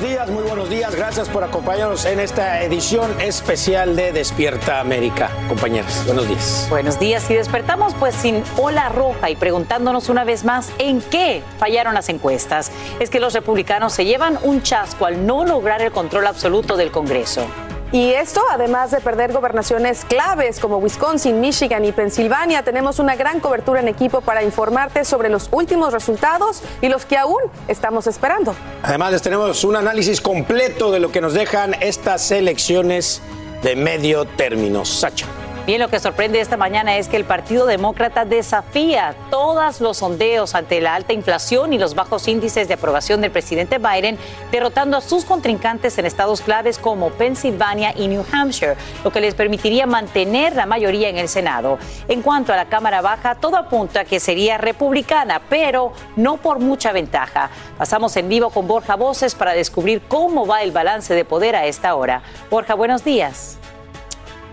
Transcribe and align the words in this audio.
Buenos 0.00 0.16
días, 0.16 0.30
muy 0.30 0.42
buenos 0.44 0.70
días. 0.70 0.94
Gracias 0.94 1.28
por 1.28 1.44
acompañarnos 1.44 2.06
en 2.06 2.20
esta 2.20 2.62
edición 2.62 3.20
especial 3.20 3.96
de 3.96 4.12
Despierta 4.12 4.80
América. 4.80 5.30
Compañeros, 5.46 6.02
buenos 6.06 6.26
días. 6.26 6.66
Buenos 6.70 6.98
días 6.98 7.30
y 7.30 7.34
despertamos 7.34 7.94
pues 7.94 8.14
sin 8.14 8.42
ola 8.56 8.88
roja 8.88 9.28
y 9.28 9.36
preguntándonos 9.36 10.08
una 10.08 10.24
vez 10.24 10.44
más 10.44 10.72
en 10.78 11.02
qué 11.02 11.42
fallaron 11.58 11.92
las 11.92 12.08
encuestas. 12.08 12.72
Es 12.98 13.10
que 13.10 13.20
los 13.20 13.34
republicanos 13.34 13.92
se 13.92 14.06
llevan 14.06 14.38
un 14.42 14.62
chasco 14.62 15.04
al 15.04 15.26
no 15.26 15.44
lograr 15.44 15.82
el 15.82 15.92
control 15.92 16.26
absoluto 16.26 16.76
del 16.78 16.90
Congreso. 16.90 17.46
Y 17.92 18.12
esto, 18.12 18.40
además 18.52 18.92
de 18.92 19.00
perder 19.00 19.32
gobernaciones 19.32 20.04
claves 20.04 20.60
como 20.60 20.78
Wisconsin, 20.78 21.40
Michigan 21.40 21.84
y 21.84 21.90
Pensilvania, 21.90 22.62
tenemos 22.62 23.00
una 23.00 23.16
gran 23.16 23.40
cobertura 23.40 23.80
en 23.80 23.88
equipo 23.88 24.20
para 24.20 24.44
informarte 24.44 25.04
sobre 25.04 25.28
los 25.28 25.48
últimos 25.50 25.92
resultados 25.92 26.62
y 26.80 26.88
los 26.88 27.04
que 27.04 27.16
aún 27.16 27.40
estamos 27.66 28.06
esperando. 28.06 28.54
Además, 28.84 29.12
les 29.12 29.22
tenemos 29.22 29.64
un 29.64 29.74
análisis 29.74 30.20
completo 30.20 30.92
de 30.92 31.00
lo 31.00 31.10
que 31.10 31.20
nos 31.20 31.34
dejan 31.34 31.74
estas 31.80 32.30
elecciones 32.30 33.22
de 33.64 33.74
medio 33.74 34.24
término. 34.24 34.84
Sacha. 34.84 35.26
Bien, 35.66 35.78
lo 35.78 35.88
que 35.88 36.00
sorprende 36.00 36.40
esta 36.40 36.56
mañana 36.56 36.96
es 36.96 37.06
que 37.06 37.18
el 37.18 37.24
Partido 37.24 37.66
Demócrata 37.66 38.24
desafía 38.24 39.14
todos 39.30 39.80
los 39.80 39.98
sondeos 39.98 40.54
ante 40.54 40.80
la 40.80 40.94
alta 40.94 41.12
inflación 41.12 41.74
y 41.74 41.78
los 41.78 41.94
bajos 41.94 42.26
índices 42.28 42.66
de 42.66 42.74
aprobación 42.74 43.20
del 43.20 43.30
presidente 43.30 43.78
Biden, 43.78 44.18
derrotando 44.50 44.96
a 44.96 45.00
sus 45.02 45.24
contrincantes 45.24 45.98
en 45.98 46.06
estados 46.06 46.40
claves 46.40 46.78
como 46.78 47.10
Pensilvania 47.10 47.92
y 47.94 48.08
New 48.08 48.24
Hampshire, 48.32 48.76
lo 49.04 49.12
que 49.12 49.20
les 49.20 49.34
permitiría 49.34 49.86
mantener 49.86 50.56
la 50.56 50.64
mayoría 50.64 51.10
en 51.10 51.18
el 51.18 51.28
Senado. 51.28 51.78
En 52.08 52.22
cuanto 52.22 52.54
a 52.54 52.56
la 52.56 52.64
Cámara 52.64 53.02
Baja, 53.02 53.34
todo 53.34 53.56
apunta 53.56 54.00
a 54.00 54.04
que 54.04 54.18
sería 54.18 54.56
republicana, 54.56 55.42
pero 55.48 55.92
no 56.16 56.38
por 56.38 56.58
mucha 56.58 56.90
ventaja. 56.90 57.50
Pasamos 57.76 58.16
en 58.16 58.30
vivo 58.30 58.48
con 58.48 58.66
Borja 58.66 58.96
Voces 58.96 59.34
para 59.34 59.52
descubrir 59.52 60.00
cómo 60.08 60.46
va 60.46 60.62
el 60.62 60.72
balance 60.72 61.14
de 61.14 61.24
poder 61.26 61.54
a 61.54 61.66
esta 61.66 61.94
hora. 61.94 62.22
Borja, 62.50 62.74
buenos 62.74 63.04
días. 63.04 63.59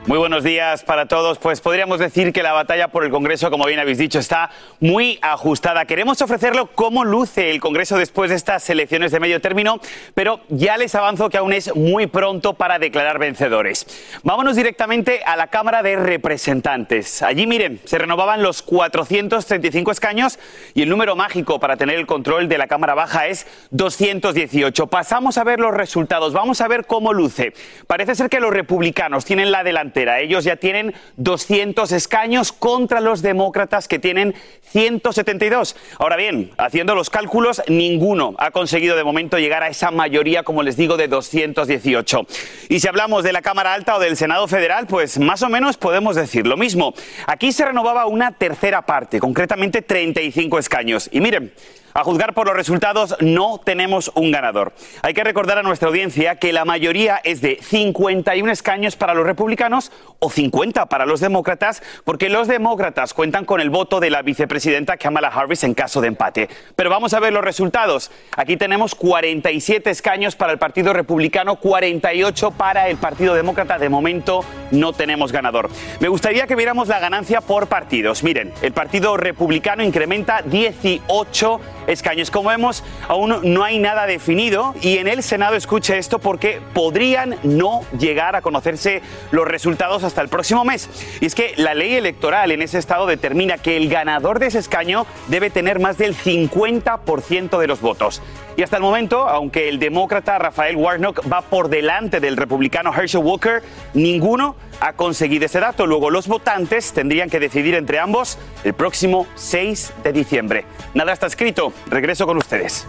Muy 0.07 0.19
buenos 0.19 0.45
días 0.45 0.85
para 0.85 1.05
todos. 1.05 1.37
Pues 1.37 1.59
podríamos 1.59 1.99
decir 1.99 2.31
que 2.31 2.41
la 2.41 2.53
batalla 2.53 2.87
por 2.87 3.03
el 3.03 3.11
Congreso, 3.11 3.51
como 3.51 3.65
bien 3.65 3.77
habéis 3.77 3.97
dicho, 3.97 4.19
está 4.19 4.49
muy 4.79 5.19
ajustada. 5.21 5.83
Queremos 5.83 6.21
ofrecerlo 6.21 6.67
cómo 6.67 7.03
luce 7.03 7.51
el 7.51 7.59
Congreso 7.59 7.97
después 7.97 8.29
de 8.29 8.37
estas 8.37 8.69
elecciones 8.69 9.11
de 9.11 9.19
medio 9.19 9.41
término, 9.41 9.81
pero 10.13 10.39
ya 10.47 10.77
les 10.77 10.95
avanzo 10.95 11.29
que 11.29 11.35
aún 11.35 11.51
es 11.51 11.75
muy 11.75 12.07
pronto 12.07 12.53
para 12.53 12.79
declarar 12.79 13.19
vencedores. 13.19 13.85
Vámonos 14.23 14.55
directamente 14.55 15.23
a 15.25 15.35
la 15.35 15.47
Cámara 15.47 15.83
de 15.83 15.97
Representantes. 15.97 17.21
Allí, 17.21 17.45
miren, 17.45 17.81
se 17.83 17.97
renovaban 17.97 18.41
los 18.41 18.61
435 18.61 19.91
escaños 19.91 20.39
y 20.73 20.83
el 20.83 20.89
número 20.89 21.17
mágico 21.17 21.59
para 21.59 21.75
tener 21.75 21.97
el 21.97 22.07
control 22.07 22.47
de 22.47 22.57
la 22.57 22.67
Cámara 22.67 22.93
Baja 22.93 23.27
es 23.27 23.45
218. 23.71 24.87
Pasamos 24.87 25.37
a 25.37 25.43
ver 25.43 25.59
los 25.59 25.73
resultados. 25.73 26.31
Vamos 26.31 26.61
a 26.61 26.69
ver 26.69 26.85
cómo 26.85 27.11
luce. 27.11 27.51
Parece 27.87 28.15
ser 28.15 28.29
que 28.29 28.39
los 28.39 28.53
republicanos 28.53 29.25
tienen 29.25 29.51
la 29.51 29.65
delantera 29.65 29.96
ellos 30.03 30.43
ya 30.43 30.55
tienen 30.55 30.93
200 31.17 31.91
escaños 31.91 32.51
contra 32.51 33.01
los 33.01 33.21
demócratas 33.21 33.87
que 33.87 33.99
tienen 33.99 34.35
172. 34.71 35.75
Ahora 35.99 36.15
bien, 36.15 36.51
haciendo 36.57 36.95
los 36.95 37.09
cálculos, 37.09 37.61
ninguno 37.67 38.35
ha 38.37 38.51
conseguido 38.51 38.95
de 38.95 39.03
momento 39.03 39.39
llegar 39.39 39.63
a 39.63 39.69
esa 39.69 39.91
mayoría, 39.91 40.43
como 40.43 40.63
les 40.63 40.77
digo, 40.77 40.97
de 40.97 41.07
218. 41.07 42.27
Y 42.69 42.79
si 42.79 42.87
hablamos 42.87 43.23
de 43.23 43.33
la 43.33 43.41
Cámara 43.41 43.73
Alta 43.73 43.95
o 43.95 43.99
del 43.99 44.17
Senado 44.17 44.47
Federal, 44.47 44.87
pues 44.87 45.19
más 45.19 45.41
o 45.41 45.49
menos 45.49 45.77
podemos 45.77 46.15
decir 46.15 46.45
lo 46.45 46.57
mismo. 46.57 46.93
Aquí 47.25 47.51
se 47.51 47.65
renovaba 47.65 48.05
una 48.05 48.31
tercera 48.31 48.83
parte, 48.83 49.19
concretamente 49.19 49.81
35 49.81 50.59
escaños. 50.59 51.09
Y 51.11 51.21
miren, 51.21 51.53
a 51.97 52.03
juzgar 52.03 52.35
por 52.35 52.45
los 52.45 52.55
resultados, 52.55 53.15
no 53.21 53.59
tenemos 53.63 54.11
un 54.13 54.29
ganador. 54.29 54.71
Hay 55.01 55.15
que 55.15 55.23
recordar 55.23 55.57
a 55.57 55.63
nuestra 55.63 55.87
audiencia 55.87 56.35
que 56.35 56.53
la 56.53 56.63
mayoría 56.63 57.19
es 57.23 57.41
de 57.41 57.57
51 57.59 58.51
escaños 58.51 58.95
para 58.95 59.15
los 59.15 59.25
republicanos 59.25 59.91
o 60.19 60.29
50 60.29 60.85
para 60.85 61.07
los 61.07 61.21
demócratas, 61.21 61.81
porque 62.03 62.29
los 62.29 62.47
demócratas 62.47 63.15
cuentan 63.15 63.45
con 63.45 63.61
el 63.61 63.71
voto 63.71 63.99
de 63.99 64.11
la 64.11 64.21
vicepresidenta 64.21 64.97
Kamala 64.97 65.29
Harris 65.29 65.63
en 65.63 65.73
caso 65.73 65.99
de 65.99 66.09
empate. 66.09 66.49
Pero 66.75 66.91
vamos 66.91 67.15
a 67.15 67.19
ver 67.19 67.33
los 67.33 67.43
resultados. 67.43 68.11
Aquí 68.35 68.57
tenemos 68.57 68.93
47 68.93 69.89
escaños 69.89 70.35
para 70.35 70.53
el 70.53 70.59
Partido 70.59 70.93
Republicano, 70.93 71.55
48 71.55 72.51
para 72.51 72.89
el 72.89 72.97
Partido 72.97 73.33
Demócrata. 73.33 73.79
De 73.79 73.89
momento 73.89 74.41
no 74.69 74.93
tenemos 74.93 75.31
ganador. 75.31 75.67
Me 75.99 76.09
gustaría 76.09 76.45
que 76.45 76.55
viéramos 76.55 76.89
la 76.89 76.99
ganancia 76.99 77.41
por 77.41 77.65
partidos. 77.65 78.21
Miren, 78.21 78.53
el 78.61 78.71
Partido 78.71 79.17
Republicano 79.17 79.83
incrementa 79.83 80.43
18 80.43 81.59
escaños. 81.87 82.29
Como 82.29 82.49
vemos, 82.49 82.83
aún 83.07 83.39
no 83.43 83.63
hay 83.63 83.79
nada 83.79 84.05
definido 84.05 84.75
y 84.81 84.97
en 84.97 85.07
el 85.07 85.23
Senado 85.23 85.55
escuche 85.55 85.97
esto 85.97 86.19
porque 86.19 86.61
podrían 86.73 87.35
no 87.43 87.81
llegar 87.97 88.35
a 88.35 88.41
conocerse 88.41 89.01
los 89.31 89.47
resultados 89.47 90.03
hasta 90.03 90.21
el 90.21 90.29
próximo 90.29 90.63
mes. 90.63 90.89
Y 91.21 91.25
es 91.25 91.35
que 91.35 91.53
la 91.57 91.73
ley 91.73 91.95
electoral 91.95 92.51
en 92.51 92.61
ese 92.61 92.77
estado 92.77 93.07
determina 93.07 93.57
que 93.57 93.77
el 93.77 93.89
ganador 93.89 94.39
de 94.39 94.47
ese 94.47 94.59
escaño 94.59 95.07
debe 95.27 95.49
tener 95.49 95.79
más 95.79 95.97
del 95.97 96.15
50% 96.15 97.57
de 97.57 97.67
los 97.67 97.81
votos. 97.81 98.21
Y 98.55 98.63
hasta 98.63 98.77
el 98.77 98.83
momento, 98.83 99.27
aunque 99.27 99.69
el 99.69 99.79
demócrata 99.79 100.39
Rafael 100.39 100.75
Warnock 100.75 101.21
va 101.31 101.41
por 101.41 101.69
delante 101.69 102.19
del 102.19 102.37
republicano 102.37 102.91
Herschel 102.93 103.21
Walker, 103.21 103.61
ninguno 103.93 104.55
ha 104.79 104.93
conseguido 104.93 105.45
ese 105.45 105.59
dato. 105.59 105.85
Luego 105.85 106.09
los 106.09 106.27
votantes 106.27 106.93
tendrían 106.93 107.29
que 107.29 107.39
decidir 107.39 107.75
entre 107.75 107.99
ambos 107.99 108.37
el 108.63 108.73
próximo 108.73 109.27
6 109.35 109.93
de 110.03 110.13
diciembre. 110.13 110.65
Nada 110.93 111.13
está 111.13 111.27
escrito. 111.27 111.73
Regreso 111.87 112.25
con 112.25 112.37
ustedes. 112.37 112.87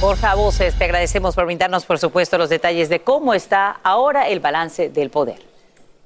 Borja 0.00 0.34
Voces, 0.34 0.76
te 0.76 0.84
agradecemos 0.84 1.34
por 1.34 1.46
brindarnos, 1.46 1.86
por 1.86 1.98
supuesto, 1.98 2.36
los 2.36 2.50
detalles 2.50 2.88
de 2.88 3.00
cómo 3.00 3.32
está 3.32 3.80
ahora 3.82 4.28
el 4.28 4.40
balance 4.40 4.90
del 4.90 5.08
poder. 5.10 5.53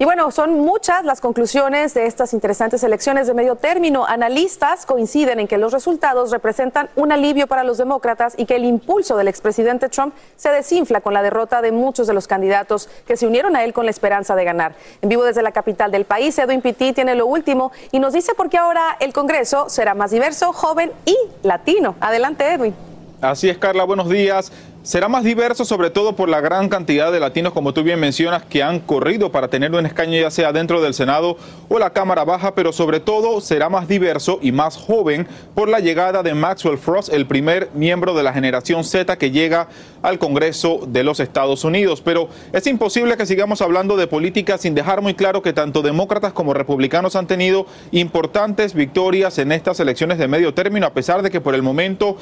Y 0.01 0.05
bueno, 0.05 0.31
son 0.31 0.61
muchas 0.61 1.03
las 1.03 1.19
conclusiones 1.19 1.93
de 1.93 2.05
estas 2.05 2.31
interesantes 2.31 2.81
elecciones 2.83 3.27
de 3.27 3.33
medio 3.33 3.57
término. 3.57 4.05
Analistas 4.05 4.85
coinciden 4.85 5.41
en 5.41 5.47
que 5.49 5.57
los 5.57 5.73
resultados 5.73 6.31
representan 6.31 6.89
un 6.95 7.11
alivio 7.11 7.47
para 7.47 7.65
los 7.65 7.77
demócratas 7.77 8.33
y 8.37 8.45
que 8.45 8.55
el 8.55 8.63
impulso 8.63 9.17
del 9.17 9.27
expresidente 9.27 9.89
Trump 9.89 10.13
se 10.37 10.51
desinfla 10.51 11.01
con 11.01 11.13
la 11.13 11.21
derrota 11.21 11.61
de 11.61 11.73
muchos 11.73 12.07
de 12.07 12.13
los 12.13 12.27
candidatos 12.27 12.89
que 13.05 13.17
se 13.17 13.27
unieron 13.27 13.57
a 13.57 13.65
él 13.65 13.73
con 13.73 13.83
la 13.83 13.91
esperanza 13.91 14.37
de 14.37 14.45
ganar. 14.45 14.73
En 15.01 15.09
vivo 15.09 15.25
desde 15.25 15.41
la 15.41 15.51
capital 15.51 15.91
del 15.91 16.05
país, 16.05 16.39
Edwin 16.39 16.61
Pitti 16.61 16.93
tiene 16.93 17.13
lo 17.13 17.25
último 17.25 17.73
y 17.91 17.99
nos 17.99 18.13
dice 18.13 18.33
por 18.35 18.49
qué 18.49 18.57
ahora 18.57 18.95
el 19.01 19.11
Congreso 19.11 19.67
será 19.67 19.95
más 19.95 20.11
diverso, 20.11 20.53
joven 20.53 20.93
y 21.03 21.17
latino. 21.43 21.95
Adelante, 21.99 22.45
Edwin. 22.53 22.73
Así 23.19 23.49
es, 23.49 23.57
Carla, 23.57 23.83
buenos 23.83 24.07
días. 24.07 24.49
Será 24.81 25.09
más 25.09 25.25
diverso 25.25 25.65
sobre 25.65 25.89
todo 25.89 26.15
por 26.15 26.29
la 26.29 26.39
gran 26.39 26.69
cantidad 26.69 27.11
de 27.11 27.19
latinos, 27.19 27.51
como 27.51 27.73
tú 27.73 27.83
bien 27.83 27.99
mencionas, 27.99 28.43
que 28.43 28.63
han 28.63 28.79
corrido 28.79 29.29
para 29.29 29.49
tener 29.49 29.73
un 29.73 29.85
escaño 29.85 30.17
ya 30.17 30.31
sea 30.31 30.53
dentro 30.53 30.81
del 30.81 30.93
Senado 30.93 31.35
o 31.67 31.79
la 31.79 31.89
Cámara 31.89 32.23
Baja, 32.23 32.55
pero 32.55 32.71
sobre 32.71 33.01
todo 33.01 33.41
será 33.41 33.67
más 33.67 33.89
diverso 33.89 34.39
y 34.41 34.53
más 34.53 34.77
joven 34.77 35.27
por 35.53 35.67
la 35.67 35.81
llegada 35.81 36.23
de 36.23 36.33
Maxwell 36.33 36.77
Frost, 36.77 37.11
el 37.11 37.25
primer 37.25 37.69
miembro 37.73 38.13
de 38.13 38.23
la 38.23 38.31
generación 38.31 38.85
Z 38.85 39.17
que 39.17 39.31
llega 39.31 39.67
al 40.01 40.17
Congreso 40.17 40.79
de 40.87 41.03
los 41.03 41.19
Estados 41.19 41.65
Unidos. 41.65 41.99
Pero 41.99 42.29
es 42.53 42.65
imposible 42.65 43.17
que 43.17 43.25
sigamos 43.25 43.61
hablando 43.61 43.97
de 43.97 44.07
política 44.07 44.57
sin 44.57 44.75
dejar 44.75 45.01
muy 45.01 45.13
claro 45.13 45.41
que 45.41 45.51
tanto 45.51 45.81
demócratas 45.81 46.31
como 46.31 46.53
republicanos 46.53 47.17
han 47.17 47.27
tenido 47.27 47.65
importantes 47.91 48.73
victorias 48.73 49.39
en 49.39 49.51
estas 49.51 49.81
elecciones 49.81 50.17
de 50.19 50.29
medio 50.29 50.53
término, 50.53 50.87
a 50.87 50.93
pesar 50.93 51.21
de 51.21 51.29
que 51.29 51.41
por 51.41 51.53
el 51.53 51.63
momento 51.63 52.15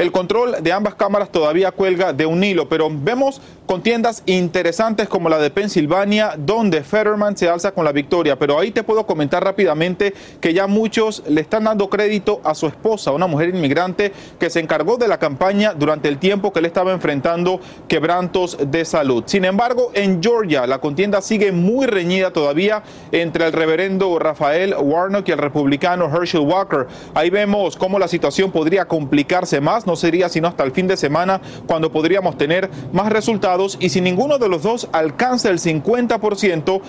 el 0.00 0.12
control 0.12 0.62
de 0.62 0.72
ambas 0.72 0.94
cámaras 0.94 1.30
todavía 1.30 1.72
cuelga 1.72 1.99
de 2.12 2.26
un 2.26 2.42
hilo, 2.42 2.68
pero 2.68 2.88
vemos 2.90 3.40
contiendas 3.66 4.22
interesantes 4.26 5.08
como 5.08 5.28
la 5.28 5.38
de 5.38 5.50
Pensilvania, 5.50 6.34
donde 6.36 6.82
Fetterman 6.82 7.36
se 7.36 7.48
alza 7.48 7.72
con 7.72 7.84
la 7.84 7.92
victoria. 7.92 8.38
Pero 8.38 8.58
ahí 8.58 8.70
te 8.70 8.82
puedo 8.82 9.06
comentar 9.06 9.44
rápidamente 9.44 10.12
que 10.40 10.52
ya 10.52 10.66
muchos 10.66 11.22
le 11.28 11.40
están 11.40 11.64
dando 11.64 11.88
crédito 11.88 12.40
a 12.42 12.54
su 12.54 12.66
esposa, 12.66 13.12
una 13.12 13.26
mujer 13.26 13.50
inmigrante 13.50 14.12
que 14.38 14.50
se 14.50 14.60
encargó 14.60 14.96
de 14.96 15.08
la 15.08 15.18
campaña 15.18 15.74
durante 15.74 16.08
el 16.08 16.18
tiempo 16.18 16.52
que 16.52 16.58
él 16.58 16.64
estaba 16.64 16.92
enfrentando 16.92 17.60
quebrantos 17.86 18.58
de 18.66 18.84
salud. 18.84 19.24
Sin 19.26 19.44
embargo, 19.44 19.92
en 19.94 20.22
Georgia 20.22 20.66
la 20.66 20.80
contienda 20.80 21.20
sigue 21.20 21.52
muy 21.52 21.86
reñida 21.86 22.32
todavía 22.32 22.82
entre 23.12 23.46
el 23.46 23.52
reverendo 23.52 24.18
Rafael 24.18 24.74
Warnock 24.74 25.28
y 25.28 25.32
el 25.32 25.38
republicano 25.38 26.10
Herschel 26.12 26.40
Walker. 26.40 26.88
Ahí 27.14 27.30
vemos 27.30 27.76
cómo 27.76 27.98
la 27.98 28.08
situación 28.08 28.50
podría 28.50 28.86
complicarse 28.86 29.60
más 29.60 29.86
no 29.86 29.96
sería 29.96 30.28
sino 30.28 30.48
hasta 30.48 30.64
el 30.64 30.72
fin 30.72 30.86
de 30.86 30.96
semana 30.96 31.40
cuando 31.66 31.89
podríamos 31.90 32.38
tener 32.38 32.70
más 32.92 33.10
resultados 33.10 33.76
y 33.80 33.90
si 33.90 34.00
ninguno 34.00 34.38
de 34.38 34.48
los 34.48 34.62
dos 34.62 34.88
alcanza 34.92 35.50
el 35.50 35.58
50%, 35.58 36.80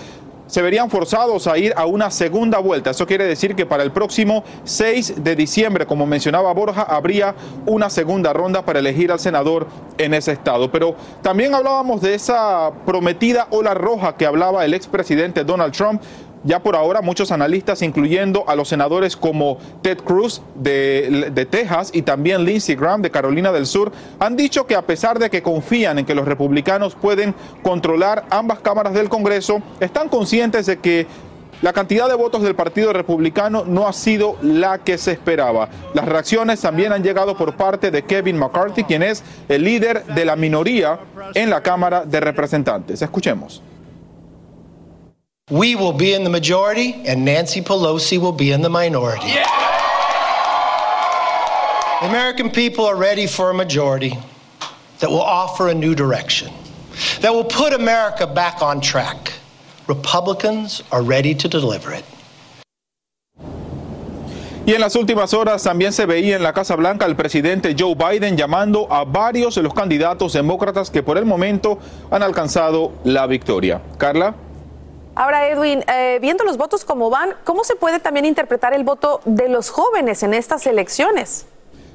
se 0.52 0.60
verían 0.60 0.90
forzados 0.90 1.46
a 1.46 1.56
ir 1.56 1.72
a 1.78 1.86
una 1.86 2.10
segunda 2.10 2.58
vuelta. 2.58 2.90
Eso 2.90 3.06
quiere 3.06 3.24
decir 3.24 3.54
que 3.54 3.64
para 3.64 3.82
el 3.82 3.90
próximo 3.90 4.44
6 4.64 5.24
de 5.24 5.34
diciembre, 5.34 5.86
como 5.86 6.04
mencionaba 6.04 6.52
Borja, 6.52 6.82
habría 6.82 7.34
una 7.64 7.88
segunda 7.88 8.34
ronda 8.34 8.62
para 8.62 8.80
elegir 8.80 9.10
al 9.10 9.18
senador 9.18 9.66
en 9.96 10.12
ese 10.12 10.32
estado. 10.32 10.70
Pero 10.70 10.94
también 11.22 11.54
hablábamos 11.54 12.02
de 12.02 12.14
esa 12.14 12.70
prometida 12.84 13.46
ola 13.48 13.72
roja 13.72 14.14
que 14.16 14.26
hablaba 14.26 14.66
el 14.66 14.74
expresidente 14.74 15.42
Donald 15.42 15.72
Trump 15.72 16.02
ya 16.44 16.60
por 16.60 16.76
ahora 16.76 17.02
muchos 17.02 17.30
analistas, 17.30 17.82
incluyendo 17.82 18.44
a 18.48 18.56
los 18.56 18.68
senadores 18.68 19.16
como 19.16 19.58
Ted 19.82 19.98
Cruz 19.98 20.42
de, 20.54 21.46
Texas 21.50 21.90
y 21.92 22.02
también 22.02 22.44
Lindsey 22.44 22.74
Graham 22.74 23.02
de 23.02 23.10
Carolina 23.10 23.52
del 23.52 23.66
Sur, 23.66 23.92
han 24.18 24.36
dicho 24.36 24.66
que 24.66 24.74
a 24.74 24.82
pesar 24.82 25.18
de 25.18 25.30
que 25.30 25.42
confían 25.42 25.98
en 25.98 26.06
que 26.06 26.14
los 26.14 26.26
republicanos 26.26 26.94
pueden 26.94 27.34
controlar 27.62 28.24
ambas 28.30 28.60
cámaras 28.60 28.94
del 28.94 29.08
Congreso, 29.08 29.62
están 29.80 30.08
conscientes 30.08 30.66
de 30.66 30.78
que 30.78 31.06
la 31.62 31.72
cantidad 31.72 32.08
de 32.08 32.14
votos 32.14 32.42
del 32.42 32.56
Partido 32.56 32.92
Republicano 32.92 33.64
no 33.64 33.86
ha 33.86 33.92
sido 33.92 34.36
la 34.42 34.78
que 34.78 34.98
se 34.98 35.12
esperaba. 35.12 35.68
Las 35.94 36.06
reacciones 36.06 36.60
también 36.60 36.92
han 36.92 37.04
llegado 37.04 37.36
por 37.36 37.56
parte 37.56 37.92
de 37.92 38.02
Kevin 38.02 38.36
McCarthy, 38.36 38.82
quien 38.82 39.04
es 39.04 39.22
el 39.48 39.62
líder 39.62 40.04
de 40.06 40.24
la 40.24 40.34
minoría 40.34 40.98
en 41.34 41.50
la 41.50 41.62
Cámara 41.62 42.04
de 42.04 42.18
Representantes. 42.18 43.00
Escuchemos. 43.00 43.62
We 45.50 45.74
will 45.74 45.92
be 45.92 46.14
in 46.14 46.22
the 46.22 46.30
majority, 46.30 47.02
and 47.04 47.24
Nancy 47.24 47.60
Pelosi 47.60 48.16
will 48.16 48.32
be 48.32 48.52
in 48.52 48.62
the 48.62 48.70
minority. 48.70 49.26
Yeah! 49.26 49.44
The 52.00 52.08
American 52.08 52.48
people 52.48 52.86
are 52.86 52.94
ready 52.94 53.26
for 53.26 53.50
a 53.50 53.54
majority 53.54 54.16
that 55.00 55.10
will 55.10 55.20
offer 55.20 55.68
a 55.68 55.74
new 55.74 55.96
direction, 55.96 56.52
that 57.20 57.34
will 57.34 57.44
put 57.44 57.72
America 57.72 58.24
back 58.24 58.62
on 58.62 58.80
track. 58.80 59.32
Republicans 59.88 60.84
are 60.92 61.02
ready 61.02 61.34
to 61.34 61.48
deliver 61.48 61.92
it. 61.92 62.04
Y 64.64 64.74
en 64.74 64.80
las 64.80 64.94
últimas 64.94 65.34
horas 65.34 65.64
también 65.64 65.92
se 65.92 66.06
veía 66.06 66.36
en 66.36 66.44
la 66.44 66.52
Casa 66.52 66.76
Blanca 66.76 67.04
al 67.04 67.16
presidente 67.16 67.74
Joe 67.76 67.96
Biden 67.96 68.36
llamando 68.36 68.86
a 68.92 69.04
varios 69.04 69.56
de 69.56 69.62
los 69.62 69.74
candidatos 69.74 70.34
demócratas 70.34 70.88
que 70.88 71.02
por 71.02 71.18
el 71.18 71.26
momento 71.26 71.80
han 72.12 72.22
alcanzado 72.22 72.92
la 73.02 73.26
victoria. 73.26 73.82
Carla. 73.98 74.36
Ahora, 75.14 75.48
Edwin, 75.48 75.84
eh, 75.88 76.18
viendo 76.22 76.42
los 76.44 76.56
votos 76.56 76.84
como 76.86 77.10
van, 77.10 77.34
¿cómo 77.44 77.64
se 77.64 77.76
puede 77.76 77.98
también 77.98 78.24
interpretar 78.24 78.72
el 78.72 78.82
voto 78.82 79.20
de 79.26 79.48
los 79.48 79.68
jóvenes 79.68 80.22
en 80.22 80.32
estas 80.32 80.66
elecciones? 80.66 81.46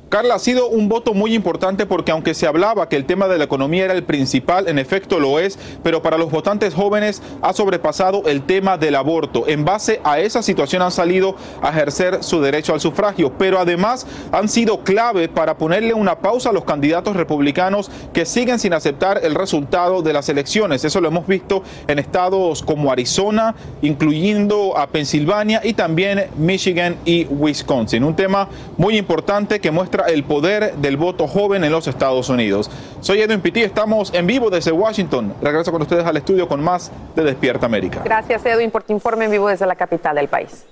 Carla, 0.10 0.36
ha 0.36 0.40
sido 0.40 0.70
un 0.70 0.88
voto 0.88 1.14
muy 1.14 1.34
importante 1.34 1.86
porque 1.86 2.14
aunque 2.14 2.34
se 2.34 2.48
hablaba 2.48 2.88
que 2.88 2.96
el 2.96 3.04
tema 3.04 3.28
de 3.28 3.38
la 3.38 3.44
economía 3.44 3.84
era 3.84 3.94
el 3.94 4.06
principal, 4.06 4.70
en 4.70 4.80
efecto 4.80 5.20
lo 5.20 5.38
es, 5.38 5.60
pero 5.84 6.02
para 6.02 6.18
los 6.18 6.32
votantes 6.32 6.74
jóvenes 6.74 7.22
ha 7.42 7.52
sobrepasado 7.52 8.24
el 8.26 8.44
tema 8.44 8.78
del 8.78 8.96
aborto. 8.96 9.50
En 9.50 9.66
base 9.66 10.00
a 10.06 10.20
esa 10.20 10.42
situación 10.42 10.82
han 10.82 10.92
salido 10.92 11.36
a 11.62 11.72
ejercer 11.72 12.24
su 12.24 12.40
derecho 12.40 12.74
al 12.74 12.80
sufragio, 12.80 13.34
pero 13.38 13.60
además 13.60 14.08
han 14.32 14.48
sido 14.48 14.80
clave 14.86 15.28
para 15.28 15.58
ponerle 15.58 15.94
una 15.94 16.20
pausa 16.20 16.52
a 16.52 16.54
los 16.54 16.64
candidatos 16.64 17.18
republicanos 17.18 17.92
que 18.14 18.26
siguen 18.26 18.60
sin 18.60 18.72
aceptar 18.72 19.20
el 19.24 19.36
resultado 19.36 20.02
de 20.04 20.14
las 20.14 20.30
elecciones. 20.30 20.86
Eso 20.86 21.02
lo 21.02 21.10
hemos 21.10 21.28
visto 21.28 21.64
en 21.86 22.00
estados 22.00 22.64
como 22.64 22.94
Arizona, 22.94 23.56
incluyendo 23.82 24.78
a 24.78 24.88
Pensilvania 24.88 25.60
y 25.66 25.74
también 25.74 26.28
Michigan 26.38 26.96
y 27.04 27.26
Wisconsin. 27.26 28.06
Un 28.06 28.16
tema 28.16 28.48
muy 28.78 28.98
importante 28.98 29.60
que 29.60 29.70
muestra 29.70 29.97
el 30.08 30.24
poder 30.24 30.76
del 30.76 30.98
voto 30.98 31.28
joven 31.28 31.64
en 31.64 31.72
los 31.72 31.88
Estados 31.88 32.30
Unidos. 32.30 32.70
Soy 33.02 33.22
Edwin 33.22 33.42
Pitti, 33.42 33.64
estamos 33.64 34.14
en 34.14 34.28
vivo 34.28 34.50
desde 34.50 34.72
Washington. 34.72 35.34
Regreso 35.42 35.72
con 35.72 35.82
ustedes 35.82 36.06
al 36.06 36.18
estudio 36.18 36.48
con 36.48 36.62
más 36.62 36.92
de 37.16 37.24
Despierta 37.24 37.66
América. 37.66 38.02
Gracias 38.04 38.46
Edwin 38.46 38.72
por 38.72 38.84
tu 38.84 38.94
informe 38.94 39.26
en 39.26 39.32
vivo 39.32 39.48
desde 39.48 39.66
la 39.66 39.76
capital 39.76 40.16
del 40.16 40.28
país. 40.28 40.66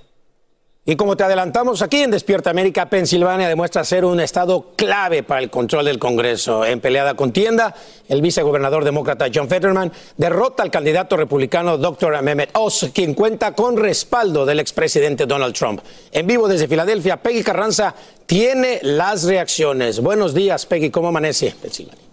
Y 0.87 0.95
como 0.97 1.17
te 1.17 1.23
adelantamos 1.23 1.81
aquí 1.81 2.03
en 2.03 2.11
Despierta 2.11 2.51
América, 2.51 2.87
Pensilvania 2.87 3.47
demuestra 3.47 3.83
ser 3.83 4.05
un 4.05 4.19
estado 4.19 4.73
clave 4.75 5.23
para 5.23 5.41
el 5.41 5.49
control 5.49 5.85
del 5.85 5.97
Congreso. 5.97 6.63
En 6.63 6.79
peleada 6.79 7.15
contienda, 7.15 7.73
el 8.07 8.21
vicegobernador 8.21 8.83
demócrata 8.83 9.25
John 9.33 9.49
Fetterman 9.49 9.91
derrota 10.15 10.61
al 10.61 10.69
candidato 10.69 11.17
republicano 11.17 11.79
Dr. 11.79 12.21
Mehmet 12.21 12.51
Oz, 12.53 12.91
quien 12.93 13.15
cuenta 13.15 13.53
con 13.53 13.77
respaldo 13.77 14.45
del 14.45 14.59
expresidente 14.59 15.25
Donald 15.25 15.55
Trump. 15.55 15.81
En 16.11 16.27
vivo 16.27 16.47
desde 16.47 16.67
Filadelfia, 16.67 17.17
Peggy 17.17 17.41
Carranza 17.41 17.95
tiene 18.27 18.77
las 18.83 19.23
reacciones. 19.23 19.99
Buenos 19.99 20.35
días, 20.35 20.67
Peggy, 20.67 20.91
¿cómo 20.91 21.07
amanece 21.07 21.55
Pensilvania? 21.59 22.04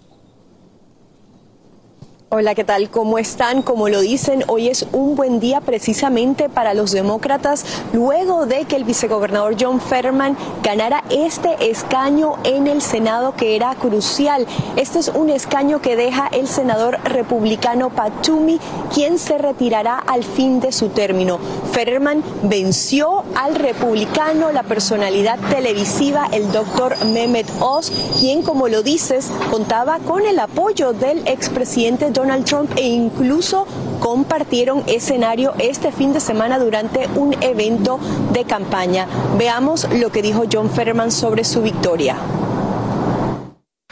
Hola, 2.35 2.55
¿qué 2.55 2.65
tal? 2.65 2.89
¿Cómo 2.89 3.19
están? 3.19 3.61
Como 3.61 3.91
lo 3.91 4.01
dicen, 4.01 4.43
hoy 4.47 4.71
es 4.71 4.87
un 4.93 5.17
buen 5.17 5.39
día 5.39 5.61
precisamente 5.61 6.49
para 6.49 6.73
los 6.73 6.91
demócratas 6.91 7.63
luego 7.93 8.47
de 8.47 8.65
que 8.65 8.77
el 8.77 8.85
vicegobernador 8.85 9.55
John 9.61 9.83
Fetterman 9.83 10.39
ganara 10.63 11.05
este 11.11 11.71
escaño 11.71 12.37
en 12.45 12.69
el 12.69 12.81
Senado 12.81 13.37
que 13.37 13.55
era 13.55 13.75
crucial. 13.75 14.47
Este 14.77 14.99
es 14.99 15.09
un 15.09 15.29
escaño 15.29 15.83
que 15.83 15.95
deja 15.95 16.27
el 16.29 16.49
senador 16.49 16.99
republicano 17.05 17.91
Pat 17.91 18.23
Toomey, 18.23 18.59
quien 18.95 19.19
se 19.19 19.37
retirará 19.37 19.99
al 19.99 20.25
fin 20.25 20.59
de 20.59 20.73
su 20.73 20.89
término. 20.89 21.39
Fetterman 21.73 22.25
venció 22.45 23.25
al 23.35 23.57
republicano, 23.57 24.53
la 24.53 24.63
personalidad 24.63 25.39
televisiva, 25.51 26.31
el 26.33 26.51
doctor 26.51 26.97
Mehmet 27.05 27.51
Oz, 27.61 27.93
quien, 28.19 28.41
como 28.41 28.69
lo 28.69 28.83
dices, 28.83 29.31
contaba 29.51 29.99
con 29.99 30.25
el 30.25 30.39
apoyo 30.39 30.95
del 30.95 31.29
expresidente 31.29 32.07
Donald 32.07 32.22
Trump 32.45 32.71
e 32.77 32.83
incluso 32.83 33.67
compartieron 34.01 34.85
escenario 34.87 35.55
este 35.59 35.93
fin 35.93 36.13
de 36.13 36.21
semana 36.21 36.59
durante 36.59 37.07
un 37.15 37.35
evento 37.43 37.99
de 38.33 38.45
campaña. 38.45 39.07
Veamos 39.39 39.87
lo 39.93 40.11
que 40.11 40.23
dijo 40.23 40.45
John 40.51 40.71
Fetterman 40.71 41.11
sobre 41.11 41.45
su 41.45 41.63
victoria. 41.63 42.17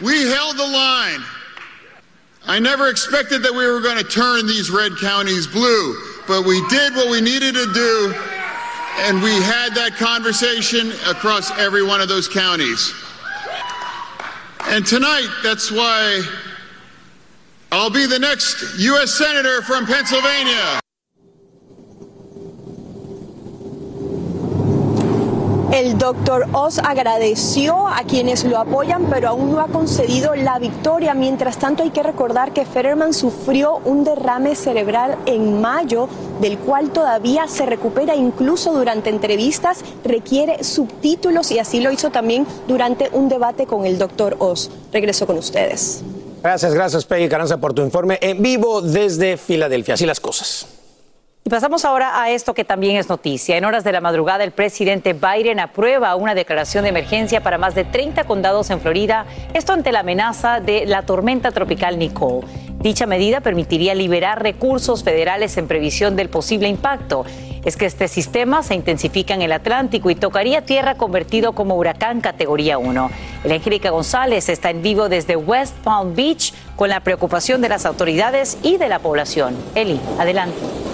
We 0.03 0.23
held 0.23 0.57
the 0.57 0.67
line. 0.67 1.23
I 2.47 2.59
never 2.59 2.89
expected 2.89 3.43
that 3.43 3.53
we 3.53 3.67
were 3.67 3.81
going 3.81 3.99
to 3.99 4.05
turn 4.05 4.47
these 4.47 4.71
red 4.71 4.97
counties 4.97 5.47
blue, 5.47 5.95
but 6.27 6.45
we 6.45 6.61
did 6.69 6.95
what 6.97 7.11
we 7.11 7.21
needed 7.21 7.55
to 7.55 7.73
do, 7.73 8.15
and 9.01 9.23
we 9.23 9.35
had 9.43 9.75
that 9.75 9.97
conversation 9.99 10.91
across 11.07 11.51
every 11.59 11.83
one 11.83 12.01
of 12.01 12.09
those 12.09 12.29
counties. 12.29 12.95
And 14.69 14.87
tonight, 14.87 15.29
that's 15.43 15.71
why 15.71 16.23
I'll 17.73 17.89
be 17.89 18.07
the 18.07 18.19
next 18.19 18.79
U.S. 18.79 19.13
Senator 19.13 19.63
from 19.63 19.87
Pennsylvania. 19.87 20.81
El 25.73 25.97
doctor 25.99 26.49
Oz 26.53 26.81
agradeció 26.81 27.87
a 27.87 28.03
quienes 28.03 28.43
lo 28.43 28.59
apoyan, 28.59 29.07
pero 29.09 29.29
aún 29.29 29.53
no 29.53 29.61
ha 29.61 29.69
concedido 29.69 30.35
la 30.35 30.59
victoria. 30.59 31.15
Mientras 31.15 31.59
tanto, 31.59 31.85
hay 31.85 31.91
que 31.91 32.03
recordar 32.03 32.53
que 32.53 32.65
Fetterman 32.65 33.15
sufrió 33.15 33.77
un 33.85 34.03
derrame 34.03 34.57
cerebral 34.57 35.17
en 35.27 35.61
mayo, 35.61 36.09
del 36.41 36.59
cual 36.59 36.91
todavía 36.91 37.47
se 37.47 37.67
recupera, 37.67 38.17
incluso 38.17 38.73
durante 38.73 39.11
entrevistas, 39.11 39.85
requiere 40.05 40.65
subtítulos 40.65 41.53
y 41.53 41.61
así 41.61 41.79
lo 41.79 41.93
hizo 41.93 42.11
también 42.11 42.49
durante 42.67 43.09
un 43.13 43.29
debate 43.29 43.67
con 43.67 43.87
el 43.87 43.97
doctor 43.97 44.35
Oz. 44.41 44.73
Regreso 44.93 45.25
con 45.25 45.39
ustedes. 45.39 46.03
Gracias, 46.43 46.75
gracias 46.75 47.05
Peggy 47.05 47.29
Caranza 47.29 47.59
por 47.59 47.75
tu 47.75 47.83
informe 47.83 48.19
en 48.23 48.43
vivo 48.43 48.81
desde 48.81 49.37
Filadelfia. 49.37 49.95
Así 49.95 50.07
las 50.07 50.21
cosas. 50.21 50.80
Pasamos 51.51 51.85
ahora 51.85 52.23
a 52.23 52.31
esto 52.31 52.55
que 52.55 52.65
también 52.65 52.95
es 52.95 53.09
noticia. 53.09 53.57
En 53.57 53.65
horas 53.65 53.83
de 53.83 53.91
la 53.91 54.01
madrugada, 54.01 54.45
el 54.45 54.53
presidente 54.53 55.15
Biden 55.15 55.59
aprueba 55.59 56.15
una 56.15 56.37
declaración 56.37 56.85
de 56.85 56.91
emergencia 56.91 57.43
para 57.43 57.59
más 57.59 57.75
de 57.75 57.83
30 57.83 58.23
condados 58.23 58.71
en 58.71 58.81
Florida, 58.81 59.27
esto 59.53 59.73
ante 59.73 59.91
la 59.91 60.01
amenaza 60.01 60.61
de 60.61 60.87
la 60.87 61.03
tormenta 61.03 61.51
tropical 61.51 61.99
Nicole. 61.99 62.47
Dicha 62.79 63.05
medida 63.07 63.41
permitiría 63.41 63.97
liberar 63.97 64.41
recursos 64.41 65.03
federales 65.03 65.57
en 65.57 65.67
previsión 65.67 66.15
del 66.15 66.29
posible 66.29 66.69
impacto. 66.69 67.25
Es 67.65 67.77
que 67.77 67.87
este 67.87 68.07
sistema 68.07 68.63
se 68.63 68.77
intensifica 68.77 69.35
en 69.35 69.43
el 69.43 69.51
Atlántico 69.51 70.09
y 70.09 70.15
tocaría 70.15 70.65
tierra 70.65 70.95
convertido 70.95 71.53
como 71.53 71.75
huracán 71.75 72.21
categoría 72.21 72.79
1. 72.79 73.11
El 73.43 73.51
Angélica 73.51 73.91
González 73.91 74.49
está 74.49 74.71
en 74.71 74.83
vivo 74.83 75.09
desde 75.09 75.35
West 75.35 75.75
Palm 75.83 76.15
Beach 76.15 76.55
con 76.77 76.91
la 76.91 77.01
preocupación 77.01 77.61
de 77.61 77.71
las 77.71 77.87
autoridades 77.87 78.57
y 78.63 78.77
de 78.77 78.89
la 78.89 79.01
población. 79.01 79.57
Eli, 79.75 80.01
adelante. 80.17 80.90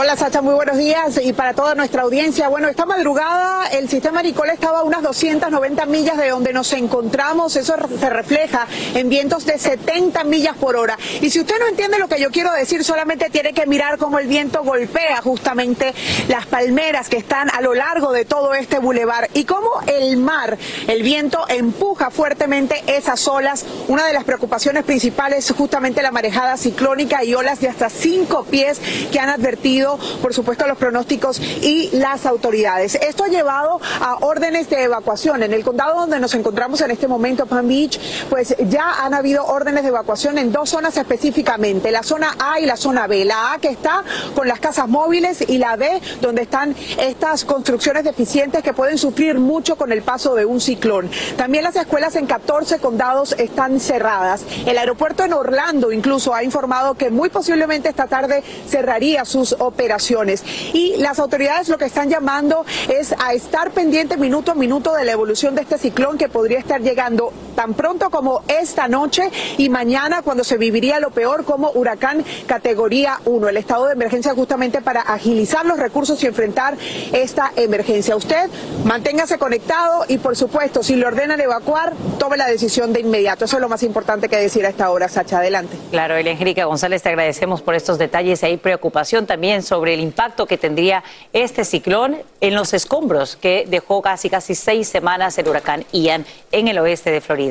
Hola 0.00 0.14
Sacha, 0.14 0.42
muy 0.42 0.54
buenos 0.54 0.76
días 0.76 1.18
y 1.20 1.32
para 1.32 1.54
toda 1.54 1.74
nuestra 1.74 2.02
audiencia. 2.02 2.46
Bueno, 2.46 2.68
esta 2.68 2.86
madrugada 2.86 3.66
el 3.72 3.88
sistema 3.88 4.22
Nicole 4.22 4.52
estaba 4.52 4.78
a 4.78 4.82
unas 4.84 5.02
290 5.02 5.86
millas 5.86 6.16
de 6.16 6.28
donde 6.28 6.52
nos 6.52 6.72
encontramos. 6.72 7.56
Eso 7.56 7.74
se 7.98 8.08
refleja 8.08 8.68
en 8.94 9.08
vientos 9.08 9.44
de 9.44 9.58
70 9.58 10.22
millas 10.22 10.56
por 10.56 10.76
hora. 10.76 10.96
Y 11.20 11.30
si 11.30 11.40
usted 11.40 11.56
no 11.58 11.66
entiende 11.66 11.98
lo 11.98 12.06
que 12.06 12.20
yo 12.20 12.30
quiero 12.30 12.52
decir, 12.52 12.84
solamente 12.84 13.28
tiene 13.28 13.52
que 13.52 13.66
mirar 13.66 13.98
cómo 13.98 14.20
el 14.20 14.28
viento 14.28 14.62
golpea 14.62 15.20
justamente 15.20 15.92
las 16.28 16.46
palmeras 16.46 17.08
que 17.08 17.16
están 17.16 17.50
a 17.50 17.60
lo 17.60 17.74
largo 17.74 18.12
de 18.12 18.24
todo 18.24 18.54
este 18.54 18.78
bulevar 18.78 19.28
y 19.34 19.46
cómo 19.46 19.68
el 19.88 20.16
mar, 20.16 20.58
el 20.86 21.02
viento 21.02 21.44
empuja 21.48 22.12
fuertemente 22.12 22.84
esas 22.86 23.26
olas. 23.26 23.66
Una 23.88 24.06
de 24.06 24.12
las 24.12 24.22
preocupaciones 24.22 24.84
principales 24.84 25.50
es 25.50 25.56
justamente 25.56 26.02
la 26.02 26.12
marejada 26.12 26.56
ciclónica 26.56 27.24
y 27.24 27.34
olas 27.34 27.58
de 27.58 27.68
hasta 27.68 27.90
5 27.90 28.44
pies 28.44 28.80
que 29.10 29.18
han 29.18 29.30
advertido 29.30 29.87
por 29.96 30.34
supuesto, 30.34 30.66
los 30.66 30.76
pronósticos 30.76 31.40
y 31.40 31.90
las 31.92 32.26
autoridades. 32.26 32.96
Esto 32.96 33.24
ha 33.24 33.28
llevado 33.28 33.80
a 34.00 34.16
órdenes 34.20 34.68
de 34.68 34.82
evacuación. 34.82 35.42
En 35.42 35.52
el 35.52 35.64
condado 35.64 36.00
donde 36.00 36.20
nos 36.20 36.34
encontramos 36.34 36.80
en 36.80 36.90
este 36.90 37.08
momento, 37.08 37.46
Palm 37.46 37.68
Beach, 37.68 37.98
pues 38.28 38.54
ya 38.68 39.04
han 39.04 39.14
habido 39.14 39.46
órdenes 39.46 39.82
de 39.84 39.88
evacuación 39.88 40.38
en 40.38 40.52
dos 40.52 40.70
zonas 40.70 40.96
específicamente, 40.96 41.90
la 41.90 42.02
zona 42.02 42.36
A 42.38 42.60
y 42.60 42.66
la 42.66 42.76
zona 42.76 43.06
B. 43.06 43.24
La 43.24 43.52
A 43.52 43.58
que 43.58 43.68
está 43.68 44.02
con 44.34 44.48
las 44.48 44.60
casas 44.60 44.88
móviles 44.88 45.44
y 45.48 45.58
la 45.58 45.76
B 45.76 46.00
donde 46.20 46.42
están 46.42 46.74
estas 47.00 47.44
construcciones 47.44 48.04
deficientes 48.04 48.62
que 48.62 48.72
pueden 48.72 48.98
sufrir 48.98 49.38
mucho 49.38 49.76
con 49.76 49.92
el 49.92 50.02
paso 50.02 50.34
de 50.34 50.44
un 50.44 50.60
ciclón. 50.60 51.10
También 51.36 51.64
las 51.64 51.76
escuelas 51.76 52.16
en 52.16 52.26
14 52.26 52.78
condados 52.78 53.34
están 53.38 53.80
cerradas. 53.80 54.44
El 54.66 54.78
aeropuerto 54.78 55.24
en 55.24 55.32
Orlando 55.32 55.92
incluso 55.92 56.34
ha 56.34 56.42
informado 56.42 56.94
que 56.94 57.10
muy 57.10 57.28
posiblemente 57.28 57.88
esta 57.88 58.06
tarde 58.06 58.42
cerraría 58.68 59.24
sus 59.24 59.52
operaciones 59.52 59.77
operaciones. 59.78 60.42
Y 60.72 60.96
las 60.96 61.20
autoridades 61.20 61.68
lo 61.68 61.78
que 61.78 61.84
están 61.84 62.10
llamando 62.10 62.66
es 62.88 63.14
a 63.16 63.32
estar 63.32 63.70
pendiente 63.70 64.16
minuto 64.16 64.50
a 64.50 64.54
minuto 64.56 64.92
de 64.92 65.04
la 65.04 65.12
evolución 65.12 65.54
de 65.54 65.62
este 65.62 65.78
ciclón 65.78 66.18
que 66.18 66.28
podría 66.28 66.58
estar 66.58 66.80
llegando 66.80 67.32
tan 67.58 67.74
pronto 67.74 68.08
como 68.08 68.42
esta 68.46 68.86
noche 68.86 69.32
y 69.56 69.68
mañana 69.68 70.22
cuando 70.22 70.44
se 70.44 70.58
viviría 70.58 71.00
lo 71.00 71.10
peor 71.10 71.44
como 71.44 71.72
huracán 71.72 72.24
categoría 72.46 73.18
1, 73.24 73.48
el 73.48 73.56
estado 73.56 73.86
de 73.86 73.94
emergencia 73.94 74.32
justamente 74.32 74.80
para 74.80 75.00
agilizar 75.00 75.66
los 75.66 75.76
recursos 75.76 76.22
y 76.22 76.28
enfrentar 76.28 76.76
esta 77.12 77.50
emergencia. 77.56 78.14
Usted 78.14 78.48
manténgase 78.84 79.38
conectado 79.38 80.04
y 80.06 80.18
por 80.18 80.36
supuesto 80.36 80.84
si 80.84 80.94
le 80.94 81.04
ordenan 81.04 81.40
evacuar, 81.40 81.94
tome 82.20 82.36
la 82.36 82.46
decisión 82.46 82.92
de 82.92 83.00
inmediato. 83.00 83.46
Eso 83.46 83.56
es 83.56 83.60
lo 83.60 83.68
más 83.68 83.82
importante 83.82 84.28
que 84.28 84.36
decir 84.36 84.64
a 84.64 84.68
esta 84.68 84.90
hora, 84.90 85.08
Sacha. 85.08 85.38
Adelante. 85.38 85.76
Claro, 85.90 86.14
Angélica 86.14 86.64
González, 86.64 87.02
te 87.02 87.08
agradecemos 87.08 87.60
por 87.60 87.74
estos 87.74 87.98
detalles. 87.98 88.44
Hay 88.44 88.56
preocupación 88.56 89.26
también 89.26 89.64
sobre 89.64 89.94
el 89.94 90.00
impacto 90.00 90.46
que 90.46 90.58
tendría 90.58 91.02
este 91.32 91.64
ciclón 91.64 92.18
en 92.40 92.54
los 92.54 92.72
escombros 92.72 93.34
que 93.34 93.64
dejó 93.66 94.00
casi 94.00 94.30
casi 94.30 94.54
seis 94.54 94.86
semanas 94.88 95.36
el 95.38 95.48
huracán 95.48 95.84
Ian 95.90 96.24
en 96.52 96.68
el 96.68 96.78
oeste 96.78 97.10
de 97.10 97.20
Florida. 97.20 97.47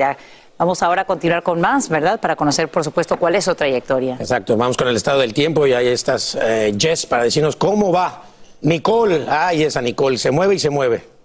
Vamos 0.58 0.82
ahora 0.82 1.04
a 1.04 1.06
continuar 1.06 1.44
con 1.44 1.62
más, 1.62 1.88
¿verdad? 1.88 2.20
Para 2.20 2.36
conocer, 2.36 2.68
por 2.70 2.84
supuesto, 2.84 3.18
cuál 3.18 3.36
es 3.36 3.46
su 3.46 3.54
trayectoria. 3.54 4.16
Exacto, 4.20 4.58
vamos 4.58 4.75
con 4.75 4.88
el 4.88 4.96
estado 4.96 5.20
del 5.20 5.34
tiempo 5.34 5.68
y 5.68 5.74
ahí 5.74 5.88
estás, 5.88 6.36
eh, 6.42 6.75
Jess, 6.77 7.06
para 7.06 7.24
decirnos 7.24 7.56
cómo 7.56 7.92
va. 7.92 8.24
Nicole, 8.62 9.25
ay, 9.30 9.63
esa 9.63 9.82
Nicole, 9.82 10.18
se 10.18 10.32
mueve 10.32 10.56
y 10.56 10.60
se 10.60 10.72
mueve. 10.72 11.16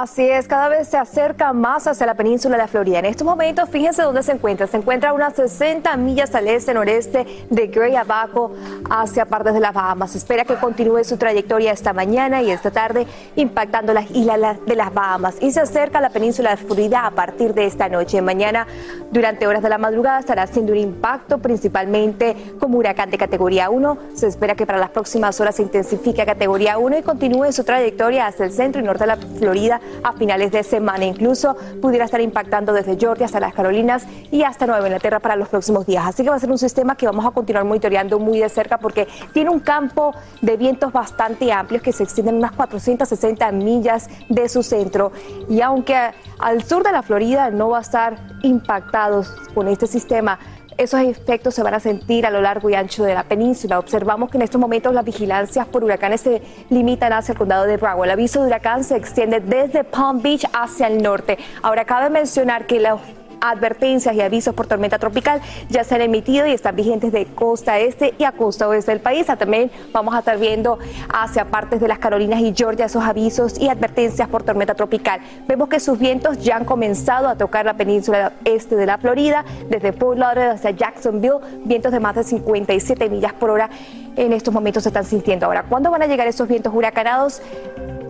Así 0.00 0.30
es, 0.30 0.46
cada 0.46 0.68
vez 0.68 0.86
se 0.86 0.96
acerca 0.96 1.52
más 1.52 1.88
hacia 1.88 2.06
la 2.06 2.14
península 2.14 2.56
de 2.56 2.68
Florida. 2.68 3.00
En 3.00 3.04
estos 3.04 3.26
momentos, 3.26 3.68
fíjense 3.68 4.00
dónde 4.02 4.22
se 4.22 4.30
encuentra. 4.30 4.68
Se 4.68 4.76
encuentra 4.76 5.10
a 5.10 5.12
unas 5.12 5.34
60 5.34 5.96
millas 5.96 6.32
al 6.36 6.46
este-noreste 6.46 7.26
de 7.50 7.66
Gray 7.66 7.96
Abaco 7.96 8.52
hacia 8.88 9.24
partes 9.24 9.54
de 9.54 9.58
las 9.58 9.74
Bahamas. 9.74 10.12
Se 10.12 10.18
espera 10.18 10.44
que 10.44 10.54
continúe 10.54 11.02
su 11.02 11.16
trayectoria 11.16 11.72
esta 11.72 11.92
mañana 11.92 12.42
y 12.42 12.52
esta 12.52 12.70
tarde, 12.70 13.08
impactando 13.34 13.92
las 13.92 14.08
islas 14.12 14.64
de 14.64 14.76
las 14.76 14.94
Bahamas. 14.94 15.34
Y 15.40 15.50
se 15.50 15.62
acerca 15.62 15.98
a 15.98 16.00
la 16.00 16.10
península 16.10 16.50
de 16.50 16.58
Florida 16.58 17.04
a 17.04 17.10
partir 17.10 17.52
de 17.52 17.66
esta 17.66 17.88
noche. 17.88 18.22
Mañana, 18.22 18.68
durante 19.10 19.48
horas 19.48 19.64
de 19.64 19.68
la 19.68 19.78
madrugada, 19.78 20.20
estará 20.20 20.44
haciendo 20.44 20.74
un 20.74 20.78
impacto 20.78 21.38
principalmente 21.38 22.36
como 22.60 22.78
huracán 22.78 23.10
de 23.10 23.18
categoría 23.18 23.68
1. 23.68 23.98
Se 24.14 24.28
espera 24.28 24.54
que 24.54 24.64
para 24.64 24.78
las 24.78 24.90
próximas 24.90 25.40
horas 25.40 25.56
se 25.56 25.62
intensifique 25.62 26.22
a 26.22 26.26
categoría 26.26 26.78
1 26.78 26.98
y 26.98 27.02
continúe 27.02 27.50
su 27.50 27.64
trayectoria 27.64 28.28
hacia 28.28 28.44
el 28.44 28.52
centro 28.52 28.80
y 28.80 28.84
norte 28.84 29.02
de 29.02 29.06
la 29.08 29.16
Florida 29.16 29.80
a 30.02 30.12
finales 30.12 30.52
de 30.52 30.62
semana. 30.62 31.04
Incluso 31.04 31.56
pudiera 31.80 32.04
estar 32.04 32.20
impactando 32.20 32.72
desde 32.72 32.96
Georgia 32.96 33.26
hasta 33.26 33.40
las 33.40 33.54
Carolinas 33.54 34.06
y 34.30 34.42
hasta 34.42 34.66
Nueva 34.66 34.86
Inglaterra 34.86 35.20
para 35.20 35.36
los 35.36 35.48
próximos 35.48 35.86
días. 35.86 36.04
Así 36.06 36.22
que 36.22 36.30
va 36.30 36.36
a 36.36 36.40
ser 36.40 36.50
un 36.50 36.58
sistema 36.58 36.96
que 36.96 37.06
vamos 37.06 37.24
a 37.24 37.30
continuar 37.30 37.64
monitoreando 37.64 38.18
muy 38.18 38.40
de 38.40 38.48
cerca 38.48 38.78
porque 38.78 39.08
tiene 39.32 39.50
un 39.50 39.60
campo 39.60 40.14
de 40.42 40.56
vientos 40.56 40.92
bastante 40.92 41.52
amplios 41.52 41.82
que 41.82 41.92
se 41.92 42.02
extienden 42.02 42.36
unas 42.36 42.52
460 42.52 43.50
millas 43.52 44.08
de 44.28 44.48
su 44.48 44.62
centro. 44.62 45.12
Y 45.48 45.60
aunque 45.60 45.96
al 46.38 46.62
sur 46.64 46.82
de 46.82 46.92
la 46.92 47.02
Florida 47.02 47.50
no 47.50 47.70
va 47.70 47.78
a 47.78 47.82
estar 47.82 48.16
impactado 48.42 49.24
con 49.54 49.68
este 49.68 49.86
sistema, 49.86 50.38
esos 50.78 51.00
efectos 51.00 51.54
se 51.54 51.62
van 51.62 51.74
a 51.74 51.80
sentir 51.80 52.24
a 52.24 52.30
lo 52.30 52.40
largo 52.40 52.70
y 52.70 52.74
ancho 52.74 53.04
de 53.04 53.12
la 53.12 53.24
península. 53.24 53.80
Observamos 53.80 54.30
que 54.30 54.38
en 54.38 54.42
estos 54.42 54.60
momentos 54.60 54.94
las 54.94 55.04
vigilancias 55.04 55.66
por 55.66 55.82
huracanes 55.82 56.20
se 56.20 56.40
limitan 56.70 57.12
hacia 57.12 57.32
el 57.32 57.38
condado 57.38 57.64
de 57.64 57.76
Broward. 57.76 58.06
El 58.06 58.12
aviso 58.12 58.40
de 58.40 58.46
huracán 58.46 58.84
se 58.84 58.96
extiende 58.96 59.40
desde 59.40 59.82
Palm 59.82 60.22
Beach 60.22 60.46
hacia 60.52 60.86
el 60.86 61.02
norte. 61.02 61.36
Ahora, 61.62 61.84
cabe 61.84 62.10
mencionar 62.10 62.66
que 62.66 62.78
los 62.78 63.00
advertencias 63.40 64.14
y 64.14 64.20
avisos 64.20 64.54
por 64.54 64.66
tormenta 64.66 64.98
tropical 64.98 65.40
ya 65.68 65.84
se 65.84 65.94
han 65.94 66.02
emitido 66.02 66.46
y 66.46 66.52
están 66.52 66.76
vigentes 66.76 67.12
de 67.12 67.26
costa 67.26 67.78
este 67.78 68.14
y 68.18 68.24
a 68.24 68.32
costa 68.32 68.68
oeste 68.68 68.92
del 68.92 69.00
país. 69.00 69.26
También 69.26 69.70
vamos 69.92 70.14
a 70.14 70.20
estar 70.20 70.38
viendo 70.38 70.78
hacia 71.12 71.44
partes 71.46 71.80
de 71.80 71.88
las 71.88 71.98
Carolinas 71.98 72.40
y 72.40 72.54
Georgia 72.54 72.86
esos 72.86 73.04
avisos 73.04 73.58
y 73.58 73.68
advertencias 73.68 74.28
por 74.28 74.42
tormenta 74.42 74.74
tropical. 74.74 75.20
Vemos 75.46 75.68
que 75.68 75.80
sus 75.80 75.98
vientos 75.98 76.38
ya 76.38 76.56
han 76.56 76.64
comenzado 76.64 77.28
a 77.28 77.36
tocar 77.36 77.64
la 77.64 77.74
península 77.74 78.32
este 78.44 78.76
de 78.76 78.86
la 78.86 78.98
Florida, 78.98 79.44
desde 79.68 79.92
Fort 79.92 80.18
Lauderdale 80.18 80.54
hasta 80.54 80.70
Jacksonville, 80.70 81.38
vientos 81.64 81.92
de 81.92 82.00
más 82.00 82.14
de 82.14 82.24
57 82.24 83.08
millas 83.08 83.32
por 83.34 83.50
hora 83.50 83.70
en 84.16 84.32
estos 84.32 84.52
momentos 84.52 84.82
se 84.82 84.88
están 84.88 85.04
sintiendo. 85.04 85.46
Ahora, 85.46 85.62
¿cuándo 85.62 85.90
van 85.90 86.02
a 86.02 86.06
llegar 86.06 86.26
esos 86.26 86.48
vientos 86.48 86.74
huracanados? 86.74 87.40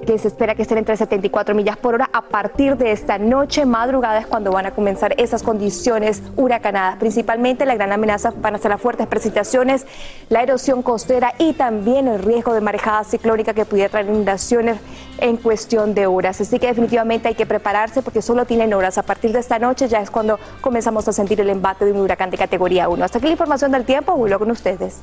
Que 0.07 0.19
se 0.19 0.29
espera 0.29 0.55
que 0.55 0.63
estén 0.63 0.79
entre 0.79 0.97
74 0.97 1.55
millas 1.55 1.77
por 1.77 1.95
hora. 1.95 2.09
A 2.13 2.23
partir 2.23 2.77
de 2.77 2.93
esta 2.93 3.19
noche, 3.19 3.67
madrugada, 3.67 4.19
es 4.19 4.27
cuando 4.27 4.51
van 4.51 4.67
a 4.67 4.71
comenzar 4.73 5.15
esas 5.19 5.43
condiciones 5.43 6.23
huracanadas. 6.37 6.97
Principalmente 6.97 7.67
la 7.67 7.75
gran 7.75 7.93
amenaza 7.93 8.33
van 8.41 8.55
a 8.55 8.59
ser 8.59 8.71
las 8.71 8.81
fuertes 8.81 9.07
precipitaciones, 9.07 9.87
la 10.29 10.43
erosión 10.43 10.83
costera 10.83 11.35
y 11.39 11.53
también 11.53 12.09
el 12.09 12.23
riesgo 12.23 12.55
de 12.55 12.61
marejada 12.61 13.05
ciclónica 13.05 13.55
que 13.55 13.65
pudiera 13.65 13.89
traer 13.89 14.07
inundaciones 14.07 14.79
en 15.19 15.37
cuestión 15.37 15.95
de 15.95 16.07
horas. 16.07 16.41
Así 16.41 16.59
que 16.59 16.67
definitivamente 16.69 17.29
hay 17.29 17.35
que 17.35 17.47
prepararse 17.47 18.03
porque 18.03 18.23
solo 18.23 18.45
tienen 18.45 18.73
horas. 18.75 18.99
A 18.99 19.03
partir 19.03 19.33
de 19.33 19.41
esta 19.41 19.59
noche 19.59 19.89
ya 19.89 20.01
es 20.01 20.11
cuando 20.11 20.39
comenzamos 20.61 21.07
a 21.09 21.13
sentir 21.13 21.41
el 21.41 21.51
embate 21.51 21.85
de 21.85 21.93
un 21.93 22.01
huracán 22.01 22.31
de 22.31 22.39
categoría 22.39 22.89
1. 22.89 23.05
Hasta 23.05 23.19
aquí 23.19 23.27
la 23.27 23.33
información 23.33 23.73
del 23.73 23.85
tiempo. 23.85 24.15
Vuelvo 24.15 24.39
con 24.39 24.51
ustedes. 24.51 25.01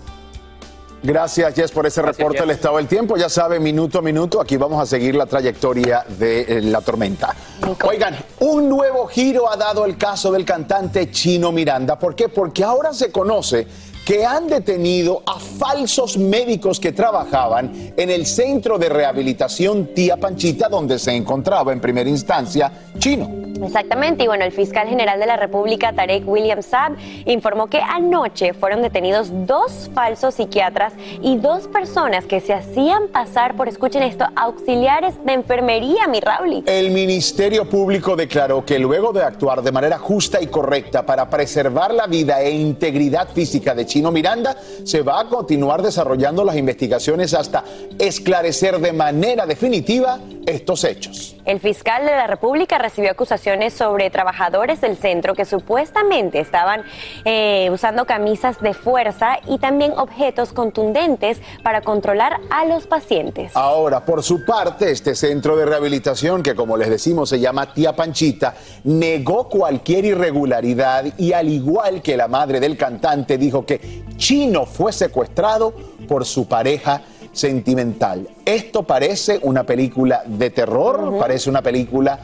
Gracias, 1.05 1.53
Jess, 1.53 1.71
por 1.71 1.85
ese 1.85 2.01
reporte 2.01 2.39
del 2.39 2.49
estado 2.49 2.77
del 2.77 2.87
tiempo. 2.87 3.15
Ya 3.15 3.29
sabe, 3.29 3.59
minuto 3.59 3.99
a 3.99 4.01
minuto, 4.01 4.41
aquí 4.41 4.57
vamos 4.57 4.81
a 4.81 4.87
seguir 4.87 5.13
la 5.13 5.27
trayectoria 5.27 6.03
de 6.07 6.41
eh, 6.41 6.61
la 6.63 6.81
tormenta. 6.81 7.35
Oigan, 7.83 8.17
un 8.39 8.67
nuevo 8.67 9.05
giro 9.05 9.47
ha 9.47 9.55
dado 9.55 9.85
el 9.85 9.97
caso 9.97 10.31
del 10.31 10.43
cantante 10.43 11.11
Chino 11.11 11.51
Miranda. 11.51 11.99
¿Por 11.99 12.15
qué? 12.15 12.27
Porque 12.27 12.63
ahora 12.63 12.91
se 12.91 13.11
conoce 13.11 13.67
que 14.05 14.23
han 14.23 14.47
detenido 14.47 15.23
a 15.25 15.39
falsos 15.39 16.17
médicos 16.17 16.79
que 16.79 16.91
trabajaban 16.91 17.71
en 17.97 18.09
el 18.11 18.27
centro 18.27 18.77
de 18.77 18.87
rehabilitación 18.87 19.87
Tía 19.95 20.15
Panchita, 20.17 20.69
donde 20.69 20.99
se 20.99 21.11
encontraba 21.11 21.73
en 21.73 21.81
primera 21.81 22.09
instancia 22.09 22.71
Chino. 22.99 23.45
Exactamente, 23.63 24.23
y 24.23 24.27
bueno, 24.27 24.43
el 24.43 24.51
fiscal 24.51 24.87
general 24.87 25.19
de 25.19 25.25
la 25.25 25.37
República, 25.37 25.93
Tarek 25.93 26.27
William 26.27 26.61
Saab, 26.61 26.97
informó 27.25 27.67
que 27.67 27.79
anoche 27.79 28.53
fueron 28.53 28.81
detenidos 28.81 29.29
dos 29.47 29.89
falsos 29.93 30.35
psiquiatras 30.35 30.93
y 31.21 31.37
dos 31.37 31.67
personas 31.67 32.25
que 32.25 32.41
se 32.41 32.53
hacían 32.53 33.07
pasar 33.07 33.55
por, 33.55 33.69
escuchen 33.69 34.03
esto, 34.03 34.25
auxiliares 34.35 35.13
de 35.25 35.33
enfermería, 35.33 36.07
mi 36.07 36.19
Rauli. 36.19 36.63
El 36.67 36.91
Ministerio 36.91 37.67
Público 37.69 38.15
declaró 38.15 38.65
que 38.65 38.77
luego 38.77 39.13
de 39.13 39.23
actuar 39.23 39.61
de 39.61 39.71
manera 39.71 39.97
justa 39.97 40.41
y 40.41 40.47
correcta 40.47 41.05
para 41.05 41.29
preservar 41.29 41.93
la 41.93 42.07
vida 42.07 42.41
e 42.41 42.51
integridad 42.51 43.29
física 43.29 43.73
de 43.73 43.85
Chino 43.85 43.94
Miranda, 44.01 44.57
se 44.83 45.01
va 45.01 45.19
a 45.19 45.29
continuar 45.29 45.81
desarrollando 45.81 46.43
las 46.43 46.55
investigaciones 46.55 47.33
hasta 47.33 47.63
esclarecer 47.97 48.79
de 48.79 48.93
manera 48.93 49.45
definitiva 49.45 50.19
estos 50.45 50.83
hechos. 50.83 51.34
El 51.45 51.59
fiscal 51.59 52.05
de 52.05 52.11
la 52.11 52.25
República 52.25 52.79
recibió 52.79 53.11
acusaciones 53.11 53.73
sobre 53.73 54.09
trabajadores 54.09 54.81
del 54.81 54.97
centro 54.97 55.35
que 55.35 55.45
supuestamente 55.45 56.39
estaban 56.39 56.83
eh, 57.23 57.69
usando 57.71 58.05
camisas 58.05 58.59
de 58.61 58.73
fuerza 58.73 59.37
y 59.47 59.59
también 59.59 59.93
objetos 59.95 60.53
contundentes 60.53 61.39
para 61.61 61.81
controlar 61.81 62.39
a 62.49 62.65
los 62.65 62.87
pacientes. 62.87 63.51
Ahora, 63.55 64.03
por 64.03 64.23
su 64.23 64.43
parte, 64.43 64.89
este 64.89 65.13
centro 65.13 65.55
de 65.55 65.65
rehabilitación, 65.65 66.41
que 66.41 66.55
como 66.55 66.77
les 66.77 66.89
decimos 66.89 67.29
se 67.29 67.39
llama 67.39 67.71
Tía 67.71 67.95
Panchita, 67.95 68.55
negó 68.83 69.47
cualquier 69.47 70.05
irregularidad 70.05 71.05
y 71.17 71.33
al 71.33 71.47
igual 71.49 72.01
que 72.01 72.17
la 72.17 72.27
madre 72.27 72.59
del 72.59 72.75
cantante 72.75 73.37
dijo 73.37 73.67
que 73.67 74.03
Chino 74.17 74.65
fue 74.65 74.91
secuestrado 74.91 75.73
por 76.07 76.25
su 76.25 76.47
pareja 76.47 77.01
sentimental. 77.35 78.27
Esto 78.45 78.83
parece 78.83 79.39
una 79.41 79.65
película 79.65 80.23
de 80.25 80.49
terror, 80.49 81.19
parece 81.19 81.49
una 81.49 81.61
película 81.61 82.17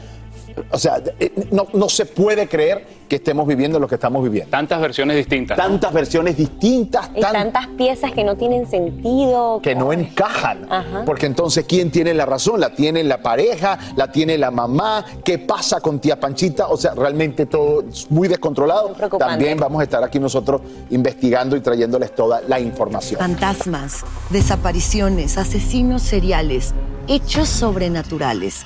o 0.71 0.77
sea, 0.77 1.01
eh, 1.19 1.31
no, 1.51 1.67
no, 1.73 1.89
se 1.89 2.05
puede 2.05 2.47
creer 2.47 3.01
que 3.07 3.17
estemos 3.17 3.45
viviendo 3.45 3.79
lo 3.79 3.87
que 3.87 3.95
estamos 3.95 4.23
viviendo. 4.23 4.49
Tantas 4.49 4.79
versiones 4.79 5.17
distintas. 5.17 5.57
Tantas 5.57 5.91
versiones 5.91 6.37
distintas. 6.37 7.09
Y 7.13 7.19
tantas 7.19 7.67
piezas 7.67 8.11
que 8.13 8.23
no 8.23 8.35
tienen 8.37 8.69
sentido. 8.69 9.59
Que 9.61 9.75
no 9.75 9.91
encajan. 9.91 10.67
Porque 11.05 11.25
entonces, 11.25 11.65
¿quién 11.67 11.91
tiene 11.91 12.13
la 12.13 12.25
razón? 12.25 12.59
¿La 12.59 12.73
tiene 12.73 13.03
la 13.03 13.21
pareja? 13.21 13.77
¿La 13.95 14.11
tiene 14.11 14.37
la 14.37 14.49
mamá? 14.49 15.03
¿Qué 15.25 15.39
pasa 15.39 15.81
con 15.81 15.99
tía 15.99 16.19
Panchita? 16.19 16.67
O 16.67 16.77
sea, 16.77 16.93
realmente 16.93 17.45
todo 17.45 17.83
es 17.89 18.09
muy 18.09 18.27
descontrolado. 18.27 18.95
También 19.19 19.57
vamos 19.59 19.81
a 19.81 19.83
estar 19.83 20.03
aquí 20.03 20.19
nosotros 20.19 20.61
investigando 20.89 21.57
y 21.57 21.61
trayéndoles 21.61 22.15
toda 22.15 22.41
la 22.47 22.59
información. 22.59 23.19
Fantasmas, 23.19 24.05
desapariciones, 24.29 25.37
asesinos 25.37 26.01
seriales, 26.01 26.73
hechos 27.07 27.49
sobrenaturales 27.49 28.65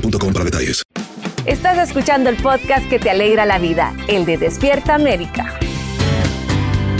boostmobile.com 0.00 0.32
para 0.32 0.44
detalles. 0.44 0.82
Estás 1.46 1.78
escuchando 1.78 2.30
el 2.30 2.36
podcast 2.36 2.88
que 2.88 2.98
te 2.98 3.10
alegra 3.10 3.46
la 3.46 3.58
vida, 3.58 3.94
el 4.08 4.24
de 4.24 4.36
Despierta 4.36 4.94
América. 4.94 5.58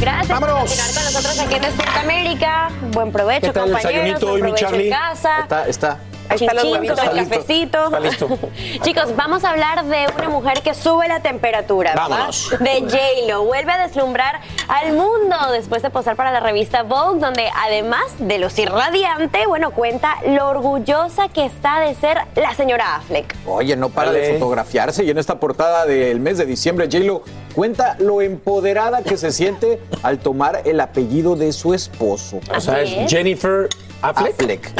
Gracias 0.00 0.40
por 0.40 0.48
continuar 0.48 0.94
con 0.94 1.04
nosotros 1.04 1.38
aquí 1.40 1.54
en 1.54 1.62
Despierta 1.62 2.00
América. 2.00 2.70
Buen 2.92 3.12
provecho, 3.12 3.52
compañeros. 3.52 4.20
Buen 4.20 4.40
provecho 4.40 4.74
en 4.74 4.90
casa. 4.90 5.40
Está, 5.40 5.68
está. 5.68 5.98
Con 6.38 6.58
el 6.78 7.28
cafecito. 7.28 7.84
Está 7.84 8.00
listo. 8.00 8.28
Chicos, 8.82 9.16
vamos 9.16 9.44
a 9.44 9.50
hablar 9.50 9.84
de 9.84 10.06
una 10.16 10.28
mujer 10.28 10.62
que 10.62 10.74
sube 10.74 11.08
la 11.08 11.20
temperatura. 11.20 11.90
¿verdad? 11.90 12.08
Vámonos. 12.08 12.50
De 12.60 12.80
J-Lo. 12.80 13.44
Vuelve 13.44 13.72
a 13.72 13.86
deslumbrar 13.86 14.40
al 14.68 14.92
mundo 14.92 15.36
después 15.52 15.82
de 15.82 15.90
posar 15.90 16.16
para 16.16 16.30
la 16.30 16.40
revista 16.40 16.82
Vogue, 16.82 17.20
donde 17.20 17.50
además 17.56 18.04
de 18.18 18.38
lucir 18.38 18.70
radiante, 18.70 19.46
bueno, 19.46 19.72
cuenta 19.72 20.16
lo 20.26 20.48
orgullosa 20.48 21.28
que 21.28 21.44
está 21.44 21.80
de 21.80 21.94
ser 21.94 22.18
la 22.36 22.54
señora 22.54 22.96
Affleck. 22.96 23.34
Oye, 23.46 23.76
no 23.76 23.88
para 23.88 24.12
de 24.12 24.34
fotografiarse 24.34 25.04
y 25.04 25.10
en 25.10 25.18
esta 25.18 25.40
portada 25.40 25.86
del 25.86 26.20
mes 26.20 26.38
de 26.38 26.46
diciembre, 26.46 26.88
J-Lo 26.90 27.22
cuenta 27.54 27.96
lo 27.98 28.22
empoderada 28.22 29.02
que 29.02 29.16
se 29.16 29.32
siente 29.32 29.80
al 30.02 30.18
tomar 30.18 30.62
el 30.64 30.80
apellido 30.80 31.36
de 31.36 31.52
su 31.52 31.74
esposo. 31.74 32.40
O 32.54 32.60
sea, 32.60 32.80
es. 32.82 33.10
Jennifer 33.10 33.68
Affleck. 34.02 34.34
Affleck. 34.34 34.72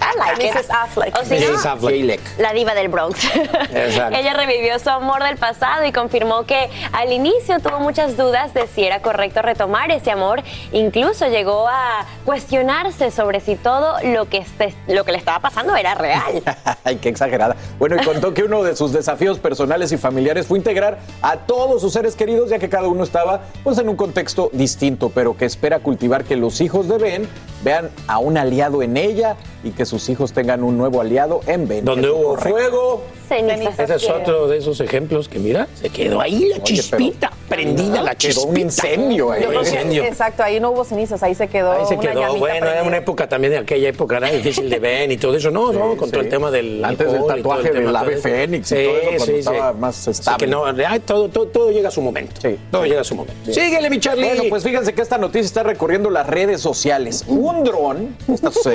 I 0.00 0.18
like 0.18 0.44
it. 0.44 0.54
Mrs. 0.54 0.70
Affleck. 0.70 1.14
O 1.20 1.24
si 1.24 1.38
no, 1.38 1.52
Mrs. 1.52 1.66
Affleck. 1.66 2.20
la 2.38 2.52
diva 2.52 2.74
del 2.74 2.88
Bronx. 2.88 3.24
Exacto. 3.72 4.18
Ella 4.18 4.34
revivió 4.34 4.78
su 4.78 4.90
amor 4.90 5.22
del 5.22 5.36
pasado 5.36 5.84
y 5.84 5.92
confirmó 5.92 6.44
que 6.44 6.68
al 6.92 7.12
inicio 7.12 7.60
tuvo 7.60 7.80
muchas 7.80 8.16
dudas 8.16 8.52
de 8.54 8.66
si 8.66 8.84
era 8.84 9.00
correcto 9.02 9.42
retomar 9.42 9.90
ese 9.90 10.10
amor. 10.10 10.42
Incluso 10.72 11.26
llegó 11.28 11.68
a 11.68 12.06
cuestionarse 12.24 13.10
sobre 13.10 13.40
si 13.40 13.56
todo 13.56 13.96
lo 14.02 14.28
que, 14.28 14.38
este- 14.38 14.74
lo 14.88 15.04
que 15.04 15.12
le 15.12 15.18
estaba 15.18 15.38
pasando 15.40 15.76
era 15.76 15.94
real. 15.94 16.42
Ay, 16.84 16.96
qué 16.96 17.08
exagerada. 17.08 17.56
Bueno, 17.78 17.96
y 18.00 18.04
contó 18.04 18.34
que 18.34 18.42
uno 18.42 18.62
de 18.62 18.74
sus 18.76 18.92
desafíos 18.92 19.38
personales 19.38 19.92
y 19.92 19.96
familiares 19.96 20.46
fue 20.46 20.58
integrar 20.58 20.98
a 21.22 21.36
todos 21.36 21.80
sus 21.80 21.92
seres 21.92 22.16
queridos, 22.16 22.50
ya 22.50 22.58
que 22.58 22.68
cada 22.68 22.88
uno 22.88 23.04
estaba 23.04 23.42
pues 23.62 23.78
en 23.78 23.88
un 23.88 23.96
contexto 23.96 24.50
distinto, 24.52 25.10
pero 25.10 25.36
que 25.36 25.44
espera 25.44 25.78
cultivar 25.78 26.24
que 26.24 26.36
los 26.36 26.60
hijos 26.60 26.88
de 26.88 26.98
Ben 26.98 27.28
vean 27.64 27.90
a 28.06 28.18
un 28.18 28.36
aliado 28.36 28.82
en 28.82 28.96
ella 28.96 29.36
y 29.64 29.70
que 29.70 29.86
sus 29.86 30.08
hijos 30.08 30.32
tengan 30.32 30.62
un 30.62 30.76
nuevo 30.76 31.00
aliado 31.00 31.40
en 31.46 31.66
Ben. 31.66 31.84
Donde 31.84 32.10
hubo 32.10 32.36
fuego. 32.36 33.02
Cenizas 33.28 33.78
Ese 33.78 33.94
es 33.96 34.10
otro 34.10 34.46
de 34.48 34.58
esos 34.58 34.80
ejemplos 34.80 35.28
que 35.28 35.38
mira, 35.38 35.66
se 35.80 35.88
quedó 35.88 36.20
ahí 36.20 36.46
la 36.48 36.56
Oye, 36.56 36.62
chispita, 36.64 37.30
prendida 37.48 38.02
la 38.02 38.14
quedó 38.14 38.32
chispita. 38.32 38.48
un 38.50 38.58
incendio 38.60 39.32
ahí. 39.32 39.44
Que- 39.44 39.54
Incendio. 39.54 40.04
exacto, 40.04 40.42
ahí 40.42 40.60
no 40.60 40.70
hubo 40.70 40.84
cenizas, 40.84 41.22
ahí 41.22 41.34
se 41.34 41.48
quedó. 41.48 41.72
Ahí 41.72 41.86
se 41.86 41.98
quedó, 41.98 42.36
bueno, 42.36 42.66
era 42.66 42.82
una 42.82 42.98
época 42.98 43.28
también 43.28 43.52
de 43.52 43.58
aquella 43.58 43.88
época, 43.88 44.16
era 44.18 44.30
difícil 44.30 44.68
de 44.68 44.78
ver 44.78 45.10
y 45.10 45.16
todo 45.16 45.36
eso. 45.36 45.50
No, 45.50 45.72
no, 45.72 45.96
con 45.96 46.10
todo 46.10 46.20
el 46.20 46.28
tema 46.28 46.50
del. 46.50 46.84
Antes 46.84 47.10
del 47.12 47.26
tatuaje 47.26 47.70
del 47.72 47.94
ave 47.94 48.16
fénix 48.18 48.72
y 48.72 48.76
Sí, 48.76 48.84
todo 48.84 48.96
eso, 48.96 49.06
cuando 49.08 49.24
sí, 49.26 49.32
estaba 49.38 49.72
sí. 49.72 49.78
más 49.78 50.08
estable. 50.08 50.38
que 50.46 50.50
no, 50.50 50.64
ay, 50.66 51.00
todo, 51.00 51.28
todo, 51.28 51.46
todo 51.46 51.70
llega 51.70 51.88
a 51.88 51.92
su 51.92 52.02
momento. 52.02 52.40
Todo 52.70 52.84
llega 52.84 53.00
a 53.00 53.04
su 53.04 53.14
momento. 53.14 53.52
Síguele, 53.52 53.88
mi 53.90 54.00
Charlie. 54.00 54.24
Bueno, 54.26 54.42
pues 54.50 54.62
fíjense 54.64 54.92
que 54.94 55.02
esta 55.02 55.18
noticia 55.18 55.46
está 55.46 55.62
recorriendo 55.62 56.10
las 56.10 56.26
redes 56.26 56.60
sociales. 56.60 57.24
Un 57.26 57.64
dron, 57.64 58.16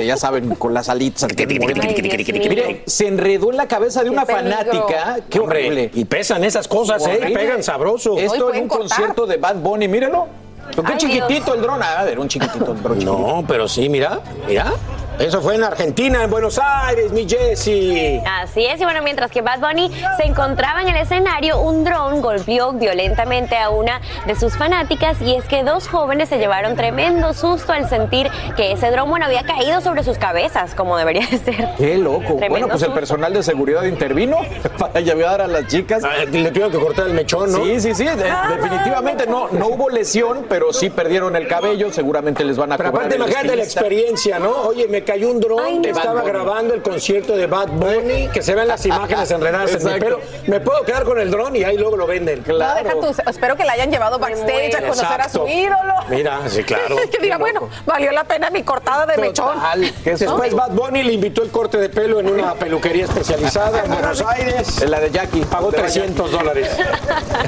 ya 0.05 0.17
saben, 0.17 0.55
con 0.55 0.73
las 0.73 0.89
alitas. 0.89 1.27
Miren, 1.47 2.81
se 2.85 3.07
enredó 3.07 3.51
en 3.51 3.57
la 3.57 3.67
cabeza 3.67 4.03
de 4.03 4.09
una 4.09 4.25
peligro. 4.25 4.38
Fanática. 4.43 5.17
Qué 5.29 5.39
Hombre, 5.39 5.59
horrible. 5.67 5.91
y 5.93 6.05
pesan 6.05 6.43
esas 6.43 6.67
cosas, 6.67 7.05
¿eh? 7.07 7.17
Horrible. 7.19 7.35
Pegan 7.35 7.63
sabroso. 7.63 8.17
Esto 8.17 8.53
en 8.53 8.63
un 8.63 8.67
concierto 8.67 9.25
de 9.25 9.37
Bad 9.37 9.55
Bunny, 9.57 9.87
mírenlo. 9.87 10.27
Qué 10.75 10.81
Ay, 10.85 10.97
chiquitito 10.97 11.27
Dios. 11.27 11.55
el 11.55 11.61
dron. 11.61 11.79
Ah, 11.81 12.05
era 12.07 12.21
un 12.21 12.27
chiquitito 12.27 12.71
el 12.73 12.81
dron. 12.83 12.99
No, 13.03 13.43
pero 13.47 13.67
sí, 13.67 13.89
mira, 13.89 14.19
mira. 14.47 14.71
Eso 15.19 15.41
fue 15.41 15.55
en 15.55 15.63
Argentina, 15.65 16.23
en 16.23 16.29
Buenos 16.29 16.57
Aires, 16.63 17.11
mi 17.11 17.27
Jessie. 17.27 18.21
Así 18.25 18.65
es, 18.65 18.79
y 18.79 18.85
bueno, 18.85 19.01
mientras 19.03 19.29
que 19.31 19.41
Bad 19.41 19.59
Bunny 19.59 19.91
se 20.15 20.23
encontraba 20.25 20.81
en 20.81 20.87
el 20.87 20.95
escenario, 20.95 21.59
un 21.59 21.83
dron 21.83 22.21
golpeó 22.21 22.71
violentamente 22.71 23.57
a 23.57 23.69
una 23.69 23.99
de 24.25 24.35
sus 24.35 24.55
fanáticas 24.55 25.21
y 25.21 25.35
es 25.35 25.43
que 25.43 25.63
dos 25.63 25.89
jóvenes 25.89 26.29
se 26.29 26.37
llevaron 26.37 26.77
tremendo 26.77 27.33
susto 27.33 27.73
al 27.73 27.89
sentir 27.89 28.29
que 28.55 28.71
ese 28.71 28.91
dron, 28.91 29.09
bueno, 29.09 29.25
había 29.25 29.43
caído 29.43 29.81
sobre 29.81 30.03
sus 30.05 30.17
cabezas, 30.17 30.73
como 30.73 30.95
debería 30.97 31.27
de 31.27 31.37
ser. 31.37 31.67
Qué 31.77 31.97
loco. 31.97 32.21
Tremendo 32.37 32.49
bueno, 32.49 32.67
pues 32.69 32.81
el 32.83 32.93
personal 32.93 33.33
de 33.33 33.43
seguridad 33.43 33.83
intervino 33.83 34.37
para 34.79 35.01
llevar 35.01 35.41
a 35.41 35.47
las 35.47 35.67
chicas. 35.67 36.01
Ah, 36.05 36.23
Le 36.31 36.49
tuvieron 36.49 36.71
que 36.71 36.79
cortar 36.79 37.07
el 37.07 37.13
mechón, 37.13 37.51
¿no? 37.51 37.65
Sí, 37.65 37.81
sí, 37.81 37.93
sí. 37.93 38.05
de- 38.05 38.31
definitivamente 38.55 39.27
no, 39.27 39.49
no 39.49 39.67
hubo 39.67 39.89
lesión, 39.89 40.45
pero 40.47 40.71
sí 40.71 40.89
perdieron 40.89 41.35
el 41.35 41.45
cabello. 41.47 41.91
Seguramente 41.91 42.45
les 42.45 42.55
van 42.55 42.71
a 42.71 42.77
Pero 42.77 42.91
cobrar 42.91 43.07
aparte, 43.07 43.17
imagínate 43.21 43.55
la 43.57 43.63
experiencia, 43.63 44.39
¿no? 44.39 44.51
Oye, 44.61 44.87
me 44.87 45.08
cayó 45.09 45.31
un 45.31 45.39
dron, 45.39 45.59
Ay, 45.59 45.79
no. 45.79 45.89
estaba 45.89 46.21
grabando 46.21 46.75
el 46.75 46.83
concierto 46.83 47.35
de 47.35 47.47
Bad 47.47 47.69
Bunny, 47.69 48.27
que 48.27 48.43
se 48.43 48.53
ven 48.53 48.67
las 48.67 48.85
imágenes 48.85 49.31
enredadas 49.31 49.71
en 49.71 49.83
mi 49.83 49.91
Exacto. 49.91 50.05
pelo. 50.05 50.19
Me 50.45 50.59
puedo 50.59 50.83
quedar 50.83 51.03
con 51.03 51.19
el 51.19 51.31
dron 51.31 51.55
y 51.55 51.63
ahí 51.63 51.77
luego 51.77 51.97
lo 51.97 52.05
venden. 52.05 52.43
No, 52.45 52.75
deja 52.75 52.91
tú, 52.91 53.15
espero 53.27 53.55
que 53.55 53.65
la 53.65 53.73
hayan 53.73 53.89
llevado 53.89 54.19
backstage 54.19 54.75
a 54.75 54.81
conocer 54.81 55.21
a 55.21 55.27
su 55.27 55.47
ídolo. 55.47 55.93
Mira, 56.09 56.47
sí, 56.47 56.63
claro. 56.63 56.95
que 57.11 57.17
diga, 57.17 57.39
bueno, 57.39 57.69
valió 57.87 58.11
la 58.11 58.23
pena 58.23 58.51
mi 58.51 58.61
cortada 58.61 59.07
de 59.07 59.17
mechón. 59.17 59.57
Que 60.03 60.11
después 60.15 60.53
Bad 60.53 60.71
Bunny 60.73 61.01
le 61.01 61.13
invitó 61.13 61.41
el 61.41 61.49
corte 61.49 61.79
de 61.79 61.89
pelo 61.89 62.19
en 62.19 62.29
una 62.29 62.53
peluquería 62.53 63.05
especializada 63.05 63.83
en 63.85 63.91
Buenos 63.91 64.21
Aires. 64.21 64.79
En 64.79 64.91
la 64.91 64.99
de 64.99 65.09
Jackie. 65.09 65.41
Pagó 65.45 65.71
De 65.71 65.77
la 65.77 65.83
300 65.83 66.31
dólares. 66.31 66.69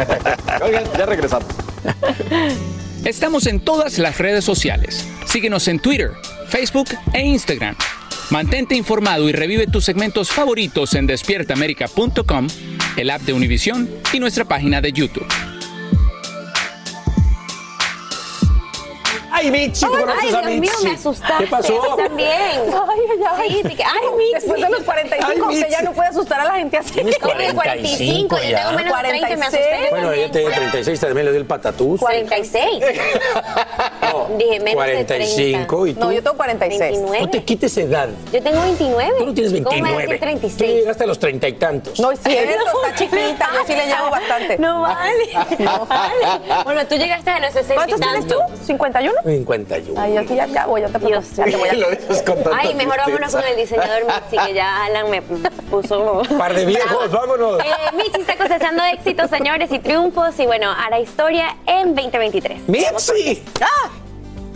Oigan, 0.64 0.84
ya 0.98 1.06
regresamos. 1.06 1.46
Estamos 3.06 3.48
en 3.48 3.60
todas 3.60 3.98
las 3.98 4.20
redes 4.20 4.46
sociales. 4.46 5.08
Síguenos 5.26 5.68
en 5.68 5.80
Twitter, 5.80 6.12
Facebook 6.50 6.90
e 7.14 7.26
Instagram. 7.26 7.76
Mantente 8.30 8.76
informado 8.76 9.28
y 9.28 9.32
revive 9.32 9.66
tus 9.66 9.86
segmentos 9.86 10.30
favoritos 10.30 10.94
en 10.94 11.08
despiertaamerica.com, 11.08 12.48
el 12.98 13.10
app 13.10 13.22
de 13.22 13.34
Univision 13.34 13.90
y 14.14 14.20
nuestra 14.20 14.46
página 14.46 14.82
de 14.82 14.94
YouTube. 14.94 15.51
Ay, 19.42 19.50
Mitzi, 19.52 19.86
¿tú 19.86 19.92
Ay, 19.96 20.02
conoces 20.04 20.34
a 20.36 20.42
Dios 20.42 20.60
mío, 20.60 20.72
me 20.84 20.92
asustaste. 20.92 21.44
¿Qué 21.44 21.50
pasó? 21.50 21.94
a 21.94 21.96
mí 21.96 22.04
También. 22.04 22.30
Ay, 22.32 23.00
ay, 23.12 23.24
ay. 23.26 23.40
Ay, 23.40 24.08
Mitzi. 24.18 24.34
Después 24.34 24.62
de 24.62 24.70
los 24.70 24.84
45, 24.84 25.26
Ay, 25.50 25.56
usted 25.58 25.70
ya 25.70 25.82
no 25.82 25.94
puede 25.94 26.10
asustar 26.10 26.40
a 26.42 26.44
la 26.46 26.52
gente 26.56 26.78
así. 26.78 26.92
Tienes 26.92 27.18
Yo 27.20 27.28
tengo 27.36 27.54
45 27.56 28.38
y 28.44 28.50
ya. 28.50 28.58
tengo 28.60 28.72
menos 28.78 28.98
de 29.02 29.08
30 29.10 29.30
y 29.32 29.38
me 29.38 29.46
asusté. 29.46 29.88
Bueno, 29.90 30.14
yo 30.14 30.32
tenía 30.32 30.52
36, 30.52 31.00
también 31.00 31.26
le 31.26 31.32
di 31.32 31.38
el 31.40 31.46
patatús. 31.46 32.00
46. 32.00 32.66
Dije 34.42 34.60
menos 34.60 34.66
de 34.66 35.06
45 35.06 35.88
y 35.88 35.94
tú. 35.94 36.00
No, 36.00 36.12
yo 36.12 36.24
tengo 36.24 36.38
46. 36.38 36.80
29. 36.92 37.22
No 37.22 37.30
te 37.30 37.44
quites 37.44 37.78
edad. 37.78 38.10
Yo 38.32 38.42
tengo 38.42 38.62
29. 38.62 39.14
Tú 39.20 39.26
no 39.28 39.34
tienes 39.34 39.54
¿Cómo 39.64 39.76
me 39.78 39.82
vas 39.82 39.92
a 39.92 40.08
29. 40.08 40.08
decir 40.08 40.20
Tú 40.20 40.26
36? 40.26 40.74
llegaste 40.82 41.04
a 41.04 41.08
los 41.08 41.20
treinta 41.20 41.48
y 41.48 41.54
tantos. 41.54 42.00
No 42.00 42.12
es 42.12 42.20
cierto, 42.22 42.52
está 42.86 42.96
chiquita. 42.96 43.50
Yo 43.54 43.60
sí 43.68 43.74
le 43.76 43.86
llevo 43.86 44.10
bastante. 44.10 44.58
No 44.58 44.82
vale. 44.82 45.30
No 45.60 45.86
vale. 45.86 46.64
Bueno, 46.64 46.86
tú 46.88 46.96
llegaste 46.96 47.30
a 47.30 47.40
los 47.40 47.54
60 47.54 47.76
¿Cuántos 47.76 48.00
tienes 48.00 48.28
tú? 48.28 48.36
tantos. 48.40 48.68
¿51? 48.68 49.12
51. 49.26 50.02
Ay, 50.02 50.18
aquí 50.18 50.36
ya, 50.36 50.46
ya 50.48 50.66
voy, 50.66 50.82
ya 50.82 50.88
te 50.88 51.00
Dios 51.06 51.26
ya 51.36 51.44
te 51.46 51.56
voy 51.56 51.70
a- 51.70 51.74
Lo 51.74 51.90
dices 51.92 52.22
con 52.24 52.36
tanta 52.44 52.58
Ay, 52.58 52.74
mejor 52.76 52.98
vámonos 52.98 53.32
con 53.36 53.44
el 53.44 53.56
diseñador 53.56 54.04
Mitzi, 54.06 54.38
que 54.48 54.54
ya 54.54 54.86
Alan 54.86 55.10
me 55.10 55.22
puso. 55.22 56.24
Par 56.38 56.54
de 56.56 56.66
viejos, 56.66 57.12
vámonos. 57.12 57.60
Eh, 57.60 57.96
Mitzi 57.96 58.22
está 58.22 58.36
cosechando 58.38 58.84
éxitos, 58.86 59.30
señores, 59.30 59.72
y 59.72 59.80
triunfos, 59.80 60.40
y 60.40 60.46
bueno, 60.46 60.72
hará 60.72 61.00
historia 61.00 61.56
en 61.66 61.96
2023. 61.96 62.68
¡Mitzi! 62.68 63.44
¡Ah! 63.62 63.90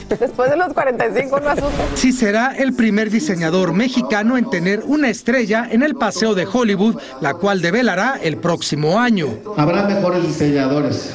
Después 0.20 0.50
de 0.50 0.58
los 0.58 0.74
45 0.74 1.40
no 1.40 1.50
asusta. 1.50 1.84
Sí 1.96 2.12
será 2.12 2.56
el 2.56 2.74
primer 2.74 3.10
diseñador 3.10 3.74
mexicano 3.74 4.38
en 4.38 4.50
tener 4.50 4.84
una 4.86 5.10
estrella 5.10 5.68
en 5.70 5.84
el 5.84 5.96
Paseo 5.96 6.36
de 6.36 6.46
Hollywood, 6.52 6.98
la 7.22 7.34
cual 7.34 7.62
develará 7.62 8.20
el 8.22 8.38
próximo 8.38 9.00
año. 9.00 9.30
Habrá 9.58 9.84
mejores 9.84 10.24
diseñadores, 10.28 11.12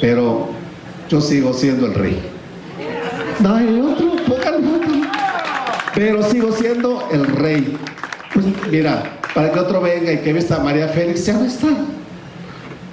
pero 0.00 0.48
yo 1.08 1.20
sigo 1.20 1.52
siendo 1.52 1.86
el 1.86 1.94
rey. 1.94 2.22
No 3.40 3.54
hay 3.54 3.80
otro, 3.80 4.12
otro. 4.12 4.60
Pero 5.94 6.22
sigo 6.24 6.52
siendo 6.52 7.08
el 7.10 7.26
rey. 7.26 7.76
Pues 8.32 8.46
mira, 8.70 9.18
para 9.34 9.52
que 9.52 9.58
otro 9.58 9.80
venga 9.80 10.12
y 10.12 10.18
que 10.18 10.32
vista 10.32 10.56
a 10.56 10.60
María 10.60 10.88
Félix, 10.88 11.26
ya 11.26 11.34
no 11.34 11.44
está. 11.44 11.68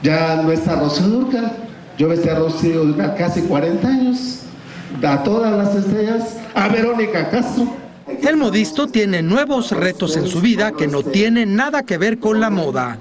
Ya 0.04 0.42
no 0.42 0.52
está 0.52 0.76
Rocío 0.76 1.08
Dúrcal. 1.08 1.52
Yo 1.98 2.08
vestí 2.08 2.30
a 2.30 2.36
Rocío 2.36 2.86
Dúrcal 2.86 3.16
casi 3.18 3.42
40 3.42 3.88
años. 3.88 4.47
A 5.04 5.24
todas 5.24 5.58
las 5.58 5.76
estrellas. 5.76 6.38
A 6.54 6.68
Verónica 6.70 7.30
Castro. 7.30 7.68
El 8.22 8.38
modisto 8.38 8.88
tiene 8.88 9.22
nuevos 9.22 9.72
retos 9.72 10.16
en 10.16 10.28
su 10.28 10.40
vida 10.40 10.72
que 10.72 10.88
no 10.88 11.04
tienen 11.04 11.56
nada 11.56 11.84
que 11.84 11.98
ver 11.98 12.20
con 12.20 12.40
la 12.40 12.50
moda. 12.50 12.98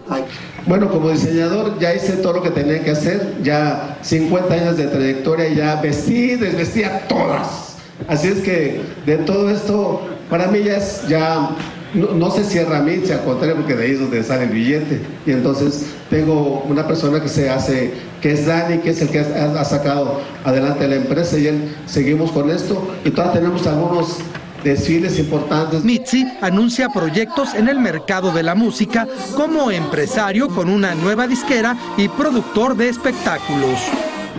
Bueno, 0.66 0.90
como 0.90 1.10
diseñador 1.10 1.78
ya 1.78 1.94
hice 1.94 2.14
todo 2.14 2.34
lo 2.34 2.42
que 2.42 2.50
tenía 2.50 2.82
que 2.82 2.90
hacer, 2.90 3.36
ya 3.42 3.98
50 4.02 4.52
años 4.52 4.76
de 4.76 4.88
trayectoria, 4.88 5.48
ya 5.50 5.80
vestí, 5.80 6.34
desvestí 6.34 6.82
a 6.82 7.06
todas. 7.06 7.76
Así 8.08 8.28
es 8.28 8.40
que 8.40 8.82
de 9.06 9.18
todo 9.18 9.48
esto, 9.48 10.02
para 10.28 10.48
mí 10.48 10.64
ya 10.64 10.76
es, 10.76 11.06
ya 11.08 11.50
no, 11.96 12.12
no 12.12 12.30
se 12.30 12.44
cierra 12.44 12.78
a 12.78 12.82
mí, 12.82 13.02
al 13.10 13.24
contrario, 13.24 13.56
porque 13.56 13.74
de 13.74 13.84
ahí 13.84 13.90
es 13.92 14.00
donde 14.00 14.22
sale 14.22 14.44
el 14.44 14.50
billete. 14.50 15.00
Y 15.26 15.32
entonces 15.32 15.86
tengo 16.10 16.62
una 16.68 16.86
persona 16.86 17.20
que 17.20 17.28
se 17.28 17.50
hace, 17.50 17.92
que 18.20 18.32
es 18.32 18.46
Dani, 18.46 18.78
que 18.78 18.90
es 18.90 19.02
el 19.02 19.08
que 19.08 19.20
ha, 19.20 19.60
ha 19.60 19.64
sacado 19.64 20.20
adelante 20.44 20.86
la 20.86 20.96
empresa 20.96 21.38
y 21.38 21.46
él 21.46 21.74
seguimos 21.86 22.30
con 22.32 22.50
esto. 22.50 22.86
Y 23.04 23.10
todavía 23.10 23.40
tenemos 23.40 23.66
algunos 23.66 24.18
desfiles 24.62 25.18
importantes. 25.18 25.84
Mitzi 25.84 26.26
anuncia 26.40 26.88
proyectos 26.88 27.54
en 27.54 27.68
el 27.68 27.78
mercado 27.78 28.32
de 28.32 28.42
la 28.42 28.54
música 28.54 29.06
como 29.34 29.70
empresario 29.70 30.48
con 30.48 30.68
una 30.68 30.94
nueva 30.94 31.26
disquera 31.26 31.76
y 31.96 32.08
productor 32.08 32.76
de 32.76 32.88
espectáculos. 32.88 33.78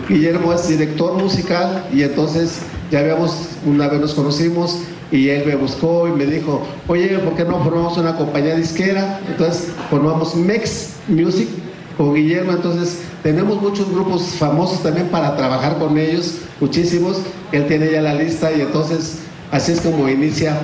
Guillermo 0.08 0.52
es 0.52 0.68
director 0.68 1.14
musical 1.14 1.86
y 1.92 2.02
entonces 2.02 2.60
ya 2.90 3.00
habíamos, 3.00 3.48
una 3.66 3.88
vez 3.88 4.00
nos 4.00 4.14
conocimos 4.14 4.78
y 5.10 5.28
él 5.28 5.44
me 5.46 5.56
buscó 5.56 6.08
y 6.08 6.12
me 6.12 6.26
dijo, 6.26 6.62
oye, 6.86 7.18
¿por 7.18 7.34
qué 7.34 7.44
no 7.44 7.62
formamos 7.62 7.96
una 7.96 8.16
compañía 8.16 8.54
disquera? 8.56 9.20
Entonces 9.28 9.68
formamos 9.90 10.34
Mex 10.34 10.94
Music 11.08 11.48
con 11.96 12.14
Guillermo, 12.14 12.52
entonces 12.52 13.00
tenemos 13.22 13.60
muchos 13.60 13.90
grupos 13.90 14.22
famosos 14.38 14.82
también 14.82 15.08
para 15.08 15.36
trabajar 15.36 15.78
con 15.78 15.98
ellos, 15.98 16.38
muchísimos, 16.60 17.18
él 17.52 17.66
tiene 17.66 17.90
ya 17.90 18.02
la 18.02 18.14
lista 18.14 18.52
y 18.52 18.60
entonces 18.60 19.18
así 19.50 19.72
es 19.72 19.80
como 19.80 20.08
inicia 20.08 20.56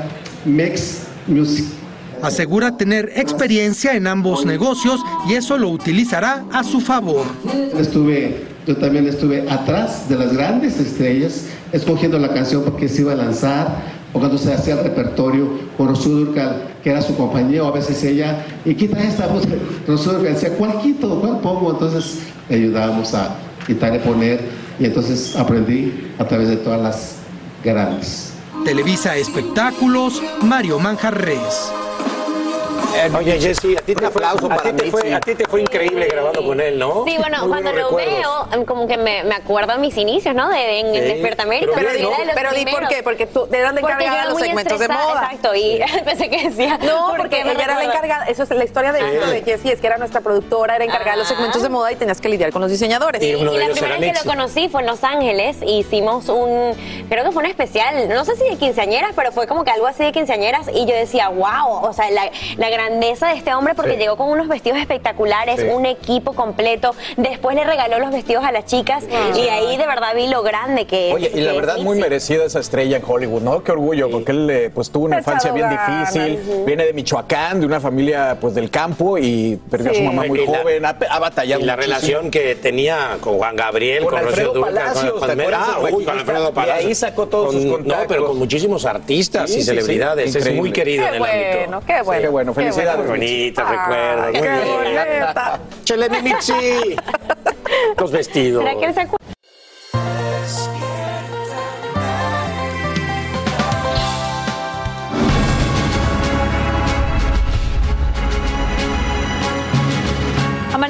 Mex 0.44 1.00
Music. 1.26 1.64
Asegura 2.22 2.76
tener 2.76 3.12
experiencia 3.16 3.94
en 3.94 4.06
ambos 4.06 4.46
negocios 4.46 5.00
y 5.28 5.34
eso 5.34 5.58
lo 5.58 5.68
utilizará 5.68 6.44
a 6.52 6.64
su 6.64 6.80
favor. 6.80 7.26
Estuve, 7.78 8.44
yo 8.66 8.76
también 8.76 9.06
estuve 9.06 9.50
atrás 9.50 10.08
de 10.08 10.16
las 10.16 10.32
grandes 10.32 10.78
estrellas, 10.78 11.46
escogiendo 11.72 12.18
la 12.18 12.32
canción 12.32 12.62
porque 12.62 12.88
se 12.88 13.02
iba 13.02 13.12
a 13.12 13.16
lanzar, 13.16 13.93
o 14.14 14.18
cuando 14.18 14.38
se 14.38 14.54
hacía 14.54 14.74
el 14.74 14.84
repertorio 14.84 15.48
con 15.76 15.88
Rocío 15.88 16.12
Dúrcal, 16.12 16.68
que 16.82 16.90
era 16.90 17.02
su 17.02 17.16
compañía, 17.16 17.64
o 17.64 17.66
a 17.66 17.72
veces 17.72 18.02
ella, 18.04 18.46
y 18.64 18.74
quita 18.74 19.02
esta 19.02 19.26
voz, 19.26 19.42
Rocío 19.86 20.12
Dúrcal 20.12 20.34
decía, 20.34 20.56
¿cuál 20.56 20.80
quito? 20.80 21.20
¿Cuál 21.20 21.40
pongo? 21.40 21.72
Entonces 21.72 22.20
le 22.48 22.56
ayudábamos 22.56 23.12
a 23.12 23.36
quitar 23.66 23.94
y 23.94 23.98
poner, 23.98 24.40
y 24.78 24.86
entonces 24.86 25.36
aprendí 25.36 26.12
a 26.18 26.24
través 26.24 26.48
de 26.48 26.56
todas 26.56 26.80
las 26.80 27.16
grandes. 27.62 28.32
Televisa 28.64 29.16
Espectáculos, 29.16 30.22
Mario 30.42 30.78
Manjarres. 30.78 31.72
Oye, 33.18 33.40
Jessy, 33.40 33.76
a 33.76 33.80
ti 33.80 33.94
te, 33.94 34.00
fue, 34.10 34.24
aplauso 34.24 34.46
a 34.46 34.56
ti 34.56 34.68
para 34.68 34.76
te 34.76 34.90
fue, 34.90 35.02
Mitzi. 35.02 35.14
a 35.14 35.20
ti 35.20 35.34
te 35.34 35.44
fue 35.46 35.60
increíble 35.60 36.06
grabando 36.06 36.44
con 36.44 36.60
él, 36.60 36.78
¿no? 36.78 37.04
Sí, 37.06 37.16
bueno, 37.18 37.38
Muy 37.40 37.48
cuando 37.48 37.72
lo 37.72 37.84
recuerdos. 37.88 38.14
veo, 38.18 38.48
em, 38.52 38.64
como 38.64 38.86
que 38.86 38.96
me, 38.96 39.24
me 39.24 39.34
acuerdo 39.34 39.72
de 39.74 39.78
mis 39.78 39.96
inicios, 39.96 40.34
¿no? 40.34 40.48
De, 40.48 40.80
en, 40.80 40.94
Sí, 40.94 41.00
Despierta 41.00 41.42
América. 41.42 41.72
pero 41.74 41.90
de 41.90 41.96
bien, 41.98 42.10
¿no? 42.10 42.16
de 42.16 42.24
los 42.26 42.34
Pero 42.34 42.50
di 42.52 42.64
por 42.66 42.88
qué, 42.88 43.02
porque 43.02 43.26
tú 43.26 43.48
eras 43.52 43.74
la 43.74 43.80
Porque 43.80 43.94
yo 43.94 44.00
encargada 44.00 44.14
era 44.14 44.24
de 44.26 44.30
los 44.30 44.38
segmentos 44.40 44.78
de 44.78 44.88
moda. 44.88 45.22
Exacto, 45.24 45.54
y 45.54 45.80
pensé 46.04 46.30
que 46.30 46.48
decía. 46.48 46.78
No, 46.78 47.08
¿por 47.08 47.18
porque 47.18 47.40
ella 47.40 47.52
era 47.52 47.74
la 47.76 47.84
encargada, 47.84 48.24
eso 48.26 48.42
es 48.44 48.50
la 48.50 48.64
historia 48.64 48.92
de 48.92 49.02
de 49.04 49.42
Jessie, 49.42 49.72
es 49.72 49.80
que 49.80 49.86
era 49.86 49.96
nuestra 49.98 50.20
productora, 50.20 50.76
era 50.76 50.84
encargada 50.84 51.12
de 51.12 51.18
los 51.18 51.28
segmentos 51.28 51.62
de 51.62 51.68
moda 51.68 51.90
y 51.92 51.96
tenías 51.96 52.20
que 52.20 52.28
lidiar 52.28 52.52
con 52.52 52.62
los 52.62 52.70
diseñadores. 52.70 53.22
Y 53.22 53.34
uno 53.34 53.52
Y 53.52 53.58
de 53.58 53.66
la 53.68 53.72
primera 53.72 53.96
era 53.96 54.00
vez 54.06 54.18
que 54.20 54.24
lo 54.26 54.30
conocí 54.30 54.68
fue 54.68 54.80
en 54.82 54.86
Los 54.86 55.02
Ángeles. 55.04 55.56
Hicimos 55.66 56.28
un, 56.28 56.74
creo 57.08 57.24
que 57.24 57.32
fue 57.32 57.42
un 57.42 57.48
especial, 57.48 58.08
no 58.08 58.24
sé 58.24 58.36
si 58.36 58.44
de 58.44 58.56
quinceañeras, 58.56 59.12
pero 59.16 59.32
fue 59.32 59.46
como 59.46 59.64
que 59.64 59.70
algo 59.70 59.86
así 59.86 60.04
de 60.04 60.12
quinceañeras. 60.12 60.68
Y 60.72 60.86
yo 60.86 60.94
decía, 60.94 61.28
wow, 61.28 61.82
o 61.82 61.92
sea, 61.92 62.10
la, 62.10 62.30
la 62.56 62.70
grandeza 62.74 63.28
de 63.28 63.34
este 63.34 63.54
hombre 63.54 63.74
porque 63.74 63.92
Sí. 63.92 63.98
llegó 63.98 64.16
con 64.16 64.28
unos 64.28 64.48
vestidos 64.48 64.78
espectaculares, 64.78 65.60
Sí. 65.60 65.66
un 65.72 65.86
equipo 65.86 66.32
completo. 66.34 66.94
Después 67.16 67.56
le 67.56 67.64
regaló 67.64 67.98
los 67.98 68.10
vestidos 68.10 68.44
a 68.44 68.52
las 68.52 68.66
chicas 68.66 69.04
y 69.36 69.48
ahí 69.48 69.76
de 69.76 69.86
verdad 69.86 70.14
vi 70.14 70.28
lo 70.28 70.42
grande 70.42 70.86
que 70.86 71.08
es. 71.08 71.14
Oye, 71.14 71.30
y 71.34 71.40
la 71.40 71.52
verdad, 71.52 71.78
muy 71.78 71.98
merecida 71.98 72.44
esa 72.44 72.60
estrella 72.60 72.96
en 72.98 73.02
Hollywood, 73.06 73.42
¿no? 73.42 73.62
Qué 73.62 73.72
orgullo, 73.72 74.10
porque 74.10 74.32
él 74.32 74.48
eh, 74.50 74.70
pues 74.74 74.90
tuvo 74.90 75.06
una 75.06 75.18
infancia 75.18 75.52
bien 75.52 75.68
difícil, 75.70 76.64
viene 76.66 76.84
de 76.86 76.92
Michoacán, 76.92 77.60
de 77.60 77.66
una 77.66 77.80
familia 77.80 78.36
pues 78.40 78.54
del 78.54 78.70
campo 78.70 79.18
y 79.18 79.58
perdió 79.70 79.90
a 79.92 79.94
su 79.94 80.02
mamá 80.02 80.24
muy 80.24 80.40
Y 80.40 80.46
la- 80.46 80.58
joven, 80.58 80.84
ha, 80.84 80.96
ha 81.10 81.18
batallado 81.18 81.60
Y 81.60 81.64
la 81.64 81.76
muchísimo. 81.76 81.96
relación 81.96 82.30
que 82.30 82.54
tenía 82.56 83.18
con 83.20 83.38
Juan 83.38 83.56
Gabriel, 83.56 84.04
Con 84.04 84.18
Rocío 84.20 84.52
Palacios, 84.60 85.12
con 85.12 85.20
¿te 85.20 85.26
Palmera. 85.28 85.58
acuerdas, 85.62 85.76
Ah, 85.92 85.94
uy, 85.96 86.04
con 86.04 86.18
Alfredo 86.18 86.52
Palacios. 86.52 86.86
ahí 86.86 86.94
sacó 86.94 87.26
todos 87.26 87.52
sus 87.52 87.62
Con- 87.64 87.72
contactos. 87.72 88.02
No, 88.02 88.08
pero 88.08 88.26
con 88.26 88.38
muchísimos 88.38 88.84
artistas 88.84 89.50
Sí, 89.50 89.56
y 89.58 89.62
sí, 89.62 89.62
sí, 89.62 89.66
celebridades. 89.76 90.34
es 90.34 90.54
muy 90.54 90.72
querido 90.72 91.02
Qué 91.02 91.08
en 91.08 91.14
el 91.14 91.20
bueno, 91.20 91.34
ámbito. 91.34 91.82
qué 91.86 92.02
bueno, 92.02 92.22
Qué 92.22 92.28
bueno, 92.28 92.53
felicidades. 92.54 93.10
Ah, 93.10 94.30
bien. 94.30 94.50
bonita. 94.76 95.60
Chele 95.84 96.08
mi 96.08 96.22
Mitzi. 96.22 96.96
Los 97.98 98.10
vestidos. 98.10 98.64
¿Será 98.64 98.78
que 98.78 98.86
él 98.86 98.94
se 98.94 99.00
acuerda? 99.00 99.33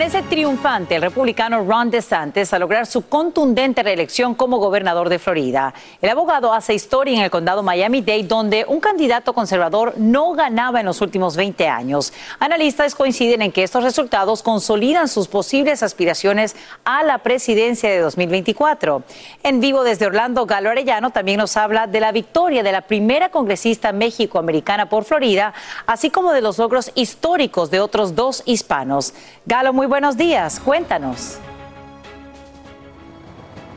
Triunfante 0.05 0.97
el 0.97 1.03
republicano 1.03 1.65
Ron 1.65 1.91
DeSantis 1.91 2.53
a 2.53 2.59
lograr 2.59 2.87
su 2.87 3.09
contundente 3.09 3.83
reelección 3.83 4.35
como 4.35 4.59
gobernador 4.59 5.09
de 5.09 5.19
Florida. 5.19 5.73
El 6.03 6.11
abogado 6.11 6.53
hace 6.53 6.75
historia 6.75 7.17
en 7.17 7.23
el 7.23 7.31
condado 7.31 7.63
Miami-Dade, 7.63 8.25
donde 8.25 8.67
un 8.69 8.81
candidato 8.81 9.33
conservador 9.33 9.95
no 9.97 10.33
ganaba 10.35 10.81
en 10.81 10.87
los 10.87 11.01
últimos 11.01 11.37
20 11.37 11.69
años. 11.69 12.13
Analistas 12.39 12.95
coinciden 12.95 13.41
en 13.41 13.51
que 13.51 13.63
estos 13.63 13.83
resultados 13.83 14.43
consolidan 14.43 15.09
sus 15.09 15.27
posibles 15.27 15.83
aspiraciones 15.83 16.55
a 16.85 17.03
la 17.03 17.19
presidencia 17.19 17.89
de 17.89 18.01
2024. 18.01 19.03
En 19.43 19.61
vivo 19.61 19.85
desde 19.85 20.07
Orlando, 20.07 20.45
Galo 20.45 20.69
Arellano 20.69 21.11
también 21.11 21.39
nos 21.39 21.57
habla 21.57 21.87
de 21.87 22.01
la 22.01 22.13
victoria 22.13 22.63
de 22.63 22.73
la 22.73 22.83
primera 22.83 23.31
congresista 23.31 23.93
mexicoamericana 23.93 24.91
por 24.91 25.05
Florida, 25.05 25.55
así 25.87 26.11
como 26.11 26.33
de 26.33 26.43
los 26.43 26.59
logros 26.59 26.93
históricos 26.95 27.71
de 27.71 27.81
otros 27.81 28.15
dos 28.15 28.43
hispanos. 28.45 29.15
Galo, 29.47 29.73
muy 29.73 29.87
buenos 29.95 30.17
días. 30.17 30.59
Cuéntanos. 30.59 31.39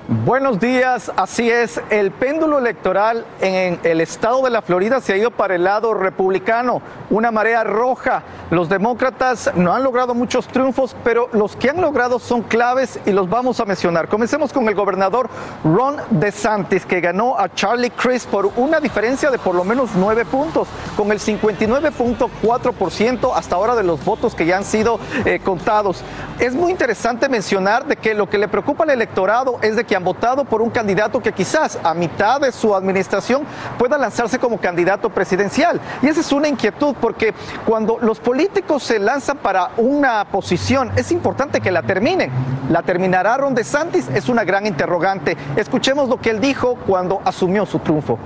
Buenos 0.09 0.61
días, 0.61 1.11
así 1.17 1.51
es, 1.51 1.81
el 1.89 2.11
péndulo 2.11 2.59
electoral 2.59 3.25
en 3.41 3.77
el 3.83 3.99
estado 3.99 4.41
de 4.41 4.49
la 4.49 4.61
Florida 4.61 5.01
se 5.01 5.11
ha 5.11 5.17
ido 5.17 5.31
para 5.31 5.55
el 5.55 5.65
lado 5.65 5.93
republicano, 5.93 6.81
una 7.09 7.29
marea 7.29 7.65
roja. 7.65 8.23
Los 8.49 8.69
demócratas 8.69 9.51
no 9.55 9.73
han 9.73 9.83
logrado 9.83 10.15
muchos 10.15 10.47
triunfos, 10.47 10.95
pero 11.03 11.27
los 11.33 11.57
que 11.57 11.69
han 11.69 11.81
logrado 11.81 12.19
son 12.19 12.41
claves 12.41 13.01
y 13.05 13.11
los 13.11 13.29
vamos 13.29 13.59
a 13.59 13.65
mencionar. 13.65 14.07
Comencemos 14.07 14.53
con 14.53 14.69
el 14.69 14.75
gobernador 14.75 15.29
Ron 15.65 15.97
DeSantis, 16.09 16.85
que 16.85 17.01
ganó 17.01 17.37
a 17.37 17.53
Charlie 17.53 17.89
Crist 17.89 18.29
por 18.29 18.45
una 18.55 18.79
diferencia 18.79 19.29
de 19.29 19.37
por 19.37 19.55
lo 19.55 19.65
menos 19.65 19.89
nueve 19.95 20.23
puntos, 20.23 20.69
con 20.95 21.11
el 21.11 21.19
59.4% 21.19 23.33
hasta 23.35 23.57
ahora 23.57 23.75
de 23.75 23.83
los 23.83 24.05
votos 24.05 24.35
que 24.35 24.45
ya 24.45 24.55
han 24.55 24.63
sido 24.63 25.01
eh, 25.25 25.41
contados. 25.43 26.01
Es 26.39 26.55
muy 26.55 26.71
interesante 26.71 27.27
mencionar 27.27 27.85
de 27.85 27.97
que 27.97 28.13
lo 28.13 28.29
que 28.29 28.37
le 28.37 28.47
preocupa 28.47 28.85
al 28.85 28.91
electorado 28.91 29.59
es 29.61 29.75
de 29.75 29.83
que 29.83 29.96
han 29.97 30.03
votado 30.03 30.45
por 30.45 30.61
un 30.61 30.69
candidato 30.69 31.19
que 31.19 31.33
quizás 31.33 31.77
a 31.83 31.93
mitad 31.93 32.39
de 32.39 32.51
su 32.51 32.73
administración 32.73 33.43
pueda 33.77 33.97
lanzarse 33.97 34.39
como 34.39 34.59
candidato 34.59 35.09
presidencial. 35.09 35.81
Y 36.01 36.07
esa 36.07 36.21
es 36.21 36.31
una 36.31 36.47
inquietud 36.47 36.95
porque 37.01 37.33
cuando 37.65 37.97
los 37.99 38.19
políticos 38.19 38.83
se 38.83 38.99
lanzan 38.99 39.37
para 39.37 39.71
una 39.77 40.25
posición, 40.25 40.91
es 40.95 41.11
importante 41.11 41.59
que 41.59 41.71
la 41.71 41.81
terminen. 41.81 42.31
¿La 42.69 42.81
terminará 42.83 43.37
Ron 43.37 43.55
DeSantis? 43.55 44.07
Es 44.09 44.29
una 44.29 44.43
gran 44.43 44.65
interrogante. 44.65 45.35
Escuchemos 45.55 46.09
lo 46.09 46.19
que 46.19 46.29
él 46.29 46.39
dijo 46.39 46.75
cuando 46.87 47.21
asumió 47.25 47.65
su 47.65 47.79
triunfo. 47.79 48.17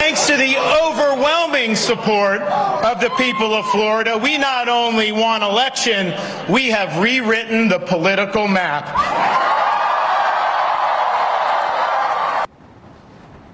Thanks 0.00 0.26
to 0.28 0.36
the 0.38 0.56
overwhelming 0.56 1.76
support 1.76 2.40
of 2.40 3.00
the 3.00 3.10
people 3.18 3.52
of 3.52 3.66
Florida, 3.66 4.16
we 4.16 4.38
not 4.38 4.68
only 4.68 5.12
won 5.12 5.42
election, 5.42 6.14
we 6.48 6.70
have 6.70 6.98
rewritten 6.98 7.68
the 7.68 7.80
political 7.80 8.48
map. 8.48 8.86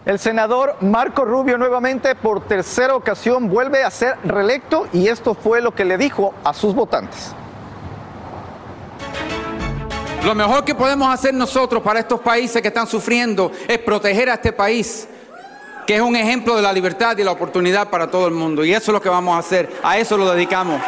El 0.07 0.19
senador 0.19 0.77
Marco 0.83 1.25
Rubio 1.25 1.57
nuevamente 1.57 2.15
por 2.15 2.47
tercera 2.47 2.95
ocasión 2.95 3.49
vuelve 3.49 3.85
a 3.85 3.91
ser 3.91 4.19
reelecto 4.23 4.87
y 4.93 5.09
esto 5.09 5.35
fue 5.35 5.63
lo 5.63 5.75
que 5.75 5.87
le 5.87 5.97
dijo 5.97 6.35
a 6.45 6.53
sus 6.53 6.75
votantes. 6.75 7.33
Lo 10.23 10.35
mejor 10.35 10.65
que 10.65 10.75
podemos 10.75 11.13
hacer 11.13 11.33
nosotros 11.33 11.83
para 11.83 12.01
estos 12.01 12.21
países 12.21 12.61
que 12.61 12.69
están 12.69 12.87
sufriendo 12.87 13.51
es 13.67 13.79
proteger 13.79 14.29
a 14.29 14.35
este 14.35 14.53
país, 14.53 15.09
que 15.87 15.97
es 15.97 16.03
un 16.03 16.17
ejemplo 16.17 16.55
de 16.55 16.63
la 16.63 16.73
libertad 16.73 17.17
y 17.17 17.25
la 17.25 17.33
oportunidad 17.33 17.89
para 17.89 18.11
todo 18.11 18.27
el 18.27 18.35
mundo. 18.35 18.63
Y 18.63 18.73
eso 18.75 18.91
es 18.91 18.95
lo 18.95 19.01
que 19.01 19.09
vamos 19.09 19.35
a 19.35 19.39
hacer, 19.39 19.71
a 19.83 19.97
eso 19.97 20.19
lo 20.19 20.31
dedicamos. 20.31 20.83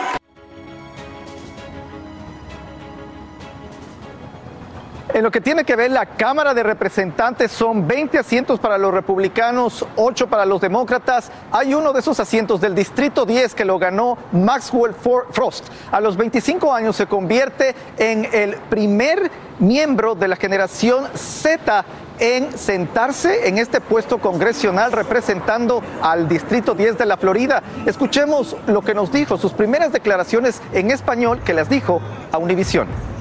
En 5.17 5.23
lo 5.23 5.31
que 5.31 5.41
tiene 5.41 5.65
que 5.65 5.77
ver 5.77 5.91
la 5.91 6.05
Cámara 6.05 6.53
de 6.53 6.63
Representantes 6.63 7.51
son 7.51 7.89
20 7.89 8.19
asientos 8.19 8.61
para 8.61 8.77
los 8.77 8.93
republicanos, 8.93 9.87
8 9.97 10.27
para 10.27 10.45
los 10.45 10.61
demócratas. 10.61 11.31
Hay 11.53 11.73
uno 11.73 11.95
de 11.95 12.01
esos 12.01 12.21
asientos 12.21 12.61
del 12.61 12.75
Distrito 12.75 13.25
10 13.25 13.55
que 13.55 13.65
lo 13.65 13.79
ganó 13.79 14.19
Maxwell 14.33 14.93
Frost. 14.93 15.69
A 15.91 16.03
los 16.03 16.19
25 16.19 16.71
años 16.71 16.97
se 16.97 17.07
convierte 17.07 17.75
en 17.97 18.29
el 18.31 18.57
primer 18.69 19.31
miembro 19.59 20.15
de 20.15 20.29
la 20.29 20.37
generación 20.37 21.07
Z 21.15 21.87
en 22.19 22.53
sentarse 22.53 23.49
en 23.49 23.57
este 23.57 23.81
puesto 23.81 24.19
congresional 24.19 24.93
representando 24.93 25.83
al 26.03 26.29
Distrito 26.29 26.75
10 26.75 26.99
de 26.99 27.07
la 27.07 27.17
Florida. 27.17 27.63
Escuchemos 27.87 28.55
lo 28.67 28.83
que 28.83 28.93
nos 28.93 29.11
dijo, 29.11 29.39
sus 29.39 29.55
primeras 29.55 29.93
declaraciones 29.93 30.61
en 30.75 30.91
español 30.91 31.41
que 31.43 31.55
las 31.55 31.71
dijo 31.71 32.03
a 32.33 32.37
Univisión. 32.37 33.16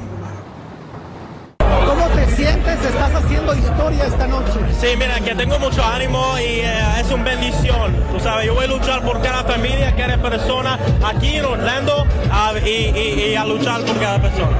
Haciendo 3.15 3.55
historia 3.55 4.05
esta 4.05 4.27
noche. 4.27 4.51
Sí, 4.79 4.87
mira, 4.97 5.19
que 5.19 5.35
tengo 5.35 5.57
mucho 5.59 5.83
ánimo 5.83 6.37
y 6.39 6.59
eh, 6.61 6.99
es 6.99 7.11
una 7.11 7.23
bendición. 7.23 7.95
Tú 8.11 8.19
sabes, 8.19 8.45
yo 8.47 8.53
voy 8.55 8.65
a 8.65 8.67
luchar 8.67 9.01
por 9.03 9.21
cada 9.21 9.43
familia, 9.43 9.95
cada 9.95 10.17
persona 10.21 10.77
aquí 11.03 11.35
en 11.37 11.45
Orlando 11.45 12.05
ah, 12.31 12.53
y, 12.63 12.69
y- 12.69 13.31
y 13.31 13.35
a 13.35 13.45
luchar 13.45 13.81
por 13.81 13.97
cada 13.99 14.21
persona. 14.21 14.57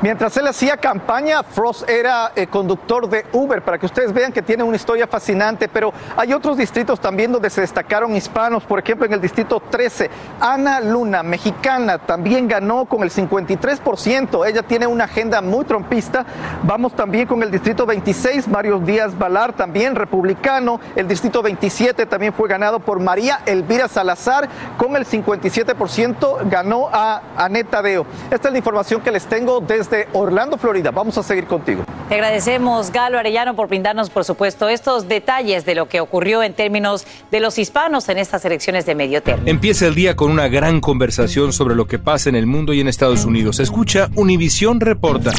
Mientras 0.00 0.36
él 0.36 0.46
hacía 0.46 0.76
campaña, 0.76 1.42
Frost 1.42 1.90
era 1.90 2.30
eh, 2.36 2.46
conductor 2.46 3.08
de 3.08 3.26
Uber, 3.32 3.62
para 3.62 3.78
que 3.78 3.86
ustedes 3.86 4.12
vean 4.12 4.32
que 4.32 4.42
tiene 4.42 4.62
una 4.62 4.76
historia 4.76 5.08
fascinante, 5.08 5.66
pero 5.66 5.92
hay 6.16 6.32
otros 6.32 6.56
distritos 6.56 7.00
también 7.00 7.32
donde 7.32 7.50
se 7.50 7.62
destacaron 7.62 8.14
hispanos, 8.14 8.62
por 8.62 8.78
ejemplo 8.78 9.06
en 9.06 9.14
el 9.14 9.20
distrito 9.20 9.58
13, 9.58 10.08
Ana 10.38 10.78
Luna, 10.78 11.24
mexicana, 11.24 11.98
también 11.98 12.46
ganó 12.46 12.84
con 12.84 13.02
el 13.02 13.10
53%, 13.10 14.46
ella 14.46 14.62
tiene 14.62 14.86
una 14.86 15.04
agenda 15.04 15.40
muy 15.40 15.64
trompista, 15.64 16.24
vamos 16.62 16.94
también 16.94 17.26
con 17.26 17.42
el 17.42 17.50
distrito 17.50 17.84
26, 17.84 18.46
Mario 18.46 18.78
Díaz 18.78 19.18
Valar, 19.18 19.52
también 19.54 19.96
republicano, 19.96 20.78
el 20.94 21.08
distrito 21.08 21.42
27 21.42 22.06
también 22.06 22.32
fue 22.32 22.48
ganado 22.48 22.78
por 22.78 23.00
María 23.00 23.40
Elvira 23.46 23.88
Salazar, 23.88 24.48
con 24.76 24.94
el 24.94 25.04
57% 25.04 26.48
ganó 26.48 26.88
a 26.92 27.20
Aneta 27.36 27.82
Deo. 27.82 28.06
Esta 28.30 28.46
es 28.46 28.52
la 28.52 28.58
información 28.58 29.00
que 29.00 29.10
les 29.10 29.26
tengo 29.26 29.60
desde 29.60 29.87
Orlando, 30.12 30.58
Florida. 30.58 30.90
Vamos 30.90 31.18
a 31.18 31.22
seguir 31.22 31.46
contigo. 31.46 31.84
Te 32.08 32.14
agradecemos, 32.14 32.90
Galo 32.90 33.18
Arellano, 33.18 33.54
por 33.54 33.68
brindarnos, 33.68 34.10
por 34.10 34.24
supuesto, 34.24 34.68
estos 34.68 35.08
detalles 35.08 35.66
de 35.66 35.74
lo 35.74 35.88
que 35.88 36.00
ocurrió 36.00 36.42
en 36.42 36.54
términos 36.54 37.06
de 37.30 37.40
los 37.40 37.58
hispanos 37.58 38.08
en 38.08 38.18
estas 38.18 38.44
elecciones 38.44 38.86
de 38.86 38.94
medio 38.94 39.22
término. 39.22 39.50
Empieza 39.50 39.86
el 39.86 39.94
día 39.94 40.16
con 40.16 40.30
una 40.30 40.48
gran 40.48 40.80
conversación 40.80 41.52
sobre 41.52 41.74
lo 41.74 41.86
que 41.86 41.98
pasa 41.98 42.28
en 42.28 42.36
el 42.36 42.46
mundo 42.46 42.72
y 42.72 42.80
en 42.80 42.88
Estados 42.88 43.24
Unidos. 43.24 43.60
Escucha 43.60 44.08
Univisión 44.14 44.80
Reporta. 44.80 45.32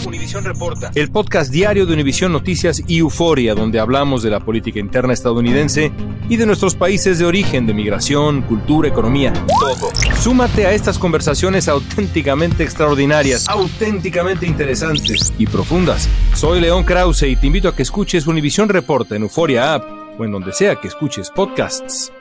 Reporta. 0.44 0.92
El 0.96 1.12
podcast 1.12 1.52
diario 1.52 1.86
de 1.86 1.94
Univisión 1.94 2.32
Noticias 2.32 2.84
y 2.88 3.00
Euforia, 3.00 3.56
donde 3.56 3.80
hablamos 3.80 4.24
de 4.24 4.30
la 4.30 4.40
política 4.40 4.80
interna 4.80 5.14
estadounidense 5.14 5.92
y 6.30 6.38
de 6.38 6.46
nuestros 6.46 6.76
países 6.76 7.20
de 7.20 7.26
origen, 7.26 7.66
de 7.66 7.74
migración, 7.74 8.42
cultura, 8.44 8.90
economía, 8.90 9.34
todo. 9.60 9.90
Súmate 10.20 10.66
a 10.66 10.72
estas 10.72 11.00
conversaciones 11.00 11.68
auténticamente 11.68 12.64
extraordinarias, 12.64 13.48
auténticamente 13.50 14.39
interesantes 14.46 15.34
y 15.38 15.48
profundas. 15.48 16.08
Soy 16.34 16.60
León 16.60 16.84
Krause 16.84 17.24
y 17.24 17.36
te 17.36 17.48
invito 17.48 17.70
a 17.70 17.76
que 17.76 17.84
escuches 17.84 18.28
Univisión 18.28 18.70
Reporta 18.70 19.16
en 19.16 19.24
Euforia 19.24 19.74
App 19.74 19.84
o 20.20 20.26
en 20.26 20.32
donde 20.32 20.54
sea 20.54 20.76
que 20.76 20.88
escuches 20.88 21.30
podcasts. 21.30 22.12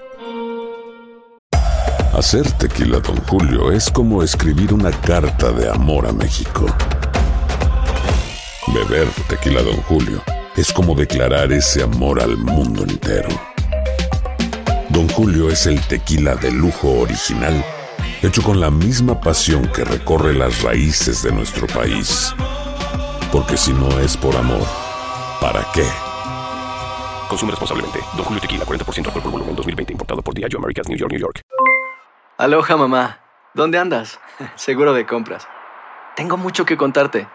Hacer 2.12 2.50
tequila, 2.52 2.98
Don 3.00 3.16
Julio, 3.28 3.70
es 3.70 3.90
como 3.90 4.22
escribir 4.22 4.74
una 4.74 4.90
carta 4.90 5.52
de 5.52 5.70
amor 5.70 6.06
a 6.06 6.12
México. 6.12 6.66
Beber 8.74 9.06
tequila, 9.28 9.62
Don 9.62 9.76
Julio, 9.82 10.20
es 10.56 10.72
como 10.72 10.94
declarar 10.94 11.52
ese 11.52 11.82
amor 11.82 12.20
al 12.20 12.36
mundo 12.36 12.82
entero. 12.82 13.28
Don 14.88 15.08
Julio 15.10 15.48
es 15.48 15.66
el 15.66 15.80
tequila 15.82 16.34
de 16.34 16.50
lujo 16.50 16.88
original, 17.00 17.64
hecho 18.22 18.42
con 18.42 18.60
la 18.60 18.70
misma 18.70 19.20
pasión 19.20 19.66
que 19.72 19.84
recorre 19.84 20.34
las 20.34 20.62
raíces 20.62 21.22
de 21.22 21.32
nuestro 21.32 21.66
país. 21.66 22.34
Porque 23.30 23.56
si 23.56 23.72
no 23.72 23.98
es 24.00 24.16
por 24.16 24.34
amor, 24.36 24.66
¿para 25.40 25.66
qué? 25.74 25.84
Consume 27.28 27.52
responsablemente. 27.52 28.00
Don 28.16 28.24
Julio 28.24 28.40
Tequila, 28.40 28.64
40% 28.64 29.06
alcohol 29.06 29.22
por 29.22 29.32
volumen, 29.32 29.54
2020. 29.54 29.92
Importado 29.92 30.22
por 30.22 30.34
Diageo 30.34 30.58
Americas, 30.58 30.88
New 30.88 30.96
York, 30.96 31.12
New 31.12 31.20
York. 31.20 31.42
Aloha, 32.38 32.76
mamá. 32.76 33.18
¿Dónde 33.54 33.78
andas? 33.78 34.18
Seguro 34.56 34.94
de 34.94 35.06
compras. 35.06 35.46
Tengo 36.16 36.36
mucho 36.36 36.64
que 36.64 36.76
contarte. 36.76 37.28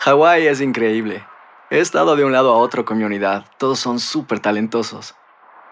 Hawái 0.00 0.46
es 0.46 0.60
increíble. 0.60 1.24
He 1.70 1.78
estado 1.78 2.16
de 2.16 2.24
un 2.24 2.32
lado 2.32 2.52
a 2.52 2.56
otro 2.56 2.84
con 2.84 2.98
mi 2.98 3.04
unidad. 3.04 3.44
Todos 3.58 3.78
son 3.78 4.00
súper 4.00 4.40
talentosos. 4.40 5.14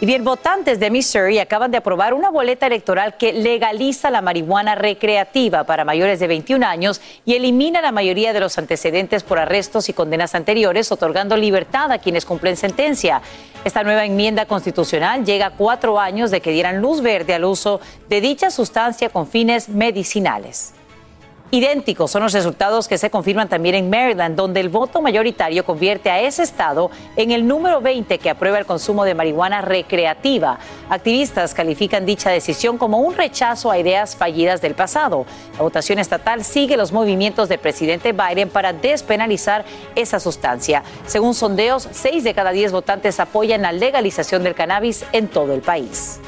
Y 0.00 0.06
bien, 0.06 0.22
votantes 0.22 0.78
de 0.78 0.90
Missouri 0.90 1.40
acaban 1.40 1.72
de 1.72 1.78
aprobar 1.78 2.14
una 2.14 2.30
boleta 2.30 2.68
electoral 2.68 3.16
que 3.16 3.32
legaliza 3.32 4.10
la 4.10 4.22
marihuana 4.22 4.76
recreativa 4.76 5.64
para 5.64 5.84
mayores 5.84 6.20
de 6.20 6.28
21 6.28 6.64
años 6.64 7.00
y 7.24 7.34
elimina 7.34 7.82
la 7.82 7.90
mayoría 7.90 8.32
de 8.32 8.38
los 8.38 8.58
antecedentes 8.58 9.24
por 9.24 9.40
arrestos 9.40 9.88
y 9.88 9.92
condenas 9.92 10.36
anteriores, 10.36 10.92
otorgando 10.92 11.36
libertad 11.36 11.90
a 11.90 11.98
quienes 11.98 12.26
cumplen 12.26 12.56
sentencia. 12.56 13.22
Esta 13.64 13.82
nueva 13.82 14.04
enmienda 14.04 14.46
constitucional 14.46 15.24
llega 15.24 15.46
a 15.46 15.50
cuatro 15.50 15.98
años 15.98 16.30
de 16.30 16.40
que 16.40 16.52
dieran 16.52 16.80
luz 16.80 17.00
verde 17.00 17.34
al 17.34 17.44
uso 17.44 17.80
de 18.08 18.20
dicha 18.20 18.52
sustancia 18.52 19.08
con 19.08 19.26
fines 19.26 19.68
medicinales. 19.68 20.74
Idénticos 21.50 22.10
son 22.10 22.22
los 22.22 22.34
resultados 22.34 22.88
que 22.88 22.98
se 22.98 23.08
confirman 23.08 23.48
también 23.48 23.74
en 23.74 23.88
Maryland, 23.88 24.36
donde 24.36 24.60
el 24.60 24.68
voto 24.68 25.00
mayoritario 25.00 25.64
convierte 25.64 26.10
a 26.10 26.20
ese 26.20 26.42
estado 26.42 26.90
en 27.16 27.30
el 27.30 27.46
número 27.46 27.80
20 27.80 28.18
que 28.18 28.28
aprueba 28.28 28.58
el 28.58 28.66
consumo 28.66 29.06
de 29.06 29.14
marihuana 29.14 29.62
recreativa. 29.62 30.58
Activistas 30.90 31.54
califican 31.54 32.04
dicha 32.04 32.28
decisión 32.28 32.76
como 32.76 32.98
un 32.98 33.14
rechazo 33.14 33.70
a 33.70 33.78
ideas 33.78 34.14
fallidas 34.14 34.60
del 34.60 34.74
pasado. 34.74 35.24
La 35.54 35.62
votación 35.62 35.98
estatal 35.98 36.44
sigue 36.44 36.76
los 36.76 36.92
movimientos 36.92 37.48
del 37.48 37.60
presidente 37.60 38.12
Biden 38.12 38.50
para 38.50 38.74
despenalizar 38.74 39.64
esa 39.94 40.20
sustancia. 40.20 40.82
Según 41.06 41.32
sondeos, 41.32 41.88
6 41.90 42.24
de 42.24 42.34
cada 42.34 42.50
10 42.50 42.72
votantes 42.72 43.20
apoyan 43.20 43.62
la 43.62 43.72
legalización 43.72 44.42
del 44.42 44.54
cannabis 44.54 45.06
en 45.12 45.28
todo 45.28 45.54
el 45.54 45.62
país. 45.62 46.20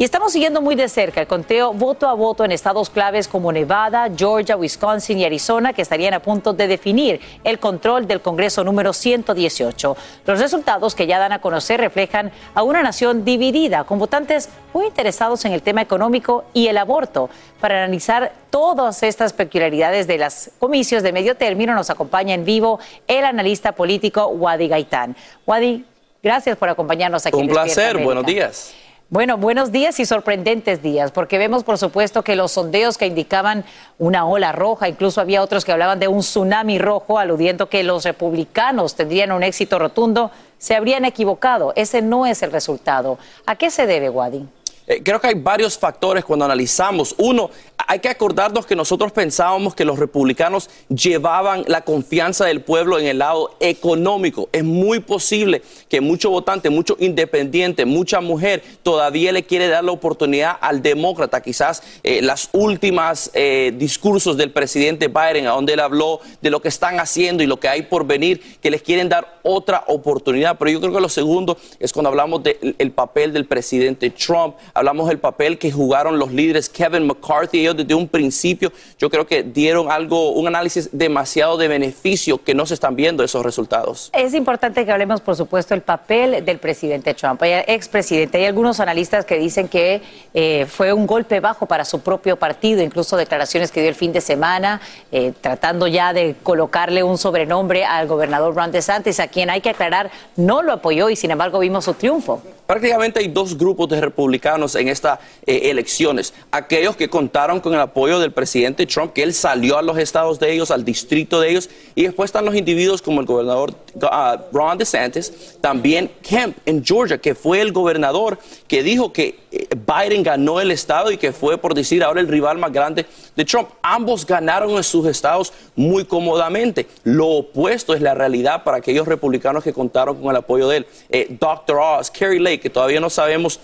Y 0.00 0.04
estamos 0.04 0.32
siguiendo 0.32 0.62
muy 0.62 0.76
de 0.76 0.88
cerca 0.88 1.20
el 1.20 1.26
conteo 1.26 1.74
voto 1.74 2.08
a 2.08 2.14
voto 2.14 2.42
en 2.42 2.52
estados 2.52 2.88
claves 2.88 3.28
como 3.28 3.52
Nevada, 3.52 4.08
Georgia, 4.16 4.56
Wisconsin 4.56 5.18
y 5.18 5.26
Arizona, 5.26 5.74
que 5.74 5.82
estarían 5.82 6.14
a 6.14 6.22
punto 6.22 6.54
de 6.54 6.68
definir 6.68 7.20
el 7.44 7.58
control 7.58 8.06
del 8.06 8.22
Congreso 8.22 8.64
número 8.64 8.94
118. 8.94 9.96
Los 10.24 10.40
resultados 10.40 10.94
que 10.94 11.06
ya 11.06 11.18
dan 11.18 11.32
a 11.32 11.42
conocer 11.42 11.80
reflejan 11.80 12.32
a 12.54 12.62
una 12.62 12.82
nación 12.82 13.26
dividida, 13.26 13.84
con 13.84 13.98
votantes 13.98 14.48
muy 14.72 14.86
interesados 14.86 15.44
en 15.44 15.52
el 15.52 15.60
tema 15.60 15.82
económico 15.82 16.46
y 16.54 16.68
el 16.68 16.78
aborto. 16.78 17.28
Para 17.60 17.84
analizar 17.84 18.32
todas 18.48 19.02
estas 19.02 19.34
peculiaridades 19.34 20.06
de 20.06 20.16
las 20.16 20.50
comicios 20.58 21.02
de 21.02 21.12
medio 21.12 21.36
término, 21.36 21.74
nos 21.74 21.90
acompaña 21.90 22.32
en 22.32 22.46
vivo 22.46 22.80
el 23.06 23.26
analista 23.26 23.72
político 23.72 24.28
Wadi 24.28 24.66
Gaitán. 24.66 25.14
Wadi, 25.44 25.84
gracias 26.22 26.56
por 26.56 26.70
acompañarnos 26.70 27.26
aquí. 27.26 27.36
Un 27.36 27.42
en 27.42 27.48
placer, 27.50 27.98
buenos 27.98 28.24
días. 28.24 28.74
Bueno, 29.12 29.38
buenos 29.38 29.72
días 29.72 29.98
y 29.98 30.06
sorprendentes 30.06 30.82
días, 30.82 31.10
porque 31.10 31.36
vemos, 31.36 31.64
por 31.64 31.78
supuesto, 31.78 32.22
que 32.22 32.36
los 32.36 32.52
sondeos 32.52 32.96
que 32.96 33.06
indicaban 33.06 33.64
una 33.98 34.24
ola 34.24 34.52
roja, 34.52 34.88
incluso 34.88 35.20
había 35.20 35.42
otros 35.42 35.64
que 35.64 35.72
hablaban 35.72 35.98
de 35.98 36.06
un 36.06 36.20
tsunami 36.20 36.78
rojo, 36.78 37.18
aludiendo 37.18 37.68
que 37.68 37.82
los 37.82 38.04
republicanos 38.04 38.94
tendrían 38.94 39.32
un 39.32 39.42
éxito 39.42 39.80
rotundo, 39.80 40.30
se 40.58 40.76
habrían 40.76 41.04
equivocado. 41.04 41.72
Ese 41.74 42.02
no 42.02 42.24
es 42.24 42.44
el 42.44 42.52
resultado. 42.52 43.18
¿A 43.46 43.56
qué 43.56 43.72
se 43.72 43.88
debe, 43.88 44.10
Wadi? 44.10 44.46
Eh, 44.86 45.02
creo 45.02 45.20
que 45.20 45.26
hay 45.26 45.34
varios 45.34 45.76
factores 45.76 46.24
cuando 46.24 46.44
analizamos. 46.44 47.16
Uno, 47.18 47.50
hay 47.86 48.00
que 48.00 48.08
acordarnos 48.08 48.66
que 48.66 48.76
nosotros 48.76 49.12
pensábamos 49.12 49.74
que 49.74 49.84
los 49.84 49.98
republicanos 49.98 50.70
llevaban 50.88 51.64
la 51.66 51.82
confianza 51.82 52.44
del 52.44 52.62
pueblo 52.62 52.98
en 52.98 53.06
el 53.06 53.18
lado 53.18 53.56
económico. 53.60 54.48
Es 54.52 54.64
muy 54.64 55.00
posible 55.00 55.62
que 55.88 56.00
mucho 56.00 56.30
votante, 56.30 56.70
mucho 56.70 56.96
independiente, 56.98 57.84
mucha 57.84 58.20
mujer 58.20 58.62
todavía 58.82 59.32
le 59.32 59.44
quiere 59.44 59.68
dar 59.68 59.84
la 59.84 59.92
oportunidad 59.92 60.56
al 60.60 60.82
demócrata. 60.82 61.42
Quizás 61.42 61.82
eh, 62.02 62.22
las 62.22 62.48
últimas 62.52 63.30
eh, 63.34 63.72
discursos 63.76 64.36
del 64.36 64.50
presidente 64.50 65.08
Biden, 65.08 65.46
a 65.46 65.50
donde 65.50 65.74
él 65.74 65.80
habló 65.80 66.20
de 66.40 66.50
lo 66.50 66.60
que 66.60 66.68
están 66.68 67.00
haciendo 67.00 67.42
y 67.42 67.46
lo 67.46 67.58
que 67.58 67.68
hay 67.68 67.82
por 67.82 68.06
venir, 68.06 68.58
que 68.60 68.70
les 68.70 68.82
quieren 68.82 69.08
dar 69.08 69.40
otra 69.42 69.84
oportunidad. 69.86 70.56
Pero 70.58 70.70
yo 70.70 70.80
creo 70.80 70.92
que 70.92 71.00
lo 71.00 71.08
segundo 71.08 71.56
es 71.78 71.92
cuando 71.92 72.08
hablamos 72.08 72.42
del 72.42 72.92
papel 72.92 73.32
del 73.32 73.46
presidente 73.46 74.10
Trump, 74.10 74.56
hablamos 74.74 75.08
del 75.08 75.18
papel 75.18 75.58
que 75.58 75.70
jugaron 75.70 76.18
los 76.18 76.32
líderes 76.32 76.68
Kevin 76.68 77.06
McCarthy, 77.06 77.69
desde 77.74 77.94
un 77.94 78.08
principio, 78.08 78.72
yo 78.98 79.10
creo 79.10 79.26
que 79.26 79.42
dieron 79.42 79.90
algo, 79.90 80.32
un 80.32 80.46
análisis 80.46 80.88
demasiado 80.92 81.56
de 81.56 81.68
beneficio 81.68 82.42
que 82.42 82.54
no 82.54 82.66
se 82.66 82.74
están 82.74 82.96
viendo 82.96 83.24
esos 83.24 83.44
resultados. 83.44 84.10
Es 84.12 84.34
importante 84.34 84.84
que 84.84 84.92
hablemos, 84.92 85.20
por 85.20 85.36
supuesto, 85.36 85.74
el 85.74 85.82
papel 85.82 86.44
del 86.44 86.58
presidente 86.58 87.14
Trump, 87.14 87.42
expresidente. 87.42 88.38
Hay 88.38 88.44
algunos 88.44 88.80
analistas 88.80 89.24
que 89.24 89.38
dicen 89.38 89.68
que 89.68 90.02
eh, 90.34 90.66
fue 90.68 90.92
un 90.92 91.06
golpe 91.06 91.40
bajo 91.40 91.66
para 91.66 91.84
su 91.84 92.00
propio 92.00 92.36
partido, 92.36 92.82
incluso 92.82 93.16
declaraciones 93.16 93.70
que 93.70 93.80
dio 93.80 93.88
el 93.88 93.94
fin 93.94 94.12
de 94.12 94.20
semana, 94.20 94.80
eh, 95.12 95.32
tratando 95.40 95.86
ya 95.86 96.12
de 96.12 96.36
colocarle 96.42 97.02
un 97.02 97.18
sobrenombre 97.18 97.84
al 97.84 98.06
gobernador 98.06 98.54
Ron 98.54 98.72
DeSantis, 98.72 99.20
a 99.20 99.28
quien 99.28 99.50
hay 99.50 99.60
que 99.60 99.70
aclarar 99.70 100.10
no 100.36 100.62
lo 100.62 100.72
apoyó 100.72 101.10
y 101.10 101.16
sin 101.16 101.30
embargo 101.30 101.58
vimos 101.58 101.84
su 101.84 101.94
triunfo. 101.94 102.42
Prácticamente 102.70 103.18
hay 103.18 103.26
dos 103.26 103.58
grupos 103.58 103.88
de 103.88 104.00
republicanos 104.00 104.76
en 104.76 104.86
estas 104.86 105.18
eh, 105.44 105.70
elecciones. 105.70 106.32
Aquellos 106.52 106.94
que 106.94 107.10
contaron 107.10 107.58
con 107.58 107.74
el 107.74 107.80
apoyo 107.80 108.20
del 108.20 108.30
presidente 108.30 108.86
Trump, 108.86 109.12
que 109.12 109.24
él 109.24 109.34
salió 109.34 109.76
a 109.76 109.82
los 109.82 109.98
estados 109.98 110.38
de 110.38 110.52
ellos, 110.52 110.70
al 110.70 110.84
distrito 110.84 111.40
de 111.40 111.50
ellos, 111.50 111.68
y 111.96 112.04
después 112.04 112.28
están 112.28 112.44
los 112.44 112.54
individuos 112.54 113.02
como 113.02 113.22
el 113.22 113.26
gobernador 113.26 113.74
uh, 113.94 114.56
Ron 114.56 114.78
DeSantis, 114.78 115.58
también 115.60 116.12
Kemp 116.22 116.56
en 116.64 116.84
Georgia, 116.84 117.18
que 117.18 117.34
fue 117.34 117.60
el 117.60 117.72
gobernador 117.72 118.38
que 118.68 118.84
dijo 118.84 119.12
que 119.12 119.40
eh, 119.50 119.66
Biden 119.74 120.22
ganó 120.22 120.60
el 120.60 120.70
estado 120.70 121.10
y 121.10 121.16
que 121.16 121.32
fue, 121.32 121.58
por 121.58 121.74
decir 121.74 122.04
ahora, 122.04 122.20
el 122.20 122.28
rival 122.28 122.58
más 122.58 122.72
grande 122.72 123.04
de 123.40 123.46
Trump. 123.46 123.70
Ambos 123.82 124.26
ganaron 124.26 124.70
en 124.72 124.84
sus 124.84 125.06
estados 125.06 125.52
muy 125.74 126.04
cómodamente. 126.04 126.86
Lo 127.04 127.26
opuesto 127.26 127.94
es 127.94 128.02
la 128.02 128.14
realidad 128.14 128.64
para 128.64 128.76
aquellos 128.76 129.08
republicanos 129.08 129.64
que 129.64 129.72
contaron 129.72 130.20
con 130.20 130.30
el 130.30 130.36
apoyo 130.36 130.68
de 130.68 130.78
él. 130.78 130.86
Eh, 131.08 131.26
Dr. 131.40 131.78
Oz, 131.78 132.10
Kerry 132.10 132.38
Lake, 132.38 132.60
que 132.60 132.70
todavía 132.70 133.00
no 133.00 133.08
sabemos 133.08 133.58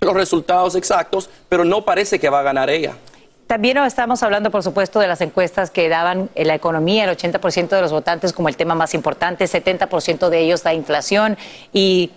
los 0.00 0.14
resultados 0.14 0.76
exactos, 0.76 1.28
pero 1.48 1.64
no 1.64 1.84
parece 1.84 2.20
que 2.20 2.30
va 2.30 2.40
a 2.40 2.42
ganar 2.42 2.70
ella. 2.70 2.94
También 3.48 3.78
estamos 3.78 4.22
hablando, 4.22 4.52
por 4.52 4.62
supuesto, 4.62 5.00
de 5.00 5.08
las 5.08 5.20
encuestas 5.20 5.70
que 5.70 5.88
daban 5.88 6.30
la 6.36 6.54
economía, 6.54 7.04
el 7.04 7.16
80% 7.16 7.68
de 7.70 7.80
los 7.80 7.90
votantes 7.90 8.32
como 8.32 8.48
el 8.48 8.56
tema 8.56 8.76
más 8.76 8.94
importante, 8.94 9.46
70% 9.46 10.28
de 10.28 10.40
ellos 10.40 10.64
la 10.64 10.74
inflación 10.74 11.36
y 11.72 12.12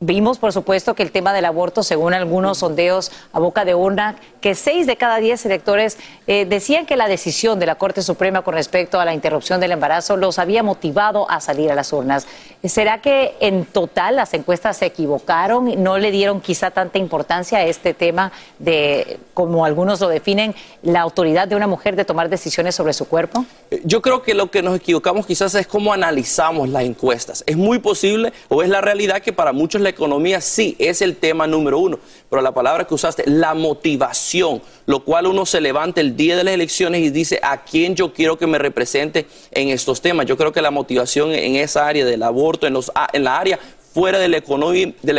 Vimos, 0.00 0.38
por 0.38 0.52
supuesto, 0.52 0.94
que 0.94 1.04
el 1.04 1.12
tema 1.12 1.32
del 1.32 1.44
aborto, 1.44 1.84
según 1.84 2.14
algunos 2.14 2.58
sondeos 2.58 3.12
a 3.32 3.38
boca 3.38 3.64
de 3.64 3.76
urna, 3.76 4.16
que 4.40 4.56
seis 4.56 4.86
de 4.88 4.96
cada 4.96 5.18
diez 5.18 5.46
electores 5.46 5.98
eh, 6.26 6.44
decían 6.46 6.84
que 6.84 6.96
la 6.96 7.06
decisión 7.06 7.60
de 7.60 7.66
la 7.66 7.76
Corte 7.76 8.02
Suprema 8.02 8.42
con 8.42 8.54
respecto 8.54 8.98
a 8.98 9.04
la 9.04 9.14
interrupción 9.14 9.60
del 9.60 9.70
embarazo 9.70 10.16
los 10.16 10.38
había 10.40 10.64
motivado 10.64 11.30
a 11.30 11.40
salir 11.40 11.70
a 11.70 11.76
las 11.76 11.92
urnas. 11.92 12.26
¿Será 12.64 13.00
que 13.00 13.36
en 13.40 13.64
total 13.66 14.16
las 14.16 14.34
encuestas 14.34 14.78
se 14.78 14.86
equivocaron? 14.86 15.82
¿No 15.82 15.96
le 15.96 16.10
dieron 16.10 16.40
quizá 16.40 16.72
tanta 16.72 16.98
importancia 16.98 17.58
a 17.58 17.64
este 17.64 17.94
tema 17.94 18.32
de, 18.58 19.20
como 19.32 19.64
algunos 19.64 20.00
lo 20.00 20.08
definen, 20.08 20.54
la 20.82 21.02
autoridad 21.02 21.46
de 21.46 21.54
una 21.54 21.68
mujer 21.68 21.94
de 21.94 22.04
tomar 22.04 22.28
decisiones 22.28 22.74
sobre 22.74 22.94
su 22.94 23.06
cuerpo? 23.06 23.46
Yo 23.84 24.02
creo 24.02 24.22
que 24.22 24.34
lo 24.34 24.50
que 24.50 24.60
nos 24.60 24.76
equivocamos 24.76 25.24
quizás 25.24 25.54
es 25.54 25.66
cómo 25.68 25.92
analizamos 25.92 26.68
las 26.68 26.82
encuestas. 26.82 27.44
Es 27.46 27.56
muy 27.56 27.78
posible 27.78 28.32
o 28.48 28.62
es 28.62 28.68
la 28.68 28.80
realidad 28.80 29.22
que 29.22 29.32
para 29.32 29.52
muchos 29.52 29.83
la 29.84 29.90
economía, 29.90 30.40
sí, 30.40 30.74
es 30.78 31.00
el 31.00 31.16
tema 31.16 31.46
número 31.46 31.78
uno, 31.78 31.98
pero 32.28 32.42
la 32.42 32.52
palabra 32.52 32.84
que 32.84 32.94
usaste, 32.94 33.22
la 33.26 33.54
motivación, 33.54 34.60
lo 34.86 35.04
cual 35.04 35.28
uno 35.28 35.46
se 35.46 35.60
levanta 35.60 36.00
el 36.00 36.16
día 36.16 36.36
de 36.36 36.42
las 36.42 36.54
elecciones 36.54 37.02
y 37.02 37.10
dice 37.10 37.38
a 37.42 37.62
quién 37.62 37.94
yo 37.94 38.12
quiero 38.12 38.36
que 38.36 38.46
me 38.46 38.58
represente 38.58 39.26
en 39.52 39.68
estos 39.68 40.00
temas. 40.00 40.26
Yo 40.26 40.36
creo 40.36 40.52
que 40.52 40.60
la 40.60 40.72
motivación 40.72 41.32
en 41.32 41.56
esa 41.56 41.86
área 41.86 42.04
del 42.04 42.22
aborto, 42.22 42.66
en, 42.66 42.72
los, 42.72 42.90
en 43.12 43.24
la 43.24 43.38
área 43.38 43.60
fuera 43.94 44.18
de 44.18 44.28
la, 44.28 44.38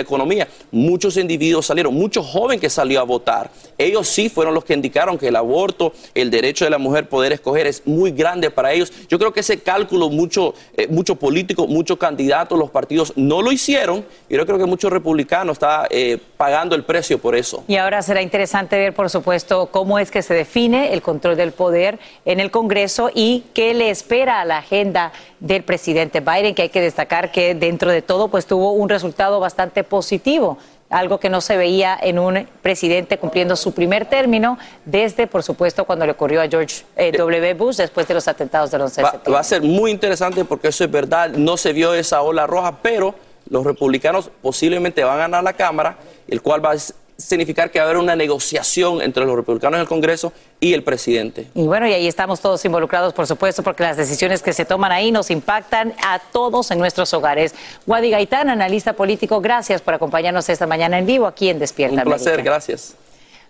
economía. 0.02 0.48
Muchos 0.70 1.16
individuos 1.16 1.66
salieron, 1.66 1.94
muchos 1.94 2.26
jóvenes 2.26 2.60
que 2.60 2.70
salió 2.70 3.00
a 3.00 3.04
votar. 3.04 3.50
Ellos 3.78 4.08
sí 4.08 4.28
fueron 4.28 4.54
los 4.54 4.66
que 4.66 4.74
indicaron 4.74 5.18
que 5.18 5.30
el 5.30 5.36
aborto, 5.38 5.94
el 6.14 6.30
derecho 6.30 6.66
de 6.66 6.72
la 6.72 6.78
mujer 6.78 7.08
poder 7.08 7.32
escoger 7.32 7.68
es 7.68 7.88
muy 7.88 8.12
grande 8.12 8.52
para 8.52 8.74
ellos. 8.74 8.92
Yo 9.08 9.18
creo 9.18 9.32
que 9.32 9.40
ese 9.40 9.62
cálculo 9.62 10.10
mucho, 10.10 10.54
eh, 10.76 10.88
muchos 10.90 11.18
políticos, 11.18 11.70
muchos 11.70 11.98
candidatos, 11.98 12.60
los 12.60 12.70
partidos 12.70 13.14
no 13.16 13.42
lo 13.42 13.54
hicieron. 13.54 14.06
Y 14.28 14.36
yo 14.36 14.46
creo 14.46 14.58
que 14.58 14.66
muchos 14.66 14.92
republicanos 14.92 15.54
están 15.54 15.88
eh, 15.90 16.18
pagando 16.36 16.76
el 16.76 16.84
precio 16.84 17.18
por 17.18 17.36
eso. 17.36 17.64
Y 17.70 17.78
ahora 17.78 18.02
será 18.02 18.22
interesante 18.22 18.78
ver, 18.78 18.94
por 18.94 19.10
supuesto, 19.10 19.68
cómo 19.68 20.00
es 20.00 20.12
que 20.12 20.22
se 20.22 20.34
define 20.34 20.92
el 20.92 21.02
control 21.02 21.38
del 21.38 21.54
poder 21.54 21.98
en 22.26 22.42
el 22.42 22.52
Congreso 22.52 23.10
y 23.14 23.46
qué 23.54 23.74
le 23.74 23.90
espera 23.90 24.42
a 24.42 24.46
la 24.46 24.58
agenda 24.58 25.14
del 25.40 25.64
presidente 25.64 26.20
Biden, 26.20 26.56
que 26.56 26.64
hay 26.64 26.70
que 26.70 26.82
destacar 26.82 27.32
que 27.32 27.56
dentro 27.56 27.92
de 27.92 28.02
todo 28.02 28.30
pues 28.30 28.46
tuvo 28.46 28.65
un 28.74 28.90
resultado 28.90 29.40
bastante 29.40 29.84
positivo, 29.84 30.58
algo 30.90 31.20
que 31.20 31.30
no 31.30 31.42
se 31.42 31.58
veía 31.58 31.98
en 32.02 32.20
un 32.20 32.48
presidente 32.62 33.18
cumpliendo 33.18 33.56
su 33.56 33.74
primer 33.74 34.06
término 34.06 34.58
desde, 34.86 35.28
por 35.28 35.42
supuesto, 35.44 35.86
cuando 35.86 36.06
le 36.06 36.12
ocurrió 36.12 36.42
a 36.42 36.48
George 36.48 36.84
eh, 36.96 37.12
W. 37.12 37.54
Bush 37.56 37.78
después 37.78 38.08
de 38.08 38.14
los 38.14 38.28
atentados 38.28 38.72
del 38.72 38.82
11 38.82 38.96
de 38.96 39.04
Va, 39.04 39.12
septiembre. 39.12 39.34
va 39.34 39.40
a 39.40 39.44
ser 39.44 39.62
muy 39.62 39.92
interesante 39.92 40.46
porque 40.46 40.68
eso 40.68 40.84
es 40.84 40.92
verdad, 40.92 41.30
no 41.32 41.58
se 41.58 41.74
vio 41.74 41.94
esa 41.94 42.22
ola 42.22 42.46
roja, 42.46 42.78
pero 42.82 43.16
los 43.50 43.64
republicanos 43.66 44.30
posiblemente 44.42 45.04
van 45.04 45.16
a 45.16 45.18
ganar 45.22 45.44
la 45.44 45.54
Cámara, 45.54 45.98
el 46.28 46.42
cual 46.42 46.64
va 46.64 46.72
a 46.72 46.76
significar 47.18 47.72
que 47.72 47.80
va 47.80 47.86
a 47.86 47.90
haber 47.90 47.98
una 48.02 48.16
negociación 48.16 49.02
entre 49.02 49.26
los 49.26 49.36
republicanos 49.36 49.78
en 49.78 49.82
el 49.82 49.88
Congreso 49.88 50.34
y 50.60 50.74
el 50.74 50.84
presidente. 50.84 51.48
Y 51.54 51.64
bueno, 51.64 51.88
y 51.88 51.94
ahí 51.94 52.08
estamos 52.08 52.42
todos 52.42 52.64
involucrados, 52.66 53.14
por 53.14 53.28
supuesto, 53.28 53.64
porque 53.64 53.84
las 53.84 53.98
decisiones 53.98 54.42
que 54.42 54.54
se 54.54 54.66
toman 54.66 54.92
ahí 54.92 55.12
nos 55.12 55.32
impactan 55.32 55.94
a 56.04 56.20
todos 56.20 56.72
en 56.72 56.80
nuestros 56.80 57.14
hogares. 57.14 57.56
Wadi 57.88 58.10
Gaitán, 58.10 58.50
analista 58.50 58.94
político, 58.94 59.40
gracias 59.42 59.82
por 59.82 59.94
acompañarnos 59.94 60.50
esta 60.50 60.68
mañana 60.68 61.00
en 61.00 61.06
vivo 61.06 61.26
aquí 61.26 61.50
en 61.50 61.60
Despierta 61.60 61.98
Un 61.98 62.04
placer, 62.04 62.34
América. 62.34 62.52
gracias. 62.52 62.96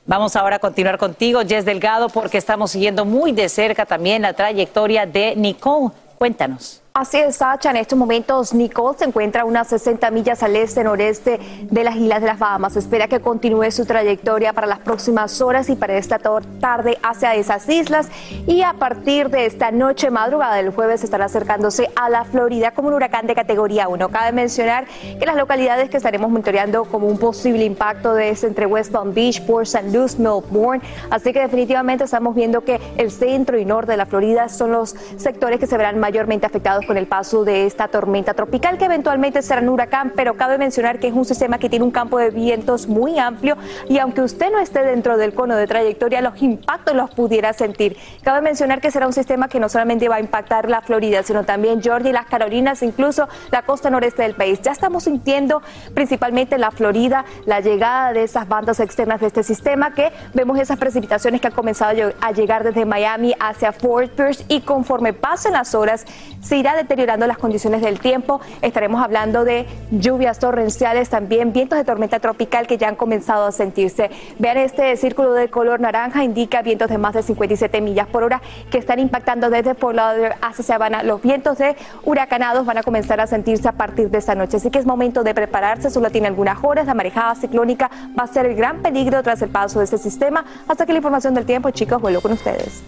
Vamos 0.05 0.35
ahora 0.35 0.57
a 0.57 0.59
continuar 0.59 0.99
contigo, 0.99 1.41
Jess 1.47 1.65
Delgado, 1.65 2.09
porque 2.09 2.37
estamos 2.37 2.69
siguiendo 2.69 3.05
muy 3.05 3.31
de 3.31 3.49
cerca 3.49 3.87
también 3.87 4.21
la 4.21 4.33
trayectoria 4.33 5.07
de 5.07 5.35
Nicole. 5.35 5.91
Cuéntanos. 6.19 6.81
Así 6.97 7.17
es, 7.17 7.35
Sacha. 7.35 7.71
En 7.71 7.75
estos 7.75 7.99
momentos, 7.99 8.53
Nicole 8.53 8.97
se 8.97 9.03
encuentra 9.03 9.41
a 9.41 9.45
unas 9.45 9.67
60 9.67 10.11
millas 10.11 10.41
al 10.43 10.55
este-noreste 10.55 11.41
de 11.69 11.83
las 11.83 11.97
Islas 11.97 12.21
de 12.21 12.27
las 12.27 12.39
Bahamas. 12.39 12.77
Espera 12.77 13.09
que 13.09 13.19
continúe 13.19 13.69
su 13.71 13.85
trayectoria 13.85 14.53
para 14.53 14.65
las 14.65 14.79
próximas 14.79 15.41
horas 15.41 15.69
y 15.69 15.75
para 15.75 15.97
esta 15.97 16.19
tarde 16.19 16.97
hacia 17.03 17.35
esas 17.35 17.67
islas. 17.67 18.07
Y 18.47 18.61
a 18.61 18.75
partir 18.75 19.29
de 19.29 19.45
esta 19.45 19.71
noche, 19.71 20.09
madrugada 20.09 20.55
del 20.55 20.69
jueves, 20.69 21.03
estará 21.03 21.25
acercándose 21.25 21.89
a 21.97 22.09
la 22.09 22.23
Florida 22.23 22.71
como 22.71 22.87
un 22.87 22.93
huracán 22.93 23.27
de 23.27 23.35
categoría 23.35 23.89
1. 23.89 24.07
Cabe 24.07 24.31
mencionar 24.31 24.85
que 25.19 25.25
las 25.25 25.35
localidades 25.35 25.89
que 25.89 25.97
estaremos 25.97 26.31
monitoreando 26.31 26.85
como 26.85 27.07
un 27.07 27.17
posible 27.17 27.65
impacto 27.65 28.17
es 28.17 28.45
entre 28.45 28.67
West 28.67 28.93
Palm 28.93 29.13
Beach, 29.13 29.45
Port 29.45 29.67
St. 29.67 29.91
Lucie, 29.91 30.17
Melbourne. 30.17 30.81
Así 31.09 31.33
que 31.33 31.41
definitivamente 31.41 32.05
estamos 32.05 32.33
viendo 32.35 32.63
que 32.63 32.79
el 32.95 33.11
centro 33.11 33.57
y 33.57 33.65
norte 33.65 33.91
de 33.91 33.97
la 33.97 34.05
Florida 34.05 34.47
son 34.47 34.71
los 34.71 34.95
sectores 35.17 35.59
que 35.59 35.67
se 35.67 35.75
verán 35.75 35.99
mayormente 35.99 36.45
afectados 36.45 36.84
con 36.85 36.97
el 36.97 37.07
paso 37.07 37.43
de 37.45 37.65
esta 37.65 37.87
tormenta 37.87 38.33
tropical 38.33 38.77
que 38.77 38.85
eventualmente 38.85 39.41
será 39.41 39.61
un 39.61 39.69
huracán, 39.69 40.13
pero 40.15 40.35
cabe 40.35 40.57
mencionar 40.57 40.99
que 40.99 41.07
es 41.07 41.13
un 41.13 41.25
sistema 41.25 41.57
que 41.57 41.69
tiene 41.69 41.85
un 41.85 41.91
campo 41.91 42.17
de 42.17 42.29
vientos 42.29 42.87
muy 42.87 43.19
amplio 43.19 43.57
y 43.89 43.99
aunque 43.99 44.21
usted 44.21 44.51
no 44.51 44.59
esté 44.59 44.83
dentro 44.83 45.17
del 45.17 45.33
cono 45.33 45.55
de 45.55 45.67
trayectoria, 45.67 46.21
los 46.21 46.41
impactos 46.41 46.95
los 46.95 47.11
pudiera 47.11 47.53
sentir. 47.53 47.97
Cabe 48.23 48.41
mencionar 48.41 48.81
que 48.81 48.91
será 48.91 49.07
un 49.07 49.13
sistema 49.13 49.47
que 49.47 49.59
no 49.59 49.69
solamente 49.69 50.07
va 50.09 50.15
a 50.15 50.19
impactar 50.19 50.69
la 50.69 50.81
Florida, 50.81 51.23
sino 51.23 51.43
también 51.43 51.81
Georgia 51.81 52.09
y 52.09 52.13
las 52.13 52.25
Carolinas, 52.25 52.83
incluso 52.83 53.27
la 53.51 53.61
costa 53.63 53.89
noreste 53.89 54.21
del 54.23 54.35
país. 54.35 54.61
Ya 54.61 54.71
estamos 54.71 55.03
sintiendo 55.05 55.61
principalmente 55.93 56.55
en 56.55 56.61
la 56.61 56.71
Florida 56.71 57.25
la 57.45 57.59
llegada 57.59 58.13
de 58.13 58.23
esas 58.23 58.47
bandas 58.47 58.79
externas 58.79 59.21
de 59.21 59.27
este 59.27 59.43
sistema 59.43 59.93
que 59.93 60.11
vemos 60.33 60.59
esas 60.59 60.77
precipitaciones 60.77 61.41
que 61.41 61.47
han 61.47 61.53
comenzado 61.53 61.91
a 61.91 61.93
lle- 61.95 62.15
a 62.21 62.31
llegar 62.31 62.63
desde 62.63 62.85
Miami 62.85 63.33
hacia 63.39 63.71
Fort 63.71 64.11
Pierce 64.11 64.45
y 64.47 64.61
conforme 64.61 65.13
pasen 65.13 65.53
las 65.53 65.73
horas 65.75 66.05
se 66.41 66.57
irá 66.57 66.74
deteriorando 66.75 67.27
las 67.27 67.37
condiciones 67.37 67.81
del 67.81 67.99
tiempo. 67.99 68.41
Estaremos 68.61 69.03
hablando 69.03 69.43
de 69.43 69.65
lluvias 69.91 70.39
torrenciales, 70.39 71.09
también 71.09 71.53
vientos 71.53 71.77
de 71.77 71.85
tormenta 71.85 72.19
tropical 72.19 72.67
que 72.67 72.77
ya 72.77 72.87
han 72.87 72.95
comenzado 72.95 73.45
a 73.45 73.51
sentirse. 73.51 74.09
Vean 74.39 74.57
este 74.57 74.95
círculo 74.97 75.33
de 75.33 75.49
color 75.49 75.79
naranja, 75.79 76.23
indica 76.23 76.61
vientos 76.61 76.89
de 76.89 76.97
más 76.97 77.13
de 77.13 77.23
57 77.23 77.81
millas 77.81 78.07
por 78.07 78.23
hora 78.23 78.41
que 78.69 78.77
están 78.77 78.99
impactando 78.99 79.49
desde 79.49 79.75
Fort 79.75 79.95
Lauderdale 79.95 80.35
hacia 80.41 80.63
Savannah. 80.63 81.03
Los 81.03 81.21
vientos 81.21 81.57
de 81.57 81.75
huracanados 82.03 82.65
van 82.65 82.77
a 82.77 82.83
comenzar 82.83 83.19
a 83.21 83.27
sentirse 83.27 83.67
a 83.67 83.73
partir 83.73 84.09
de 84.09 84.17
esta 84.17 84.35
noche, 84.35 84.57
así 84.57 84.69
que 84.69 84.79
es 84.79 84.85
momento 84.85 85.23
de 85.23 85.33
prepararse. 85.33 85.89
Solo 85.89 86.09
tiene 86.09 86.27
algunas 86.27 86.63
horas. 86.63 86.85
La 86.85 86.93
marejada 86.93 87.35
ciclónica 87.35 87.89
va 88.17 88.23
a 88.23 88.27
ser 88.27 88.45
el 88.45 88.55
gran 88.55 88.81
peligro 88.81 89.21
tras 89.23 89.41
el 89.41 89.49
paso 89.49 89.79
de 89.79 89.85
este 89.85 89.97
sistema. 89.97 90.45
Hasta 90.67 90.85
que 90.85 90.93
la 90.93 90.97
información 90.97 91.33
del 91.33 91.45
tiempo, 91.45 91.71
chicos, 91.71 92.01
vuelvo 92.01 92.21
con 92.21 92.31
ustedes. 92.31 92.83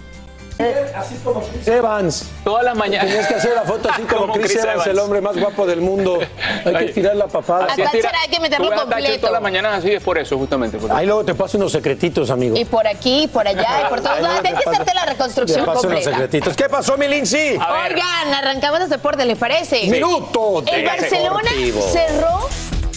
Así 0.96 1.16
como 1.24 1.42
Chris 1.42 1.68
Evans. 1.68 2.26
Todas 2.44 2.64
las 2.64 2.76
mañanas. 2.76 3.08
Tenías 3.08 3.28
que 3.28 3.36
hacer 3.36 3.54
la 3.54 3.62
foto 3.62 3.90
así 3.92 4.02
como, 4.10 4.22
Como 4.22 4.34
Chris, 4.34 4.46
Chris 4.48 4.56
Evans, 4.64 4.74
Evans. 4.76 4.88
el 4.88 5.00
hombre 5.00 5.22
más 5.22 5.38
guapo 5.38 5.66
del 5.68 5.82
mundo. 5.82 6.20
Hay 6.66 6.74
que 6.76 6.86
estirar 6.86 7.16
la 7.16 7.28
papada. 7.28 7.68
Así 7.72 7.82
A 7.82 7.86
Thatcher 7.86 8.12
hay 8.24 8.30
que 8.30 8.40
meterlo 8.40 8.72
completo. 8.74 9.20
Todas 9.20 9.34
las 9.34 9.42
mañanas 9.42 9.80
así 9.80 9.92
es 9.92 10.02
por 10.04 10.18
eso, 10.18 10.38
justamente. 10.38 10.78
por 10.78 10.90
eso. 10.90 10.98
Ahí 10.98 11.06
luego 11.06 11.24
te 11.24 11.36
paso 11.36 11.58
unos 11.58 11.72
secretitos, 11.72 12.30
amigo. 12.32 12.58
Y 12.58 12.66
por 12.66 12.88
aquí, 12.88 13.24
y 13.24 13.28
por 13.28 13.48
allá, 13.48 13.84
y 13.86 13.90
por 13.90 14.02
todos 14.02 14.20
lados. 14.20 14.38
Hay 14.38 14.42
te 14.44 14.50
que 14.50 14.56
paso- 14.56 14.70
hacerte 14.72 14.94
la 14.96 15.02
Te 15.06 15.10
reconstrucción 15.12 15.60
paso 15.66 15.72
unos 15.72 15.82
completa. 15.84 16.12
secretitos. 16.12 16.56
¿Qué 16.56 16.70
pasó, 16.70 16.98
mi 16.98 17.08
Lindsay? 17.08 17.52
Oigan, 17.58 18.34
arrancamos 18.34 18.80
los 18.80 18.90
deportes, 18.90 19.26
¿les 19.28 19.38
parece? 19.38 19.84
Minuto 19.88 20.64
El 20.66 20.86
Barcelona 20.86 21.40
deportivo. 21.52 21.82
cerró 21.92 22.40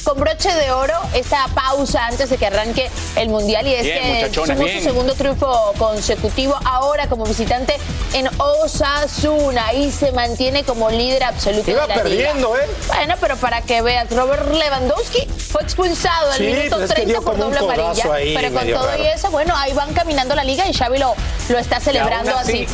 con 0.05 0.19
broche 0.19 0.53
de 0.55 0.71
oro 0.71 0.95
esta 1.15 1.47
pausa 1.55 2.07
antes 2.07 2.31
de 2.31 2.37
que 2.39 2.47
arranque 2.47 2.91
el 3.17 3.29
Mundial 3.29 3.67
y 3.67 3.75
es 3.75 3.83
Bien, 3.85 4.31
que 4.31 4.35
sumó 4.35 4.65
bien. 4.65 4.79
su 4.79 4.85
segundo 4.85 5.15
triunfo 5.15 5.73
consecutivo 5.79 6.57
ahora 6.65 7.09
como 7.09 7.25
visitante 7.25 7.77
en 8.15 8.29
Osasuna 8.39 9.73
y 9.75 9.91
se 9.91 10.13
mantiene 10.13 10.65
como 10.65 10.91
líder 10.91 11.25
absoluto 11.25 11.71
Iba 11.71 11.83
de 11.83 11.89
la 11.89 11.95
perdiendo, 11.95 12.55
liga. 12.55 12.65
¿eh? 12.67 12.69
Bueno, 12.89 13.15
pero 13.21 13.37
para 13.37 13.63
que 13.63 13.83
veas, 13.83 14.11
Robert 14.11 14.53
Lewandowski 14.53 15.27
fue 15.51 15.63
expulsado 15.63 16.31
al 16.31 16.39
Sí, 16.39 16.45
minuto 16.45 16.77
pues 16.77 16.83
es 16.91 16.97
que 16.97 17.03
30 17.03 17.13
dio 17.13 17.23
por 17.23 17.37
doble 17.39 17.59
amarilla, 17.59 18.15
ahí, 18.15 18.35
pero 18.35 18.53
con 18.55 18.69
todo 18.71 18.87
raro. 18.87 19.03
y 19.03 19.07
eso, 19.07 19.31
bueno, 19.31 19.55
ahí 19.57 19.73
van 19.73 19.93
caminando 19.95 20.35
la 20.35 20.45
liga 20.45 20.67
y 20.69 20.73
Xavi 20.73 20.99
lo, 20.99 21.15
lo 21.49 21.59
está 21.59 21.81
celebrando 21.81 22.37
así. 22.37 22.67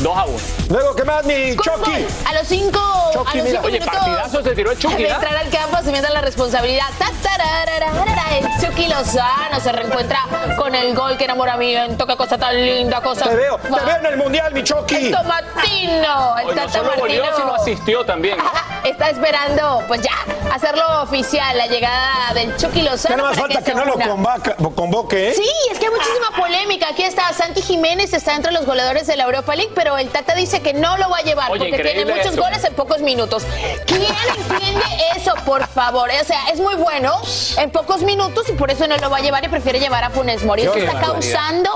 2 0.00 0.16
a 0.18 0.24
1. 0.24 0.38
Luego, 0.70 0.94
¿qué 0.96 1.04
más, 1.04 1.24
mi 1.24 1.56
Chucky? 1.56 2.06
A 2.26 2.34
los 2.34 2.48
cinco, 2.48 2.80
Chucky, 3.12 3.30
a 3.30 3.34
los 3.36 3.44
mira. 3.44 3.56
cinco 3.58 3.66
Oye, 3.66 3.78
minutos 3.80 3.94
partidazo 4.00 4.42
se 4.42 4.54
tiró 4.54 4.70
el 4.72 4.78
Chucky, 4.78 5.02
de 5.02 5.10
¿ah? 5.10 5.14
entrar 5.14 5.36
al 5.36 5.50
campo 5.50 5.76
asumiendo 5.76 6.08
la 6.10 6.20
responsabilidad. 6.20 6.86
Ta, 6.98 7.10
El 8.34 8.44
Chucky 8.60 8.86
Lozano 8.88 9.60
se 9.60 9.72
reencuentra 9.72 10.20
con 10.56 10.74
el 10.74 10.94
gol. 10.94 11.16
Qué 11.16 11.24
enamoramiento, 11.24 12.06
qué 12.06 12.16
cosa 12.16 12.38
tan 12.38 12.54
linda, 12.54 13.00
cosa. 13.00 13.28
Te 13.28 13.34
veo, 13.36 13.58
te 13.58 13.68
veo 13.68 13.96
en 13.98 14.06
el 14.06 14.16
mundial, 14.16 14.52
mi 14.52 14.62
Chucky. 14.62 14.96
El 15.06 15.10
Tomatino, 15.12 16.38
el 16.38 16.46
no 16.46 16.54
Tata 16.54 16.80
goleó, 16.80 17.24
Martino. 17.24 17.36
sino 17.36 17.54
asistió 17.54 18.04
también. 18.04 18.36
¿no? 18.38 18.44
Está 18.84 19.10
esperando, 19.10 19.82
pues 19.88 20.02
ya, 20.02 20.12
hacerlo 20.54 21.02
oficial, 21.02 21.56
la 21.56 21.66
llegada 21.66 22.34
del 22.34 22.54
Chucky 22.56 22.82
Lozano. 22.82 23.14
Ya 23.14 23.16
nada 23.16 23.28
más 23.30 23.38
falta 23.38 23.62
que, 23.62 23.74
no 23.74 23.84
lo 23.84 23.94
una. 23.94 24.06
convaca- 24.08 24.56
convoque, 24.74 25.30
¿eh? 25.30 25.34
Sí, 25.34 25.48
es 25.70 25.78
que 25.78 25.86
hay 25.86 25.92
muchísima 25.92 26.30
polémica. 26.36 26.88
Aquí 26.90 27.02
está 27.02 27.32
Santi 27.32 27.62
Jiménez, 27.62 28.12
está 28.12 28.34
entre 28.34 28.52
los 28.52 28.66
goleadores 28.66 29.06
de 29.06 29.16
la 29.16 29.24
Europa 29.24 29.54
League, 29.56 29.72
pero 29.74 29.96
el 29.98 30.08
Tata 30.10 30.34
dice 30.34 30.60
que 30.60 30.74
no 30.74 30.96
lo 30.98 31.08
va 31.08 31.18
a 31.18 31.22
llevar 31.22 31.50
Oye, 31.50 31.68
porque 31.70 31.82
tiene 31.82 32.04
muchos 32.12 32.32
eso. 32.34 32.42
goles 32.42 32.62
en 32.64 32.74
pocos 32.74 33.00
minutos. 33.00 33.44
¿Quién 33.86 34.02
entiende 34.38 34.82
eso, 35.16 35.34
por 35.46 35.66
favor? 35.66 36.10
O 36.20 36.24
sea, 36.24 36.48
es 36.52 36.60
muy 36.60 36.74
bueno 36.74 37.20
en 37.56 37.70
pocos 37.70 38.02
minutos 38.02 38.43
y 38.48 38.52
por 38.52 38.70
eso 38.70 38.86
no 38.86 38.96
lo 38.98 39.10
va 39.10 39.18
a 39.18 39.20
llevar 39.20 39.44
y 39.44 39.48
prefiere 39.48 39.80
llevar 39.80 40.04
a 40.04 40.10
Funes 40.10 40.44
Mori. 40.44 40.62
Esto 40.62 40.78
está 40.78 41.00
causando, 41.00 41.70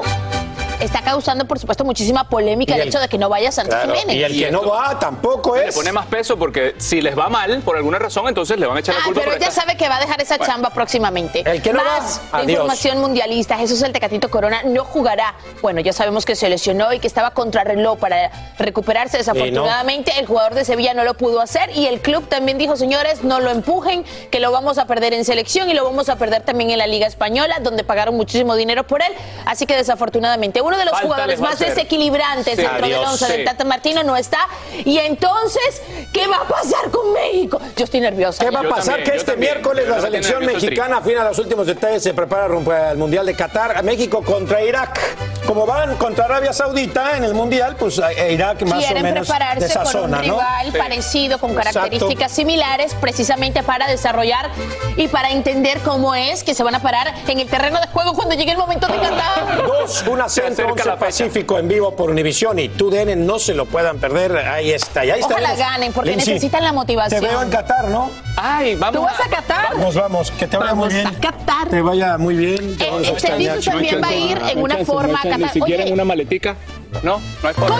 está 0.80 1.02
causando, 1.02 1.44
por 1.46 1.58
supuesto, 1.58 1.84
muchísima 1.84 2.28
polémica 2.28 2.74
el, 2.74 2.82
el- 2.82 2.88
hecho 2.88 3.00
de 3.00 3.08
que 3.08 3.18
no 3.18 3.28
vaya 3.28 3.50
Santi 3.52 3.70
Claro, 3.70 3.94
Jiménez. 3.94 4.16
Y 4.16 4.22
el 4.24 4.34
Y 4.36 4.40
que 4.44 4.50
no 4.50 4.62
va 4.66 4.98
tampoco 4.98 5.56
Le 5.56 5.68
es. 5.68 5.74
pone 5.74 5.92
más 5.92 6.06
peso 6.06 6.38
porque 6.38 6.74
si 6.78 7.00
les 7.00 7.16
va 7.18 7.28
mal, 7.28 7.60
por 7.60 7.76
alguna 7.76 7.98
razón, 7.98 8.28
entonces 8.28 8.58
le 8.58 8.66
van 8.66 8.76
a 8.76 8.80
echar 8.80 8.94
la 8.94 9.00
Ah, 9.02 9.04
culpa 9.06 9.20
pero 9.22 9.32
esta- 9.34 9.50
sabe 9.50 9.76
que 9.76 9.88
va 9.88 9.96
a 9.96 10.00
dejar 10.00 10.20
esa 10.20 10.36
Bueno. 10.36 10.52
chamba 10.52 10.70
próximamente. 10.70 11.42
El 11.50 11.62
que 11.62 11.72
no 11.72 11.82
Más 11.84 12.20
va, 12.32 12.38
de 12.38 12.44
adiós. 12.44 12.50
información 12.52 12.98
mundialista. 13.00 13.56
Jesús 13.58 13.82
el 13.82 13.92
Tecatito 13.92 14.30
Corona 14.30 14.62
no 14.64 14.84
jugará. 14.84 15.34
Bueno, 15.62 15.80
ya 15.80 15.92
sabemos 15.92 16.24
que 16.24 16.36
se 16.36 16.48
lesionó 16.48 16.92
y 16.92 16.98
que 17.00 17.06
estaba 17.06 17.32
contrarreloj 17.32 17.98
para 17.98 18.30
recuperarse. 18.58 19.18
Desafortunadamente, 19.18 20.12
el 20.18 20.26
jugador 20.26 20.54
de 20.54 20.64
Sevilla 20.64 20.94
no 20.94 21.04
lo 21.04 21.14
pudo 21.14 21.40
hacer 21.40 21.70
y 21.76 21.86
el 21.86 22.00
club 22.00 22.28
también 22.28 22.58
dijo, 22.58 22.76
señores, 22.76 23.24
no 23.24 23.40
lo 23.40 23.50
empujen, 23.50 24.04
que 24.30 24.40
lo 24.40 24.52
vamos 24.52 24.78
a 24.78 24.86
perder 24.86 25.12
en 25.14 25.24
selección 25.24 25.68
y 25.70 25.74
lo 25.74 25.84
vamos 25.84 26.08
a 26.08 26.16
perder 26.16 26.42
también 26.42 26.70
en 26.70 26.78
la 26.78 26.86
Liga 26.86 27.06
Española, 27.06 27.58
donde 27.60 27.84
pagaron 27.84 28.16
muchísimo 28.16 28.54
dinero 28.56 28.86
por 28.86 29.02
él. 29.02 29.12
Así 29.46 29.66
que 29.66 29.76
desafortunadamente, 29.76 30.60
uno 30.68 30.78
de 30.78 30.84
los 30.84 30.92
Falta 30.92 31.06
jugadores 31.06 31.38
a 31.40 31.42
más 31.42 31.58
desequilibrantes 31.58 32.56
Sí. 32.56 32.62
dentro 32.62 32.86
del 32.86 32.94
Adiós, 32.96 33.10
once 33.12 33.26
sí. 33.26 33.32
del 33.32 33.44
Tata 33.44 33.64
Martino 33.64 34.02
no 34.02 34.16
está. 34.16 34.38
Y 34.84 34.98
entonces, 34.98 35.82
¿qué 36.12 36.26
va 36.26 36.36
a 36.36 36.44
pasar 36.48 36.90
con 36.90 37.12
México? 37.12 37.60
Yo 37.76 37.84
estoy 37.84 38.00
nerviosa. 38.00 38.44
¿Qué 38.44 38.50
va 38.50 38.60
a 38.60 38.62
pasar? 38.64 38.96
también, 38.96 39.04
que 39.10 39.16
este 39.16 39.32
también. 39.32 39.52
miércoles 39.54 39.88
la 39.88 39.96
no 39.96 40.02
selección 40.02 40.44
mexicana, 40.46 40.98
afina 40.98 41.22
a 41.22 41.24
los 41.24 41.38
últimos 41.38 41.66
detalles, 41.66 42.02
se 42.02 42.14
prepara 42.14 42.48
rumbo 42.48 42.72
al 42.72 42.96
Mundial 42.96 43.26
de 43.26 43.34
Qatar. 43.34 43.82
México 43.82 44.22
contra 44.22 44.62
Irak. 44.62 44.98
Como 45.46 45.64
van 45.64 45.96
contra 45.96 46.26
Arabia 46.26 46.52
Saudita 46.52 47.16
en 47.16 47.24
el 47.24 47.32
Mundial, 47.32 47.76
pues 47.78 47.98
eh, 47.98 48.32
Irak 48.34 48.62
más 48.62 48.78
Quieren 48.84 48.98
o 48.98 49.02
menos 49.02 49.26
prepararse 49.26 49.60
de 49.60 49.66
esa 49.66 49.82
con 49.84 49.92
zona, 49.92 50.18
un 50.20 50.26
¿no? 50.28 50.34
rival 50.34 50.72
Sí. 50.72 50.78
parecido, 50.78 51.38
con 51.38 51.50
Exacto. 51.52 51.78
características 51.78 52.32
similares, 52.32 52.94
precisamente 53.00 53.62
para 53.62 53.86
desarrollar 53.88 54.50
y 54.96 55.08
para 55.08 55.30
entender 55.30 55.78
cómo 55.80 56.14
es 56.14 56.44
que 56.44 56.52
se 56.54 56.62
van 56.62 56.74
a 56.74 56.82
parar 56.82 57.14
en 57.26 57.38
el 57.40 57.48
terreno 57.48 57.80
de 57.80 57.86
juego 57.86 58.12
cuando 58.12 58.34
llegue 58.34 58.52
el 58.52 58.58
momento 58.58 58.86
de 58.88 58.98
cantar. 58.98 59.64
Dos, 59.66 60.04
una 60.06 60.28
Se 60.28 60.42
centro, 60.42 60.57
acerca 60.62 60.72
11 60.72 60.84
la 60.88 60.92
fecha. 60.96 61.06
Pacífico 61.06 61.58
en 61.58 61.68
vivo 61.68 61.94
por 61.96 62.10
Univisión 62.10 62.58
y 62.58 62.68
TUDN 62.68 63.26
no 63.26 63.38
se 63.38 63.54
lo 63.54 63.66
puedan 63.66 63.98
perder. 63.98 64.36
Ahí 64.38 64.72
está, 64.72 65.04
y 65.04 65.10
ahí 65.10 65.20
Ojalá 65.22 65.52
estaremos. 65.52 65.58
ganen, 65.72 65.92
porque 65.92 66.10
Lindsay, 66.10 66.34
necesitan 66.34 66.64
la 66.64 66.72
motivación. 66.72 67.20
Te 67.20 67.26
veo 67.28 67.42
en 67.42 67.50
Qatar, 67.50 67.88
¿no? 67.88 68.10
Ay, 68.36 68.74
vamos. 68.76 69.00
¿Tú 69.00 69.02
vas 69.02 69.20
a 69.20 69.28
Qatar? 69.28 69.68
Vamos, 69.74 69.94
vamos, 69.94 70.30
que 70.32 70.46
te 70.46 70.56
vaya 70.56 70.70
Vamos 70.70 70.86
muy 70.86 70.94
bien. 70.94 71.06
a 71.06 71.12
Qatar. 71.20 71.68
Te 71.68 71.80
vaya 71.82 72.18
muy 72.18 72.34
bien. 72.36 72.76
te 72.76 72.84
Eh, 72.84 72.90
a 72.90 73.28
también 73.28 74.00
va 74.02 74.08
a 74.08 74.14
ir 74.14 74.38
en 74.50 74.62
una 74.62 74.76
forma 74.84 75.20
Ni 75.24 75.30
Qatar. 75.30 75.50
siquiera 75.52 75.82
Oye, 75.82 75.88
en 75.88 75.92
una 75.94 76.04
maletica. 76.04 76.56
No, 77.02 77.20
no 77.42 77.48
hay 77.48 77.54
forma. 77.54 77.76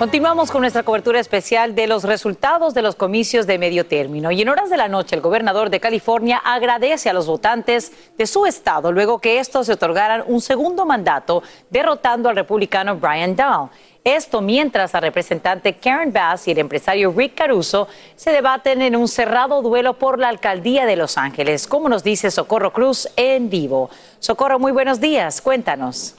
Continuamos 0.00 0.50
con 0.50 0.62
nuestra 0.62 0.82
cobertura 0.82 1.20
especial 1.20 1.74
de 1.74 1.86
los 1.86 2.04
resultados 2.04 2.72
de 2.72 2.80
los 2.80 2.94
comicios 2.94 3.46
de 3.46 3.58
medio 3.58 3.84
término. 3.84 4.30
Y 4.30 4.40
en 4.40 4.48
horas 4.48 4.70
de 4.70 4.78
la 4.78 4.88
noche, 4.88 5.14
el 5.14 5.20
gobernador 5.20 5.68
de 5.68 5.78
California 5.78 6.40
agradece 6.42 7.10
a 7.10 7.12
los 7.12 7.26
votantes 7.26 7.92
de 8.16 8.26
su 8.26 8.46
estado 8.46 8.92
luego 8.92 9.18
que 9.18 9.40
estos 9.40 9.66
se 9.66 9.74
otorgaran 9.74 10.24
un 10.26 10.40
segundo 10.40 10.86
mandato, 10.86 11.42
derrotando 11.68 12.30
al 12.30 12.36
republicano 12.36 12.96
Brian 12.96 13.36
Dahl. 13.36 13.68
Esto 14.02 14.40
mientras 14.40 14.94
la 14.94 15.00
representante 15.00 15.74
Karen 15.74 16.14
Bass 16.14 16.48
y 16.48 16.52
el 16.52 16.60
empresario 16.60 17.12
Rick 17.14 17.34
Caruso 17.34 17.86
se 18.16 18.30
debaten 18.30 18.80
en 18.80 18.96
un 18.96 19.06
cerrado 19.06 19.60
duelo 19.60 19.98
por 19.98 20.18
la 20.18 20.28
alcaldía 20.28 20.86
de 20.86 20.96
Los 20.96 21.18
Ángeles, 21.18 21.66
como 21.66 21.90
nos 21.90 22.02
dice 22.02 22.30
Socorro 22.30 22.72
Cruz 22.72 23.06
en 23.16 23.50
vivo. 23.50 23.90
Socorro, 24.18 24.58
muy 24.58 24.72
buenos 24.72 24.98
días. 24.98 25.42
Cuéntanos. 25.42 26.14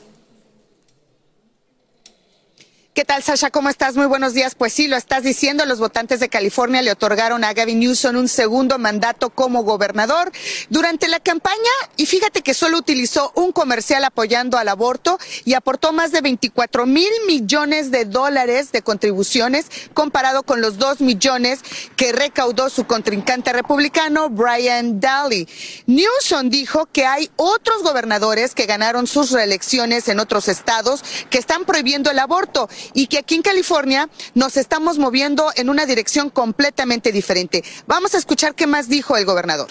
¿Qué 2.94 3.06
tal, 3.06 3.24
Sasha? 3.24 3.52
¿Cómo 3.52 3.70
estás? 3.70 3.96
Muy 3.96 4.06
buenos 4.06 4.34
días. 4.34 4.54
Pues 4.54 4.74
sí, 4.74 4.90
lo 4.90 4.98
estás 4.98 5.24
diciendo. 5.24 5.66
Los 5.66 5.80
votantes 5.80 6.20
de 6.20 6.28
California 6.28 6.82
le 6.82 6.92
otorgaron 6.92 7.46
a 7.46 7.54
Gavin 7.54 7.80
Newsom 7.80 8.18
un 8.18 8.28
segundo 8.28 8.80
mandato 8.80 9.30
como 9.30 9.64
gobernador 9.64 10.30
durante 10.70 11.08
la 11.08 11.22
campaña. 11.22 11.56
Y 11.96 12.06
fíjate 12.06 12.42
que 12.42 12.54
solo 12.54 12.78
utilizó 12.78 13.32
un 13.36 13.54
comercial 13.54 14.04
apoyando 14.04 14.58
al 14.58 14.68
aborto 14.68 15.18
y 15.46 15.54
aportó 15.54 15.94
más 15.94 16.12
de 16.12 16.20
24 16.20 16.86
mil 16.86 17.10
millones 17.28 17.92
de 17.92 18.04
dólares 18.04 18.74
de 18.74 18.82
contribuciones 18.82 19.68
comparado 19.94 20.44
con 20.44 20.60
los 20.60 20.78
2 20.78 21.00
millones 21.00 21.62
que 21.96 22.12
recaudó 22.12 22.70
su 22.70 22.88
contrincante 22.88 23.54
republicano 23.54 24.30
Brian 24.30 25.00
Daly. 25.00 25.48
Newsom 25.86 26.50
dijo 26.50 26.88
que 26.88 27.06
hay 27.06 27.32
otros 27.38 27.84
gobernadores 27.84 28.54
que 28.54 28.66
ganaron 28.66 29.08
sus 29.08 29.32
reelecciones 29.32 30.10
en 30.10 30.20
otros 30.20 30.50
estados 30.50 31.06
que 31.30 31.38
están 31.38 31.64
prohibiendo 31.64 32.12
el 32.12 32.20
aborto 32.20 32.68
y 32.94 33.08
que 33.08 33.20
aquí 33.20 33.36
en 33.36 33.42
California 33.42 34.10
nos 34.34 34.58
estamos 34.58 34.98
moviendo 34.98 35.52
en 35.56 35.70
una 35.70 35.86
dirección 35.86 36.30
completamente 36.30 37.12
diferente. 37.12 37.64
Vamos 37.88 38.14
a 38.14 38.18
escuchar 38.18 38.56
qué 38.56 38.68
más 38.68 38.90
dijo 38.90 39.18
el 39.18 39.26
gobernador. 39.26 39.70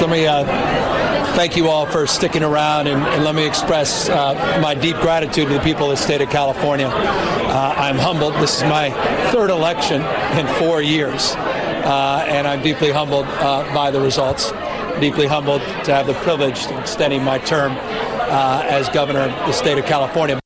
Let 0.00 0.10
me 0.10 0.26
uh, 0.26 0.44
thank 1.34 1.56
you 1.56 1.68
all 1.68 1.86
for 1.86 2.06
sticking 2.06 2.42
around 2.42 2.88
and, 2.88 3.24
let 3.24 3.34
me 3.34 3.46
express 3.46 4.08
uh, 4.08 4.58
my 4.60 4.74
deep 4.74 4.96
gratitude 4.96 5.48
to 5.48 5.54
the 5.54 5.60
people 5.60 5.90
of 5.90 5.96
the 5.96 5.96
state 5.96 6.20
of 6.20 6.28
California. 6.30 6.88
Uh, 6.88 7.74
I'm 7.76 7.96
humbled. 7.96 8.34
This 8.34 8.58
is 8.58 8.64
my 8.64 8.90
third 9.30 9.50
election 9.50 10.02
in 10.36 10.46
four 10.58 10.82
years, 10.82 11.34
uh, 11.36 12.24
and 12.28 12.46
I'm 12.46 12.62
deeply 12.62 12.90
humbled 12.90 13.26
uh, 13.26 13.72
by 13.72 13.90
the 13.90 14.00
results. 14.00 14.52
Deeply 15.00 15.26
humbled 15.26 15.62
to 15.84 15.94
have 15.94 16.06
the 16.06 16.14
privilege 16.14 16.66
of 16.66 16.78
extending 16.80 17.22
my 17.22 17.38
term 17.38 17.72
uh, 17.72 18.66
as 18.68 18.88
governor 18.88 19.20
of 19.20 19.30
the 19.46 19.52
state 19.52 19.78
of 19.78 19.86
California. 19.86 20.43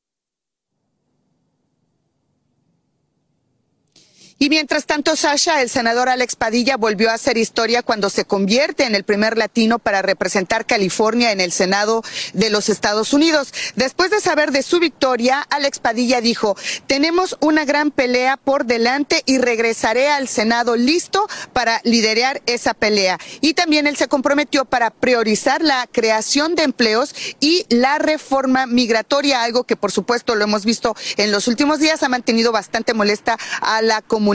Y 4.41 4.47
mientras 4.47 4.85
tanto, 4.85 5.17
Sasha, 5.17 5.61
el 5.61 5.69
senador 5.69 6.07
Alex 6.07 6.37
Padilla 6.37 6.77
volvió 6.77 7.09
a 7.09 7.15
hacer 7.15 7.37
historia 7.37 7.83
cuando 7.83 8.09
se 8.09 8.23
convierte 8.23 8.85
en 8.85 8.95
el 8.95 9.03
primer 9.03 9.37
latino 9.37 9.79
para 9.79 10.01
representar 10.01 10.65
California 10.65 11.33
en 11.33 11.41
el 11.41 11.51
Senado 11.51 12.03
de 12.31 12.49
los 12.49 12.69
Estados 12.69 13.11
Unidos. 13.11 13.53
Después 13.75 14.11
de 14.11 14.21
saber 14.21 14.53
de 14.53 14.63
su 14.63 14.79
victoria, 14.79 15.45
Alex 15.49 15.79
Padilla 15.79 16.21
dijo, 16.21 16.55
tenemos 16.87 17.35
una 17.41 17.65
gran 17.65 17.91
pelea 17.91 18.37
por 18.37 18.63
delante 18.63 19.23
y 19.25 19.39
regresaré 19.39 20.07
al 20.07 20.29
Senado 20.29 20.77
listo 20.77 21.27
para 21.51 21.81
liderar 21.83 22.41
esa 22.45 22.73
pelea. 22.73 23.19
Y 23.41 23.55
también 23.55 23.87
él 23.87 23.97
se 23.97 24.07
comprometió 24.07 24.63
para 24.63 24.89
priorizar 24.89 25.61
la 25.61 25.85
creación 25.91 26.55
de 26.55 26.63
empleos 26.63 27.13
y 27.41 27.65
la 27.67 27.97
reforma 27.97 28.67
migratoria, 28.67 29.43
algo 29.43 29.65
que 29.65 29.75
por 29.75 29.91
supuesto 29.91 30.35
lo 30.35 30.45
hemos 30.45 30.63
visto 30.63 30.95
en 31.17 31.33
los 31.33 31.49
últimos 31.49 31.79
días, 31.79 32.03
ha 32.03 32.07
mantenido 32.07 32.53
bastante 32.53 32.93
molesta 32.93 33.37
a 33.59 33.81
la 33.81 34.01
comunidad 34.01 34.28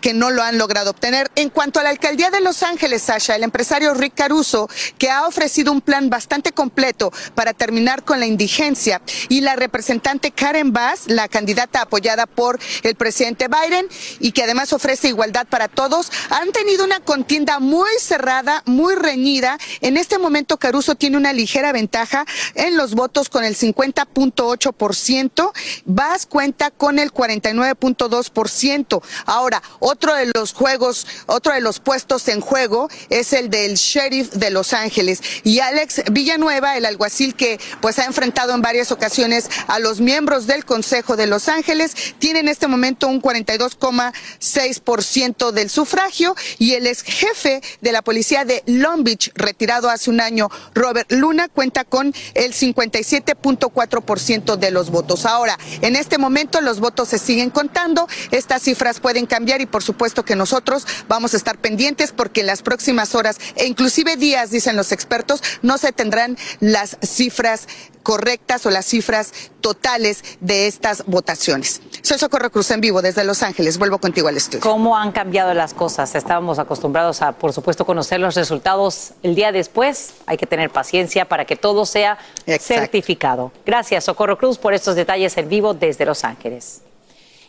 que 0.00 0.14
no 0.14 0.30
lo 0.30 0.42
han 0.42 0.58
logrado 0.58 0.90
obtener. 0.90 1.30
En 1.34 1.50
cuanto 1.50 1.80
a 1.80 1.82
la 1.82 1.90
alcaldía 1.90 2.30
de 2.30 2.40
Los 2.40 2.62
Ángeles, 2.62 3.02
Sasha, 3.02 3.36
el 3.36 3.42
empresario 3.42 3.94
Rick 3.94 4.14
Caruso, 4.14 4.68
que 4.98 5.10
ha 5.10 5.26
ofrecido 5.26 5.72
un 5.72 5.80
plan 5.80 6.08
bastante 6.10 6.52
completo 6.52 7.12
para 7.34 7.52
terminar 7.52 8.04
con 8.04 8.20
la 8.20 8.26
indigencia, 8.26 9.00
y 9.28 9.40
la 9.40 9.56
representante 9.56 10.30
Karen 10.30 10.72
Bass, 10.72 11.06
la 11.06 11.28
candidata 11.28 11.82
apoyada 11.82 12.26
por 12.26 12.58
el 12.82 12.94
presidente 12.94 13.48
Biden 13.48 13.86
y 14.20 14.32
que 14.32 14.42
además 14.42 14.72
ofrece 14.72 15.08
igualdad 15.08 15.46
para 15.46 15.68
todos, 15.68 16.10
han 16.30 16.52
tenido 16.52 16.84
una 16.84 17.00
contienda 17.00 17.58
muy 17.58 17.88
cerrada, 18.00 18.62
muy 18.66 18.94
reñida. 18.94 19.58
En 19.80 19.96
este 19.96 20.18
momento 20.18 20.56
Caruso 20.58 20.94
tiene 20.94 21.16
una 21.16 21.32
ligera 21.32 21.72
ventaja 21.72 22.24
en 22.54 22.76
los 22.76 22.94
votos 22.94 23.28
con 23.28 23.44
el 23.44 23.56
50.8%, 23.56 25.52
Bass 25.84 26.26
cuenta 26.26 26.70
con 26.70 26.98
el 26.98 27.12
49.2%. 27.12 29.02
Ahora, 29.26 29.62
otro 29.80 30.14
de 30.14 30.30
los 30.34 30.52
juegos, 30.52 31.06
otro 31.26 31.52
de 31.52 31.60
los 31.60 31.80
puestos 31.80 32.28
en 32.28 32.40
juego 32.40 32.88
es 33.10 33.32
el 33.32 33.50
del 33.50 33.74
sheriff 33.74 34.30
de 34.32 34.50
Los 34.50 34.72
Ángeles 34.72 35.20
y 35.44 35.60
Alex 35.60 36.02
Villanueva, 36.10 36.76
el 36.76 36.86
alguacil 36.86 37.34
que 37.34 37.60
pues 37.80 37.98
ha 37.98 38.04
enfrentado 38.04 38.54
en 38.54 38.62
varias 38.62 38.92
ocasiones 38.92 39.50
a 39.66 39.78
los 39.78 40.00
miembros 40.00 40.46
del 40.46 40.64
Consejo 40.64 41.16
de 41.16 41.26
Los 41.26 41.48
Ángeles, 41.48 41.94
tiene 42.18 42.40
en 42.40 42.48
este 42.48 42.66
momento 42.66 43.08
un 43.08 43.20
42,6% 43.20 45.50
del 45.50 45.68
sufragio 45.70 46.36
y 46.58 46.74
el 46.74 46.86
ex 46.86 47.02
jefe 47.02 47.62
de 47.80 47.92
la 47.92 48.02
policía 48.02 48.44
de 48.44 48.62
Long 48.66 49.02
Beach, 49.02 49.32
retirado 49.34 49.88
hace 49.90 50.10
un 50.10 50.20
año, 50.20 50.50
Robert 50.74 51.10
Luna, 51.10 51.48
cuenta 51.48 51.84
con 51.84 52.14
el 52.34 52.52
57.4% 52.52 54.56
de 54.56 54.70
los 54.70 54.90
votos. 54.90 55.24
Ahora, 55.26 55.58
en 55.80 55.96
este 55.96 56.18
momento 56.18 56.60
los 56.60 56.78
votos 56.80 57.08
se 57.08 57.18
siguen 57.18 57.50
contando, 57.50 58.06
estas 58.30 58.62
cifras 58.62 59.00
pueden 59.00 59.15
cambiar 59.24 59.62
y 59.62 59.66
por 59.66 59.82
supuesto 59.82 60.22
que 60.22 60.36
nosotros 60.36 60.86
vamos 61.08 61.32
a 61.32 61.38
estar 61.38 61.56
pendientes 61.56 62.12
porque 62.12 62.40
en 62.40 62.48
las 62.48 62.60
próximas 62.60 63.14
horas 63.14 63.38
e 63.54 63.66
inclusive 63.66 64.16
días, 64.16 64.50
dicen 64.50 64.76
los 64.76 64.92
expertos, 64.92 65.42
no 65.62 65.78
se 65.78 65.92
tendrán 65.92 66.36
las 66.60 66.98
cifras 67.00 67.66
correctas 68.06 68.64
o 68.66 68.70
las 68.70 68.86
cifras 68.86 69.32
totales 69.60 70.22
de 70.40 70.68
estas 70.68 71.04
votaciones. 71.06 71.80
Soy 72.02 72.20
Socorro 72.20 72.52
Cruz 72.52 72.70
en 72.70 72.80
vivo 72.80 73.02
desde 73.02 73.24
Los 73.24 73.42
Ángeles. 73.42 73.78
Vuelvo 73.78 73.98
contigo 73.98 74.28
al 74.28 74.36
estudio. 74.36 74.60
¿Cómo 74.60 74.96
han 74.96 75.10
cambiado 75.10 75.52
las 75.54 75.74
cosas? 75.74 76.14
Estábamos 76.14 76.60
acostumbrados 76.60 77.20
a, 77.22 77.32
por 77.32 77.52
supuesto, 77.52 77.84
conocer 77.84 78.20
los 78.20 78.36
resultados 78.36 79.14
el 79.24 79.34
día 79.34 79.50
después. 79.50 80.14
Hay 80.26 80.36
que 80.36 80.46
tener 80.46 80.70
paciencia 80.70 81.24
para 81.24 81.46
que 81.46 81.56
todo 81.56 81.84
sea 81.84 82.16
certificado. 82.60 83.50
Gracias, 83.64 84.04
Socorro 84.04 84.38
Cruz, 84.38 84.58
por 84.58 84.72
estos 84.72 84.94
detalles 84.94 85.36
en 85.36 85.48
vivo 85.48 85.74
desde 85.74 86.06
Los 86.06 86.22
Ángeles. 86.22 86.82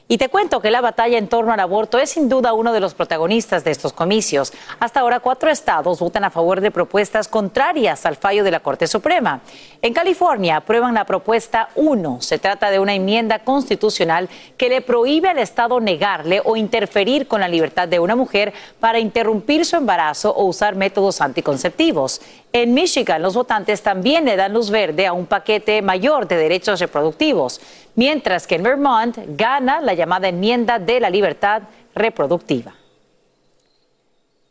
Y 0.09 0.17
te 0.17 0.29
cuento 0.29 0.61
que 0.61 0.71
la 0.71 0.79
batalla 0.79 1.17
en 1.17 1.27
torno 1.27 1.51
al 1.51 1.59
aborto 1.59 1.99
es 1.99 2.11
sin 2.11 2.29
duda 2.29 2.53
uno 2.53 2.71
de 2.71 2.79
los 2.79 2.93
protagonistas 2.93 3.65
de 3.65 3.71
estos 3.71 3.91
comicios. 3.91 4.53
Hasta 4.79 5.01
ahora, 5.01 5.19
cuatro 5.19 5.49
estados 5.49 5.99
votan 5.99 6.23
a 6.23 6.29
favor 6.29 6.61
de 6.61 6.71
propuestas 6.71 7.27
contrarias 7.27 8.05
al 8.05 8.15
fallo 8.15 8.45
de 8.45 8.51
la 8.51 8.61
Corte 8.61 8.87
Suprema. 8.87 9.41
En 9.81 9.93
California 9.93 10.57
aprueban 10.57 10.93
la 10.93 11.03
propuesta 11.03 11.69
1. 11.75 12.21
Se 12.21 12.39
trata 12.39 12.71
de 12.71 12.79
una 12.79 12.93
enmienda 12.93 13.39
constitucional 13.39 14.29
que 14.55 14.69
le 14.69 14.81
prohíbe 14.81 15.27
al 15.27 15.39
Estado 15.39 15.81
negarle 15.81 16.41
o 16.45 16.55
interferir 16.55 17.27
con 17.27 17.41
la 17.41 17.49
libertad 17.49 17.89
de 17.89 17.99
una 17.99 18.15
mujer 18.15 18.53
para 18.79 18.99
interrumpir 18.99 19.65
su 19.65 19.75
embarazo 19.75 20.33
o 20.33 20.45
usar 20.45 20.75
métodos 20.75 21.19
anticonceptivos. 21.19 22.21
En 22.53 22.73
Michigan, 22.73 23.21
los 23.21 23.35
votantes 23.35 23.83
también 23.83 24.25
le 24.25 24.35
dan 24.35 24.53
luz 24.53 24.69
verde 24.69 25.05
a 25.05 25.13
un 25.13 25.25
paquete 25.25 25.81
mayor 25.81 26.27
de 26.27 26.37
derechos 26.37 26.79
reproductivos, 26.79 27.61
mientras 27.95 28.47
que 28.47 28.55
en 28.55 28.63
Vermont 28.63 29.17
gana 29.27 29.81
la 29.81 29.93
llamada 29.93 30.29
enmienda 30.29 30.79
de 30.79 30.99
la 30.99 31.09
libertad 31.09 31.63
reproductiva. 31.93 32.73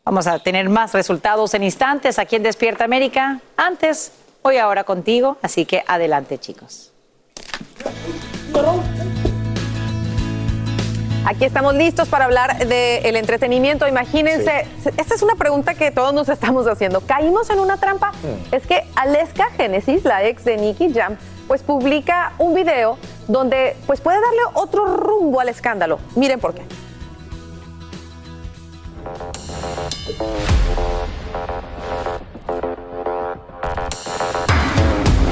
Vamos 0.05 0.25
a 0.25 0.39
tener 0.39 0.69
más 0.69 0.93
resultados 0.93 1.53
en 1.53 1.63
instantes 1.63 2.17
aquí 2.17 2.37
en 2.37 2.43
Despierta 2.43 2.85
América. 2.85 3.41
Antes, 3.57 4.13
hoy 4.41 4.57
ahora 4.57 4.85
contigo, 4.85 5.37
así 5.41 5.65
que 5.65 5.83
adelante 5.85 6.37
chicos. 6.37 6.93
Aquí 11.29 11.43
estamos 11.43 11.75
listos 11.75 12.07
para 12.07 12.23
hablar 12.23 12.57
del 12.57 13.17
entretenimiento. 13.17 13.85
Imagínense, 13.85 14.65
esta 14.95 15.13
es 15.13 15.21
una 15.21 15.35
pregunta 15.35 15.73
que 15.73 15.91
todos 15.91 16.13
nos 16.13 16.29
estamos 16.29 16.67
haciendo. 16.67 17.01
¿Caímos 17.01 17.49
en 17.49 17.59
una 17.59 17.75
trampa? 17.75 18.11
Mm. 18.11 18.55
Es 18.55 18.65
que 18.65 18.87
Aleska 18.95 19.49
Genesis, 19.57 20.05
la 20.05 20.23
ex 20.23 20.45
de 20.45 20.55
Nicky 20.55 20.93
Jam, 20.93 21.17
pues 21.49 21.63
publica 21.63 22.31
un 22.37 22.55
video 22.55 22.97
donde 23.27 23.75
pues 23.85 23.99
puede 23.99 24.21
darle 24.21 24.39
otro 24.53 24.85
rumbo 24.85 25.41
al 25.41 25.49
escándalo. 25.49 25.99
Miren 26.15 26.39
por 26.39 26.53
qué. 26.53 26.61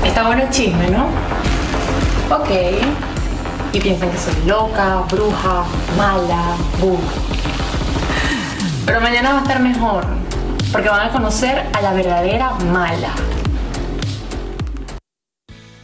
Está 0.03 0.27
bueno 0.27 0.41
el 0.43 0.49
chisme, 0.49 0.89
¿no? 0.89 1.05
Ok. 2.35 3.14
Y 3.75 3.79
piensan 3.81 4.09
que 4.09 4.17
soy 4.17 4.33
loca, 4.47 5.03
bruja, 5.11 5.65
mala, 5.97 6.55
bu. 6.79 6.97
Pero 8.85 9.01
mañana 9.01 9.33
va 9.33 9.39
a 9.39 9.41
estar 9.41 9.59
mejor, 9.59 10.05
porque 10.71 10.87
van 10.87 11.09
a 11.09 11.11
conocer 11.11 11.61
a 11.73 11.81
la 11.81 11.91
verdadera 11.91 12.51
mala. 12.71 13.13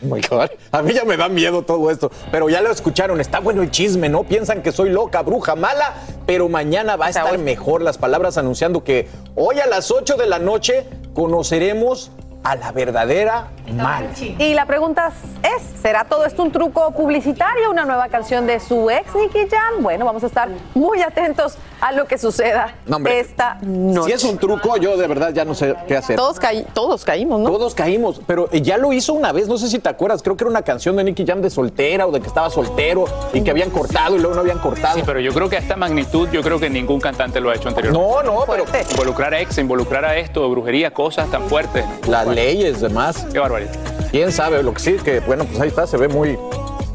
Oh 0.02 0.16
my 0.16 0.22
God. 0.22 0.52
A 0.72 0.82
mí 0.82 0.94
ya 0.94 1.04
me 1.04 1.18
da 1.18 1.28
miedo 1.28 1.64
todo 1.64 1.92
esto. 1.92 2.10
Pero 2.32 2.48
ya 2.48 2.62
lo 2.62 2.72
escucharon, 2.72 3.20
está 3.20 3.42
bueno 3.42 3.62
el 3.62 3.72
chisme, 3.72 4.08
¿no? 4.08 4.24
Piensan 4.24 4.62
que 4.62 4.72
soy 4.72 4.90
loca, 4.90 5.22
bruja, 5.22 5.56
mala, 5.58 5.96
pero 6.26 6.48
mañana 6.48 6.96
va 6.96 7.08
a 7.08 7.10
estar 7.10 7.38
mejor. 7.40 7.82
Las 7.82 7.98
palabras 7.98 8.38
anunciando 8.38 8.86
que 8.86 9.10
hoy 9.36 9.60
a 9.60 9.68
las 9.68 9.92
8 9.92 10.16
de 10.16 10.28
la 10.28 10.40
noche 10.40 10.86
conoceremos 11.14 12.12
a 12.44 12.56
la 12.56 12.72
verdadera 12.72 13.48
mala. 13.74 14.08
Y 14.40 14.54
la 14.54 14.66
pregunta 14.66 15.12
es, 15.44 15.80
¿será 15.82 16.04
todo 16.06 16.26
esto 16.26 16.44
un 16.44 16.52
truco 16.52 16.92
publicitario, 16.92 17.70
una 17.70 17.86
nueva 17.86 18.08
canción 18.10 18.48
de 18.48 18.60
su 18.60 18.90
ex 18.90 19.14
Nicky 19.16 19.48
Jam? 19.50 19.82
Bueno, 19.82 20.06
vamos 20.06 20.24
a 20.24 20.28
estar 20.28 20.50
muy 20.74 21.02
atentos 21.02 21.58
a 21.80 21.92
lo 21.94 22.06
que 22.06 22.18
suceda 22.18 22.76
No, 22.86 22.98
hombre, 22.98 23.20
esta 23.20 23.58
noche. 23.62 24.08
Si 24.10 24.12
es 24.14 24.24
un 24.24 24.38
truco, 24.38 24.78
yo 24.78 24.98
de 24.98 25.08
verdad 25.08 25.32
ya 25.34 25.46
no 25.46 25.54
sé 25.56 25.76
qué 25.88 25.98
hacer. 25.98 26.16
Todos, 26.16 26.40
caí- 26.40 26.66
todos 26.74 27.06
caímos, 27.06 27.40
¿no? 27.40 27.50
Todos 27.50 27.74
caímos, 27.76 28.22
pero 28.28 28.50
ya 28.52 28.78
lo 28.78 28.92
hizo 28.94 29.14
una 29.14 29.32
vez, 29.32 29.48
no 29.48 29.58
sé 29.58 29.68
si 29.68 29.80
te 29.80 29.90
acuerdas, 29.90 30.22
creo 30.22 30.36
que 30.36 30.44
era 30.44 30.50
una 30.52 30.62
canción 30.64 30.96
de 30.96 31.04
Nicky 31.04 31.26
Jam 31.26 31.42
de 31.42 31.50
soltera 31.50 32.06
o 32.08 32.12
de 32.12 32.20
que 32.22 32.28
estaba 32.28 32.50
soltero 32.50 33.06
y 33.34 33.42
que 33.42 33.52
habían 33.52 33.70
cortado 33.70 34.16
y 34.16 34.20
luego 34.20 34.36
no 34.36 34.42
habían 34.42 34.60
cortado. 34.60 34.96
Sí, 34.96 35.04
pero 35.06 35.20
yo 35.20 35.34
creo 35.34 35.50
que 35.50 35.56
a 35.56 35.60
esta 35.60 35.76
magnitud, 35.76 36.28
yo 36.32 36.42
creo 36.42 36.60
que 36.60 36.70
ningún 36.70 37.00
cantante 37.00 37.40
lo 37.40 37.50
ha 37.50 37.56
hecho 37.56 37.70
anteriormente. 37.70 38.08
No, 38.08 38.22
no, 38.24 38.44
pero- 38.48 38.66
Involucrar 38.92 39.34
a 39.34 39.40
ex, 39.40 39.58
involucrar 39.58 40.06
a 40.06 40.18
esto, 40.18 40.48
brujería, 40.50 40.92
cosas 40.94 41.30
tan 41.32 41.44
fuertes. 41.48 41.86
Las 42.08 42.28
leyes, 42.32 42.82
demás. 42.82 43.26
Qué 43.32 43.40
barbaridad. 43.40 43.72
¿Quién 44.12 44.32
sabe? 44.32 44.64
Lo 44.64 44.74
que 44.74 44.80
sí, 44.80 44.94
que 45.04 45.20
bueno, 45.22 45.46
pues 45.46 45.60
ahí 45.62 45.70
está, 45.70 45.88
se 45.88 45.98
ve 45.98 46.08
muy, 46.08 46.38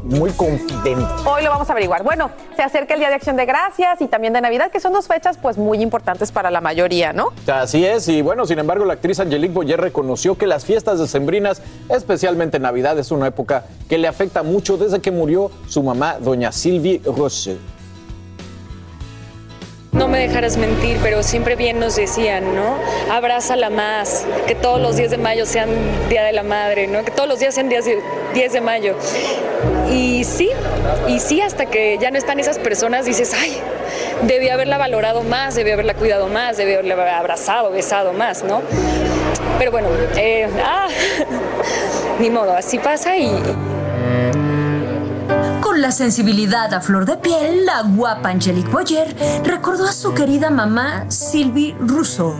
muy 0.03 0.31
confidente. 0.31 1.05
Hoy 1.25 1.43
lo 1.43 1.49
vamos 1.49 1.69
a 1.69 1.71
averiguar. 1.73 2.03
Bueno, 2.03 2.29
se 2.55 2.61
acerca 2.61 2.93
el 2.93 2.99
Día 2.99 3.09
de 3.09 3.15
Acción 3.15 3.35
de 3.35 3.45
Gracias 3.45 4.01
y 4.01 4.07
también 4.07 4.33
de 4.33 4.41
Navidad, 4.41 4.71
que 4.71 4.79
son 4.79 4.93
dos 4.93 5.07
fechas 5.07 5.37
pues 5.37 5.57
muy 5.57 5.81
importantes 5.81 6.31
para 6.31 6.51
la 6.51 6.61
mayoría, 6.61 7.13
¿no? 7.13 7.33
Así 7.47 7.85
es, 7.85 8.07
y 8.07 8.21
bueno, 8.21 8.45
sin 8.45 8.59
embargo, 8.59 8.85
la 8.85 8.93
actriz 8.93 9.19
Angelique 9.19 9.53
Boyer 9.53 9.79
reconoció 9.79 10.37
que 10.37 10.47
las 10.47 10.65
fiestas 10.65 10.99
decembrinas, 10.99 11.61
especialmente 11.89 12.59
Navidad, 12.59 12.97
es 12.99 13.11
una 13.11 13.27
época 13.27 13.65
que 13.89 13.97
le 13.97 14.07
afecta 14.07 14.43
mucho 14.43 14.77
desde 14.77 15.01
que 15.01 15.11
murió 15.11 15.51
su 15.67 15.83
mamá, 15.83 16.17
doña 16.19 16.51
Sylvie 16.51 17.01
Roche. 17.03 17.57
No 19.93 20.07
me 20.07 20.19
dejarás 20.19 20.57
mentir, 20.57 20.99
pero 21.01 21.23
siempre 21.23 21.55
bien 21.55 21.79
nos 21.79 21.95
decían, 21.95 22.55
¿no? 22.55 22.77
Abrázala 23.11 23.69
más, 23.69 24.25
que 24.45 24.53
todos 24.53 24.79
los 24.79 24.95
días 24.97 25.09
de 25.11 25.17
mayo 25.17 25.45
sean 25.45 25.69
Día 26.09 26.23
de 26.23 26.33
la 26.33 26.43
Madre, 26.43 26.87
¿no? 26.87 27.03
Que 27.03 27.09
todos 27.11 27.27
los 27.27 27.39
días 27.39 27.55
sean 27.55 27.67
días 27.69 27.85
de- 27.85 27.99
10 28.33 28.53
de 28.53 28.61
mayo. 28.61 28.95
Y 29.89 30.23
sí, 30.23 30.49
y 31.07 31.19
sí, 31.19 31.41
hasta 31.41 31.65
que 31.65 31.97
ya 31.99 32.11
no 32.11 32.17
están 32.17 32.39
esas 32.39 32.59
personas, 32.59 33.05
dices, 33.05 33.33
ay, 33.33 33.57
debí 34.23 34.49
haberla 34.49 34.77
valorado 34.77 35.23
más, 35.23 35.55
debí 35.55 35.71
haberla 35.71 35.95
cuidado 35.95 36.27
más, 36.27 36.57
debí 36.57 36.73
haberla 36.73 37.17
abrazado, 37.17 37.71
besado 37.71 38.13
más, 38.13 38.43
¿no? 38.43 38.61
Pero 39.57 39.71
bueno, 39.71 39.87
eh, 40.17 40.47
ah, 40.63 40.87
ni 42.19 42.29
modo, 42.29 42.53
así 42.55 42.77
pasa 42.77 43.17
y, 43.17 43.31
Con 45.77 45.83
la 45.83 45.91
sensibilidad 45.91 46.73
a 46.73 46.81
flor 46.81 47.05
de 47.05 47.17
piel, 47.17 47.63
la 47.63 47.83
guapa 47.83 48.29
Angelique 48.29 48.67
Boyer 48.71 49.15
recordó 49.43 49.85
a 49.85 49.93
su 49.93 50.11
querida 50.15 50.49
mamá 50.49 51.05
Sylvie 51.07 51.75
Rousseau, 51.79 52.33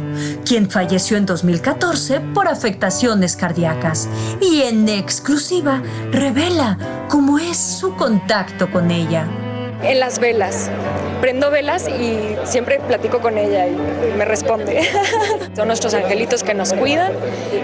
quien 0.43 0.71
falleció 0.71 1.17
en 1.17 1.27
2014 1.27 2.19
por 2.33 2.47
afectaciones 2.47 3.35
cardíacas 3.35 4.09
y 4.41 4.63
en 4.63 4.89
exclusiva 4.89 5.83
revela 6.11 6.79
cómo 7.09 7.37
es 7.37 7.57
su 7.57 7.95
contacto 7.95 8.71
con 8.71 8.89
ella. 8.89 9.27
en 9.83 9.99
las 9.99 10.17
velas. 10.17 10.71
Prendo 11.21 11.51
velas 11.51 11.87
y 11.87 12.35
siempre 12.43 12.79
platico 12.79 13.19
con 13.19 13.37
ella 13.37 13.67
y 13.67 13.77
me 14.17 14.25
responde. 14.25 14.89
Son 15.55 15.67
nuestros 15.67 15.93
angelitos 15.93 16.41
que 16.41 16.55
nos 16.55 16.73
cuidan 16.73 17.13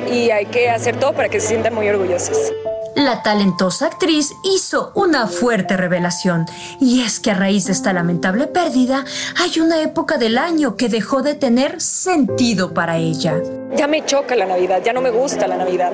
y 0.07 0.30
hay 0.30 0.45
que 0.45 0.69
hacer 0.69 0.97
todo 0.97 1.13
para 1.13 1.30
que 1.30 1.39
se 1.39 1.47
sientan 1.47 1.74
muy 1.74 1.89
orgullosos. 1.89 2.53
La 2.95 3.23
talentosa 3.23 3.87
actriz 3.87 4.33
hizo 4.43 4.91
una 4.93 5.27
fuerte 5.27 5.75
revelación, 5.77 6.45
y 6.79 7.01
es 7.01 7.19
que 7.19 7.31
a 7.31 7.33
raíz 7.33 7.65
de 7.65 7.71
esta 7.71 7.91
lamentable 7.91 8.45
pérdida, 8.45 9.03
hay 9.41 9.59
una 9.59 9.81
época 9.81 10.17
del 10.17 10.37
año 10.37 10.75
que 10.75 10.89
dejó 10.89 11.23
de 11.23 11.33
tener 11.33 11.81
sentido 11.81 12.73
para 12.73 12.97
ella. 12.97 13.41
Ya 13.75 13.87
me 13.87 14.05
choca 14.05 14.35
la 14.35 14.45
Navidad, 14.45 14.81
ya 14.83 14.93
no 14.93 15.01
me 15.01 15.09
gusta 15.09 15.47
la 15.47 15.57
Navidad. 15.57 15.91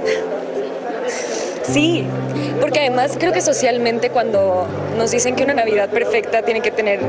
Sí, 1.64 2.06
porque 2.60 2.80
además 2.80 3.14
creo 3.18 3.32
que 3.32 3.42
socialmente 3.42 4.10
cuando 4.10 4.68
nos 4.98 5.12
dicen 5.12 5.36
que 5.36 5.46
una 5.46 5.54
Navidad 5.54 5.90
perfecta 5.90 6.42
tiene 6.42 6.62
que 6.62 6.72
tener 6.72 7.00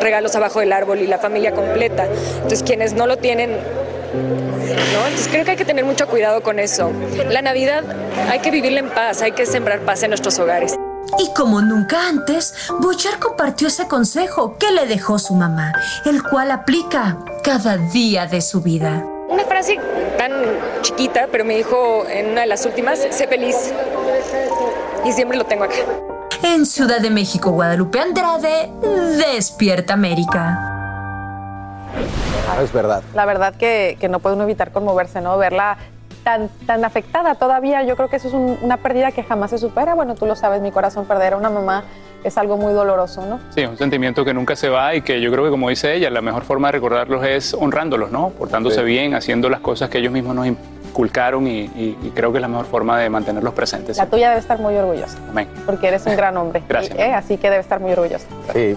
regalos 0.00 0.36
abajo 0.36 0.60
del 0.60 0.72
árbol 0.72 1.00
y 1.00 1.08
la 1.08 1.18
familia 1.18 1.52
completa, 1.52 2.06
entonces 2.36 2.62
quienes 2.62 2.92
no 2.92 3.08
lo 3.08 3.16
tienen 3.16 3.56
¿no? 4.92 5.06
Entonces 5.06 5.28
creo 5.28 5.44
que 5.44 5.52
hay 5.52 5.56
que 5.56 5.64
tener 5.64 5.84
mucho 5.84 6.06
cuidado 6.06 6.42
con 6.42 6.58
eso. 6.58 6.92
La 7.30 7.42
Navidad 7.42 7.84
hay 8.30 8.40
que 8.40 8.50
vivirla 8.50 8.80
en 8.80 8.90
paz, 8.90 9.22
hay 9.22 9.32
que 9.32 9.46
sembrar 9.46 9.80
paz 9.80 10.02
en 10.02 10.10
nuestros 10.10 10.38
hogares. 10.38 10.76
Y 11.18 11.32
como 11.34 11.62
nunca 11.62 12.08
antes, 12.08 12.54
Boyer 12.80 13.18
compartió 13.18 13.68
ese 13.68 13.88
consejo 13.88 14.56
que 14.58 14.70
le 14.70 14.86
dejó 14.86 15.18
su 15.18 15.34
mamá, 15.34 15.72
el 16.04 16.22
cual 16.22 16.50
aplica 16.50 17.18
cada 17.42 17.76
día 17.76 18.26
de 18.26 18.40
su 18.40 18.60
vida. 18.60 19.04
Una 19.28 19.44
frase 19.44 19.78
tan 20.16 20.32
chiquita, 20.82 21.28
pero 21.30 21.44
me 21.44 21.56
dijo 21.56 22.04
en 22.08 22.30
una 22.30 22.42
de 22.42 22.46
las 22.46 22.64
últimas, 22.66 22.98
sé 23.10 23.26
feliz. 23.26 23.72
Y 25.04 25.12
siempre 25.12 25.38
lo 25.38 25.44
tengo 25.44 25.64
acá. 25.64 25.76
En 26.42 26.66
Ciudad 26.66 27.00
de 27.00 27.10
México, 27.10 27.50
Guadalupe 27.50 28.00
Andrade, 28.00 28.70
Despierta 29.16 29.94
América. 29.94 30.77
Es 32.62 32.72
verdad. 32.72 33.02
La 33.14 33.24
verdad 33.26 33.54
que, 33.54 33.96
que 34.00 34.08
no 34.08 34.18
puede 34.20 34.34
uno 34.36 34.44
evitar 34.44 34.72
conmoverse, 34.72 35.20
¿no? 35.20 35.36
Verla 35.38 35.76
tan, 36.24 36.48
tan 36.66 36.84
afectada 36.84 37.34
todavía, 37.36 37.82
yo 37.84 37.96
creo 37.96 38.08
que 38.08 38.16
eso 38.16 38.28
es 38.28 38.34
un- 38.34 38.58
una 38.62 38.76
pérdida 38.78 39.12
que 39.12 39.22
jamás 39.22 39.50
se 39.50 39.58
supera. 39.58 39.94
Bueno, 39.94 40.14
tú 40.14 40.26
lo 40.26 40.34
sabes, 40.36 40.60
mi 40.60 40.70
corazón 40.72 41.06
perder 41.06 41.34
a 41.34 41.36
una 41.36 41.50
mamá 41.50 41.84
es 42.24 42.36
algo 42.36 42.56
muy 42.56 42.72
doloroso, 42.72 43.24
¿no? 43.24 43.38
Sí, 43.50 43.64
un 43.64 43.76
sentimiento 43.78 44.24
que 44.24 44.34
nunca 44.34 44.56
se 44.56 44.68
va 44.68 44.94
y 44.94 45.02
que 45.02 45.20
yo 45.20 45.30
creo 45.30 45.44
que, 45.44 45.50
como 45.50 45.68
dice 45.68 45.94
ella, 45.94 46.10
la 46.10 46.20
mejor 46.20 46.42
forma 46.42 46.68
de 46.68 46.72
recordarlos 46.72 47.24
es 47.24 47.54
honrándolos, 47.54 48.10
¿no? 48.10 48.30
Portándose 48.30 48.80
Sí. 48.80 48.82
bien, 48.84 49.14
haciendo 49.14 49.48
las 49.48 49.60
cosas 49.60 49.88
que 49.88 49.98
ellos 49.98 50.12
mismos 50.12 50.34
nos 50.34 50.46
inculcaron 50.48 51.46
y, 51.46 51.60
y- 51.60 51.96
y 52.02 52.10
creo 52.14 52.32
que 52.32 52.38
es 52.38 52.42
la 52.42 52.48
mejor 52.48 52.66
forma 52.66 52.98
de 52.98 53.08
mantenerlos 53.08 53.54
presentes. 53.54 53.96
La 53.96 54.06
tuya 54.06 54.30
debe 54.30 54.40
estar 54.40 54.58
muy 54.58 54.74
orgullosa, 54.74 55.16
Amén. 55.30 55.48
porque 55.64 55.88
eres 55.88 56.04
un 56.06 56.16
gran 56.16 56.36
hombre. 56.36 56.62
Gracias. 56.68 56.98
Y, 56.98 57.00
eh, 57.00 57.14
así 57.14 57.38
que 57.38 57.48
debe 57.50 57.60
estar 57.60 57.78
muy 57.80 57.92
orgullosa. 57.92 58.26
Sí, 58.52 58.76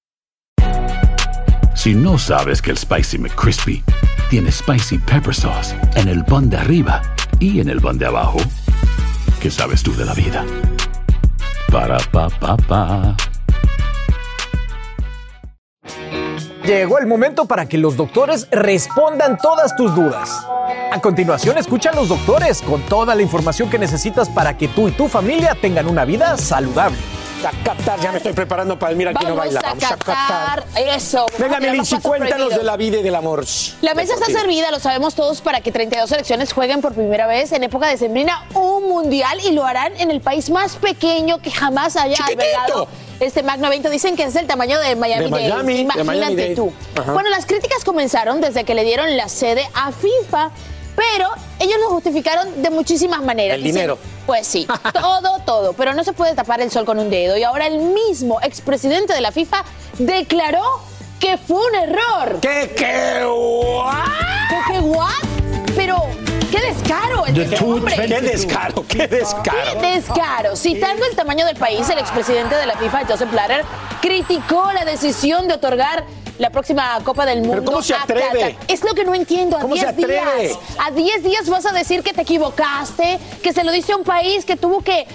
Si 1.81 1.95
no 1.95 2.19
sabes 2.19 2.61
que 2.61 2.69
el 2.69 2.77
Spicy 2.77 3.17
McCrispy 3.17 3.83
tiene 4.29 4.51
Spicy 4.51 4.99
Pepper 4.99 5.33
Sauce 5.33 5.75
en 5.95 6.09
el 6.09 6.23
pan 6.23 6.47
de 6.47 6.57
arriba 6.57 7.01
y 7.39 7.59
en 7.59 7.69
el 7.69 7.81
pan 7.81 7.97
de 7.97 8.05
abajo, 8.05 8.37
¿qué 9.41 9.49
sabes 9.49 9.81
tú 9.81 9.91
de 9.95 10.05
la 10.05 10.13
vida? 10.13 10.45
Para, 11.71 11.97
pa, 12.11 12.29
pa, 12.29 12.55
pa. 12.55 13.15
Llegó 16.63 16.99
el 16.99 17.07
momento 17.07 17.47
para 17.47 17.67
que 17.67 17.79
los 17.79 17.97
doctores 17.97 18.47
respondan 18.51 19.39
todas 19.39 19.75
tus 19.75 19.95
dudas. 19.95 20.45
A 20.91 21.01
continuación, 21.01 21.57
escucha 21.57 21.89
a 21.89 21.95
los 21.95 22.09
doctores 22.09 22.61
con 22.61 22.83
toda 22.83 23.15
la 23.15 23.23
información 23.23 23.71
que 23.71 23.79
necesitas 23.79 24.29
para 24.29 24.55
que 24.55 24.67
tú 24.67 24.87
y 24.87 24.91
tu 24.91 25.07
familia 25.07 25.57
tengan 25.59 25.87
una 25.87 26.05
vida 26.05 26.37
saludable. 26.37 26.99
A 27.43 27.51
Qatar, 27.63 27.99
ya 27.99 28.11
me 28.11 28.17
estoy 28.17 28.33
preparando 28.33 28.77
para 28.77 28.91
el 28.91 28.97
Mira 28.97 29.11
aquí 29.11 29.25
no 29.25 29.35
Vamos 29.35 29.53
baila. 29.53 29.59
a 29.61 29.73
Vamos 29.73 29.83
a 29.83 29.97
Qatar. 29.97 30.65
Eso. 30.75 31.25
Venga, 31.39 31.59
paso 31.77 31.99
cuéntanos 32.01 32.55
de 32.55 32.63
la 32.63 32.77
vida 32.77 32.97
y 32.99 33.03
del 33.03 33.15
amor. 33.15 33.43
La 33.81 33.95
mesa 33.95 34.13
está 34.13 34.27
servida, 34.27 34.69
lo 34.69 34.79
sabemos 34.79 35.15
todos, 35.15 35.41
para 35.41 35.61
que 35.61 35.71
32 35.71 36.07
selecciones 36.09 36.53
jueguen 36.53 36.81
por 36.81 36.93
primera 36.93 37.25
vez 37.25 37.51
en 37.51 37.63
época 37.63 37.87
de 37.87 37.97
sembrina 37.97 38.45
un 38.53 38.87
mundial 38.89 39.39
y 39.43 39.51
lo 39.51 39.65
harán 39.65 39.93
en 39.99 40.11
el 40.11 40.21
país 40.21 40.49
más 40.49 40.75
pequeño 40.75 41.39
que 41.39 41.49
jamás 41.49 41.95
haya 41.95 42.17
albergado 42.23 42.87
este 43.19 43.43
magno 43.43 43.67
evento. 43.67 43.89
Dicen 43.89 44.15
que 44.15 44.23
es 44.23 44.35
el 44.35 44.47
tamaño 44.47 44.79
de 44.79 44.95
Miami, 44.95 45.29
De 45.29 45.73
Imagínate 45.81 46.55
tú. 46.55 46.71
Ajá. 46.95 47.13
Bueno, 47.13 47.29
las 47.29 47.45
críticas 47.45 47.83
comenzaron 47.83 48.41
desde 48.41 48.63
que 48.63 48.75
le 48.75 48.83
dieron 48.83 49.17
la 49.17 49.29
sede 49.29 49.67
a 49.73 49.91
FIFA, 49.91 50.51
pero 50.95 51.29
ellos 51.59 51.77
lo 51.79 51.89
justificaron 51.89 52.61
de 52.61 52.69
muchísimas 52.69 53.21
maneras. 53.21 53.55
El 53.55 53.63
Dicen, 53.63 53.75
dinero. 53.75 53.97
Pues 54.25 54.47
sí, 54.47 54.67
todo, 54.93 55.39
todo. 55.45 55.73
Pero 55.73 55.93
no 55.93 56.03
se 56.03 56.13
puede 56.13 56.33
tapar 56.35 56.61
el 56.61 56.71
sol 56.71 56.85
con 56.85 56.99
un 56.99 57.09
dedo. 57.09 57.37
Y 57.37 57.43
ahora 57.43 57.67
el 57.67 57.77
mismo 57.79 58.39
expresidente 58.41 59.13
de 59.13 59.21
la 59.21 59.31
FIFA 59.31 59.63
declaró 59.97 60.81
que 61.19 61.37
fue 61.37 61.57
un 61.67 61.75
error. 61.75 62.39
¿Qué, 62.41 62.73
qué, 62.75 63.21
¿Qué, 64.49 64.73
qué, 64.73 64.79
what? 64.79 65.09
Pero, 65.75 65.97
qué 66.51 66.59
descaro. 66.59 67.25
el 67.27 67.33
de 67.49 67.57
hombre. 67.59 67.95
Qué 67.95 68.21
descaro, 68.21 68.85
qué 68.87 69.07
descaro. 69.07 69.79
Qué 69.79 69.91
descaro. 69.93 70.55
Citando 70.55 71.05
el 71.05 71.15
tamaño 71.15 71.45
del 71.45 71.55
país, 71.57 71.87
el 71.89 71.99
expresidente 71.99 72.55
de 72.55 72.65
la 72.65 72.75
FIFA, 72.75 73.05
Joseph 73.07 73.31
Blatter, 73.31 73.63
criticó 74.01 74.71
la 74.73 74.83
decisión 74.83 75.47
de 75.47 75.53
otorgar 75.53 76.03
la 76.41 76.49
próxima 76.49 76.99
Copa 77.03 77.23
del 77.27 77.43
Mundo. 77.43 77.63
¿cómo 77.63 77.83
se 77.83 77.93
atreve? 77.93 78.57
Es 78.67 78.83
lo 78.83 78.95
que 78.95 79.05
no 79.05 79.13
entiendo. 79.13 79.57
A 79.57 79.59
¿Cómo 79.59 79.75
se 79.75 79.93
10 79.93 80.07
días. 80.07 80.57
A 80.79 80.89
10 80.89 81.23
días 81.23 81.47
vas 81.47 81.67
a 81.67 81.71
decir 81.71 82.01
que 82.01 82.13
te 82.13 82.23
equivocaste, 82.23 83.19
que 83.43 83.53
se 83.53 83.63
lo 83.63 83.71
dice 83.71 83.93
a 83.93 83.97
un 83.97 84.03
país 84.03 84.43
que 84.43 84.55
tuvo 84.55 84.81
que 84.81 85.05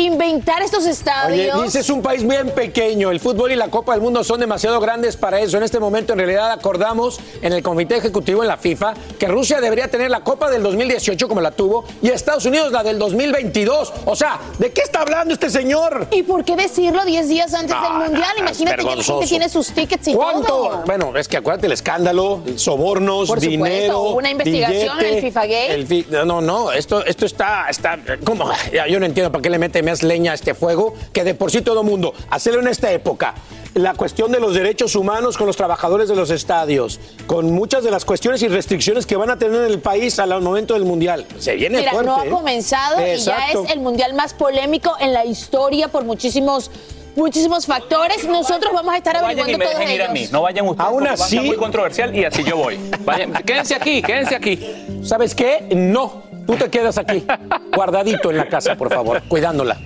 inventar 0.00 0.62
estos 0.62 0.82
Oye, 0.84 0.90
estadios. 0.92 1.62
dices 1.64 1.88
un 1.90 2.02
país 2.02 2.26
bien 2.26 2.50
pequeño. 2.50 3.10
El 3.10 3.20
fútbol 3.20 3.52
y 3.52 3.56
la 3.56 3.68
Copa 3.68 3.92
del 3.92 4.02
Mundo 4.02 4.22
son 4.24 4.40
demasiado 4.40 4.78
grandes 4.80 5.16
para 5.16 5.40
eso. 5.40 5.56
En 5.56 5.62
este 5.62 5.80
momento, 5.80 6.12
en 6.12 6.18
realidad, 6.18 6.50
acordamos 6.52 7.18
en 7.42 7.52
el 7.52 7.62
Comité 7.62 7.96
Ejecutivo 7.96 8.42
en 8.42 8.48
la 8.48 8.56
FIFA 8.56 8.94
que 9.18 9.26
Rusia 9.26 9.60
debería 9.60 9.88
tener 9.90 10.10
la 10.10 10.20
Copa 10.20 10.50
del 10.50 10.62
2018 10.62 11.28
como 11.28 11.40
la 11.40 11.50
tuvo 11.50 11.84
y 12.02 12.08
Estados 12.08 12.44
Unidos 12.46 12.72
la 12.72 12.82
del 12.82 12.98
2022. 12.98 13.92
O 14.04 14.16
sea, 14.16 14.38
¿de 14.58 14.70
qué 14.72 14.82
está 14.82 15.00
hablando 15.02 15.34
este 15.34 15.50
señor? 15.50 16.06
¿Y 16.10 16.22
por 16.22 16.44
qué 16.44 16.56
decirlo 16.56 17.04
10 17.04 17.28
días 17.28 17.54
antes 17.54 17.74
del 17.80 17.92
Mundial? 17.92 18.22
no, 18.36 18.42
Imagínate 18.42 18.76
que 18.84 18.96
la 18.96 19.02
gente 19.02 19.26
tiene 19.26 19.48
sus 19.48 19.68
tickets 19.72 20.08
y 20.08 20.14
¿Cuánto? 20.14 20.46
todo. 20.46 20.82
Bueno, 20.86 21.16
es 21.16 21.28
que 21.28 21.36
acuérdate 21.38 21.66
el 21.66 21.72
escándalo, 21.72 22.42
sobornos, 22.56 23.28
Por 23.28 23.40
supuesto, 23.40 23.50
dinero. 23.50 24.00
hubo 24.00 24.16
una 24.16 24.30
investigación 24.30 25.00
en 25.00 25.14
el 25.14 25.20
FIFA-gate. 25.22 25.74
el 25.74 25.86
fi- 25.86 26.06
no, 26.10 26.40
no, 26.40 26.72
esto, 26.72 27.04
esto 27.04 27.26
está, 27.26 27.66
está, 27.68 27.98
¿cómo? 28.24 28.50
Yo 28.88 29.00
no 29.00 29.06
entiendo 29.06 29.30
para 29.32 29.42
qué 29.42 29.50
le 29.50 29.58
mete 29.58 29.82
más 29.86 30.02
leña 30.02 30.32
a 30.32 30.34
este 30.34 30.54
fuego, 30.54 30.94
que 31.12 31.24
de 31.24 31.34
por 31.34 31.50
sí 31.50 31.62
todo 31.62 31.82
mundo, 31.82 32.12
hacerlo 32.30 32.60
en 32.60 32.68
esta 32.68 32.90
época. 32.92 33.34
La 33.74 33.92
cuestión 33.94 34.32
de 34.32 34.40
los 34.40 34.54
derechos 34.54 34.94
humanos 34.96 35.36
con 35.36 35.46
los 35.46 35.56
trabajadores 35.56 36.08
de 36.08 36.16
los 36.16 36.30
estadios, 36.30 36.98
con 37.26 37.52
muchas 37.52 37.84
de 37.84 37.90
las 37.90 38.04
cuestiones 38.06 38.42
y 38.42 38.48
restricciones 38.48 39.04
que 39.04 39.16
van 39.16 39.28
a 39.30 39.38
tener 39.38 39.60
en 39.62 39.66
el 39.70 39.80
país 39.80 40.18
al 40.18 40.40
momento 40.40 40.74
del 40.74 40.84
Mundial. 40.84 41.26
Se 41.38 41.54
viene 41.56 41.78
Mira, 41.80 41.90
fuerte. 41.92 42.08
no 42.08 42.16
ha 42.16 42.26
¿eh? 42.26 42.30
comenzado 42.30 43.00
y 43.06 43.16
ya 43.18 43.48
es 43.50 43.70
el 43.70 43.80
mundial 43.80 44.14
más 44.14 44.32
polémico 44.34 44.92
en 44.98 45.12
la 45.12 45.24
historia 45.26 45.88
por 45.88 46.04
muchísimos 46.04 46.70
muchísimos 47.16 47.64
factores. 47.64 48.24
Nosotros 48.26 48.72
vamos 48.74 48.92
a 48.94 48.98
estar 48.98 49.14
No 49.16 49.22
vayan 49.22 49.38
y 49.38 49.40
averiguando 49.52 49.58
me 49.58 49.64
todos 49.64 49.78
dejen 49.78 49.94
ir 49.94 50.00
a 50.02 50.04
ellos. 50.04 50.14
mí. 50.14 50.28
No 50.32 50.42
vayan 50.42 50.68
ustedes 50.68 50.86
Aún 50.88 51.06
así- 51.06 51.40
muy 51.40 51.56
controversial 51.56 52.14
y 52.14 52.24
así 52.24 52.44
yo 52.44 52.56
voy. 52.58 52.78
Vayan, 53.06 53.32
quédense 53.44 53.74
aquí, 53.74 54.02
quédense 54.02 54.34
aquí. 54.34 54.58
¿Sabes 55.02 55.34
qué? 55.34 55.66
No, 55.74 56.24
tú 56.46 56.56
te 56.56 56.70
quedas 56.70 56.98
aquí, 56.98 57.26
guardadito 57.74 58.30
en 58.30 58.38
la 58.38 58.48
casa, 58.48 58.76
por 58.76 58.92
favor, 58.92 59.22
cuidándola. 59.28 59.76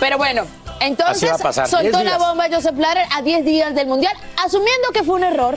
Pero 0.00 0.18
bueno, 0.18 0.44
entonces 0.80 1.30
soltó 1.68 1.98
10 1.98 2.04
la 2.04 2.18
bomba 2.18 2.46
Joseph 2.50 2.74
Blatter 2.76 3.04
a 3.14 3.22
10 3.22 3.44
días 3.44 3.74
del 3.74 3.86
mundial, 3.86 4.14
asumiendo 4.44 4.88
que 4.92 5.02
fue 5.02 5.16
un 5.16 5.24
error. 5.24 5.54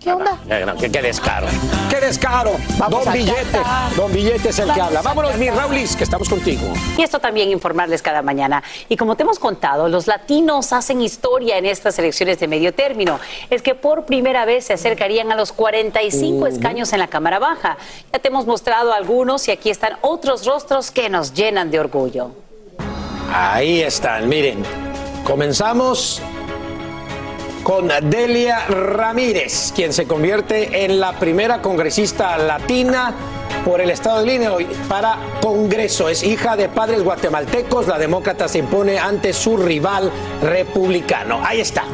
¿Qué 0.00 0.10
onda? 0.10 0.38
No, 0.64 0.76
qué, 0.76 0.90
qué 0.90 1.02
descaro. 1.02 1.46
¡Qué 1.90 2.00
descaro! 2.00 2.52
Vamos 2.78 3.04
don 3.04 3.12
Billete. 3.12 3.58
Qatar. 3.58 3.94
Don 3.94 4.10
Billete 4.10 4.48
es 4.48 4.58
el 4.58 4.72
que 4.72 4.80
habla. 4.80 5.02
Vámonos, 5.02 5.36
mi. 5.36 5.50
Raulis, 5.50 5.94
que 5.94 6.04
estamos 6.04 6.26
contigo. 6.26 6.72
Y 6.96 7.02
esto 7.02 7.18
también 7.18 7.50
informarles 7.50 8.00
cada 8.00 8.22
mañana. 8.22 8.62
Y 8.88 8.96
como 8.96 9.14
te 9.14 9.24
hemos 9.24 9.38
contado, 9.38 9.90
los 9.90 10.06
latinos 10.06 10.72
hacen 10.72 11.02
historia 11.02 11.58
en 11.58 11.66
estas 11.66 11.98
elecciones 11.98 12.40
de 12.40 12.48
medio 12.48 12.72
término. 12.72 13.20
Es 13.50 13.60
que 13.60 13.74
por 13.74 14.06
primera 14.06 14.46
vez 14.46 14.64
se 14.64 14.72
acercarían 14.72 15.32
a 15.32 15.36
los 15.36 15.52
45 15.52 16.46
escaños 16.46 16.94
en 16.94 17.00
la 17.00 17.08
Cámara 17.08 17.38
Baja. 17.38 17.76
Ya 18.10 18.18
te 18.20 18.28
hemos 18.28 18.46
mostrado 18.46 18.94
algunos 18.94 19.46
y 19.48 19.50
aquí 19.50 19.68
están 19.68 19.98
otros 20.00 20.46
rostros 20.46 20.90
que 20.90 21.10
nos 21.10 21.34
llenan 21.34 21.70
de 21.70 21.78
orgullo. 21.78 22.30
Ahí 23.34 23.82
están, 23.82 24.30
miren. 24.30 24.62
Comenzamos 25.24 26.22
con 27.62 27.88
Delia 27.88 28.66
Ramírez, 28.66 29.72
quien 29.74 29.92
se 29.92 30.06
convierte 30.06 30.84
en 30.84 31.00
la 31.00 31.18
primera 31.18 31.60
congresista 31.60 32.36
latina 32.38 33.14
por 33.64 33.80
el 33.80 33.90
estado 33.90 34.22
de 34.22 34.26
Illinois 34.26 34.66
para 34.88 35.16
Congreso. 35.40 36.08
Es 36.08 36.22
hija 36.22 36.56
de 36.56 36.68
padres 36.68 37.02
guatemaltecos. 37.02 37.86
La 37.86 37.98
demócrata 37.98 38.48
se 38.48 38.58
impone 38.58 38.98
ante 38.98 39.32
su 39.32 39.56
rival 39.56 40.10
republicano. 40.42 41.40
Ahí 41.44 41.60
está. 41.60 41.84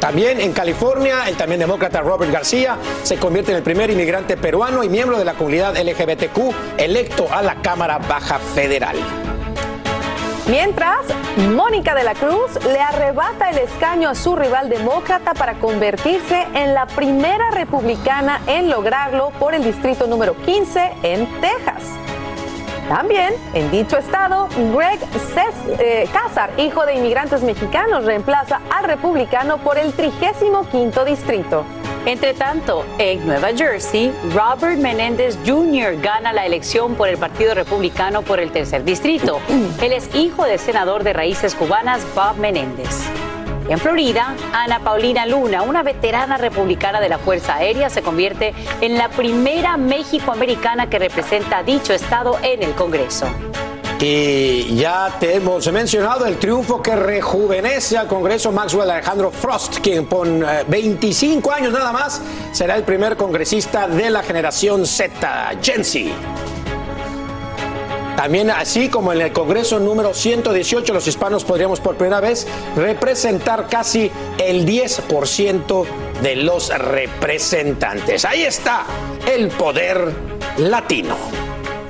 También 0.00 0.40
en 0.40 0.52
California, 0.52 1.28
el 1.28 1.36
también 1.36 1.60
demócrata 1.60 2.00
Robert 2.00 2.32
García 2.32 2.76
se 3.02 3.16
convierte 3.16 3.50
en 3.50 3.58
el 3.58 3.62
primer 3.62 3.90
inmigrante 3.90 4.36
peruano 4.36 4.84
y 4.84 4.88
miembro 4.88 5.18
de 5.18 5.24
la 5.24 5.34
comunidad 5.34 5.76
LGBTQ 5.76 6.78
electo 6.78 7.26
a 7.30 7.42
la 7.42 7.56
Cámara 7.62 7.98
Baja 7.98 8.38
Federal. 8.38 8.96
Mientras, 10.48 11.04
Mónica 11.54 11.94
de 11.94 12.04
la 12.04 12.14
Cruz 12.14 12.64
le 12.64 12.80
arrebata 12.80 13.50
el 13.50 13.58
escaño 13.58 14.08
a 14.08 14.14
su 14.14 14.34
rival 14.34 14.70
demócrata 14.70 15.34
para 15.34 15.58
convertirse 15.58 16.46
en 16.54 16.72
la 16.72 16.86
primera 16.86 17.50
republicana 17.50 18.40
en 18.46 18.70
lograrlo 18.70 19.28
por 19.38 19.54
el 19.54 19.62
distrito 19.62 20.06
número 20.06 20.34
15 20.46 20.92
en 21.02 21.26
Texas. 21.42 21.82
También, 22.88 23.34
en 23.52 23.70
dicho 23.70 23.98
estado, 23.98 24.48
Greg 24.74 24.98
eh, 25.78 26.08
Cázar, 26.14 26.50
hijo 26.56 26.86
de 26.86 26.94
inmigrantes 26.94 27.42
mexicanos, 27.42 28.06
reemplaza 28.06 28.62
al 28.74 28.84
republicano 28.84 29.58
por 29.58 29.76
el 29.76 29.92
35 29.92 31.04
distrito. 31.04 31.64
Entre 32.08 32.32
tanto, 32.32 32.86
en 32.96 33.26
Nueva 33.26 33.50
Jersey, 33.54 34.10
Robert 34.32 34.78
Menéndez 34.78 35.36
Jr. 35.44 36.00
gana 36.00 36.32
la 36.32 36.46
elección 36.46 36.94
por 36.94 37.06
el 37.06 37.18
Partido 37.18 37.52
Republicano 37.52 38.22
por 38.22 38.40
el 38.40 38.50
tercer 38.50 38.82
distrito. 38.82 39.40
Él 39.82 39.92
es 39.92 40.14
hijo 40.14 40.44
del 40.46 40.58
senador 40.58 41.04
de 41.04 41.12
raíces 41.12 41.54
cubanas 41.54 42.00
Bob 42.14 42.38
Menéndez. 42.38 42.88
En 43.68 43.78
Florida, 43.78 44.34
Ana 44.54 44.80
Paulina 44.80 45.26
Luna, 45.26 45.60
una 45.60 45.82
veterana 45.82 46.38
republicana 46.38 46.98
de 46.98 47.10
la 47.10 47.18
Fuerza 47.18 47.56
Aérea, 47.56 47.90
se 47.90 48.00
convierte 48.00 48.54
en 48.80 48.96
la 48.96 49.10
primera 49.10 49.76
México-americana 49.76 50.88
que 50.88 50.98
representa 50.98 51.58
a 51.58 51.62
dicho 51.62 51.92
estado 51.92 52.38
en 52.42 52.62
el 52.62 52.72
Congreso. 52.72 53.26
Y 54.00 54.76
ya 54.76 55.16
te 55.18 55.34
hemos 55.34 55.70
mencionado 55.72 56.24
el 56.24 56.38
triunfo 56.38 56.80
que 56.80 56.94
rejuvenece 56.94 57.98
al 57.98 58.06
Congreso 58.06 58.52
Maxwell 58.52 58.88
Alejandro 58.88 59.32
Frost, 59.32 59.78
quien 59.78 60.04
con 60.06 60.44
25 60.68 61.50
años 61.50 61.72
nada 61.72 61.90
más 61.90 62.20
será 62.52 62.76
el 62.76 62.84
primer 62.84 63.16
congresista 63.16 63.88
de 63.88 64.10
la 64.10 64.22
generación 64.22 64.86
Z, 64.86 65.50
Gen 65.60 65.84
Z. 65.84 66.10
También 68.16 68.50
así 68.50 68.88
como 68.88 69.12
en 69.12 69.20
el 69.20 69.32
Congreso 69.32 69.80
número 69.80 70.14
118 70.14 70.94
los 70.94 71.06
hispanos 71.06 71.44
podríamos 71.44 71.80
por 71.80 71.96
primera 71.96 72.20
vez 72.20 72.46
representar 72.76 73.68
casi 73.68 74.12
el 74.38 74.64
10% 74.64 75.86
de 76.22 76.36
los 76.36 76.68
representantes. 76.76 78.24
Ahí 78.24 78.42
está 78.42 78.86
el 79.26 79.48
poder 79.48 80.12
latino. 80.56 81.16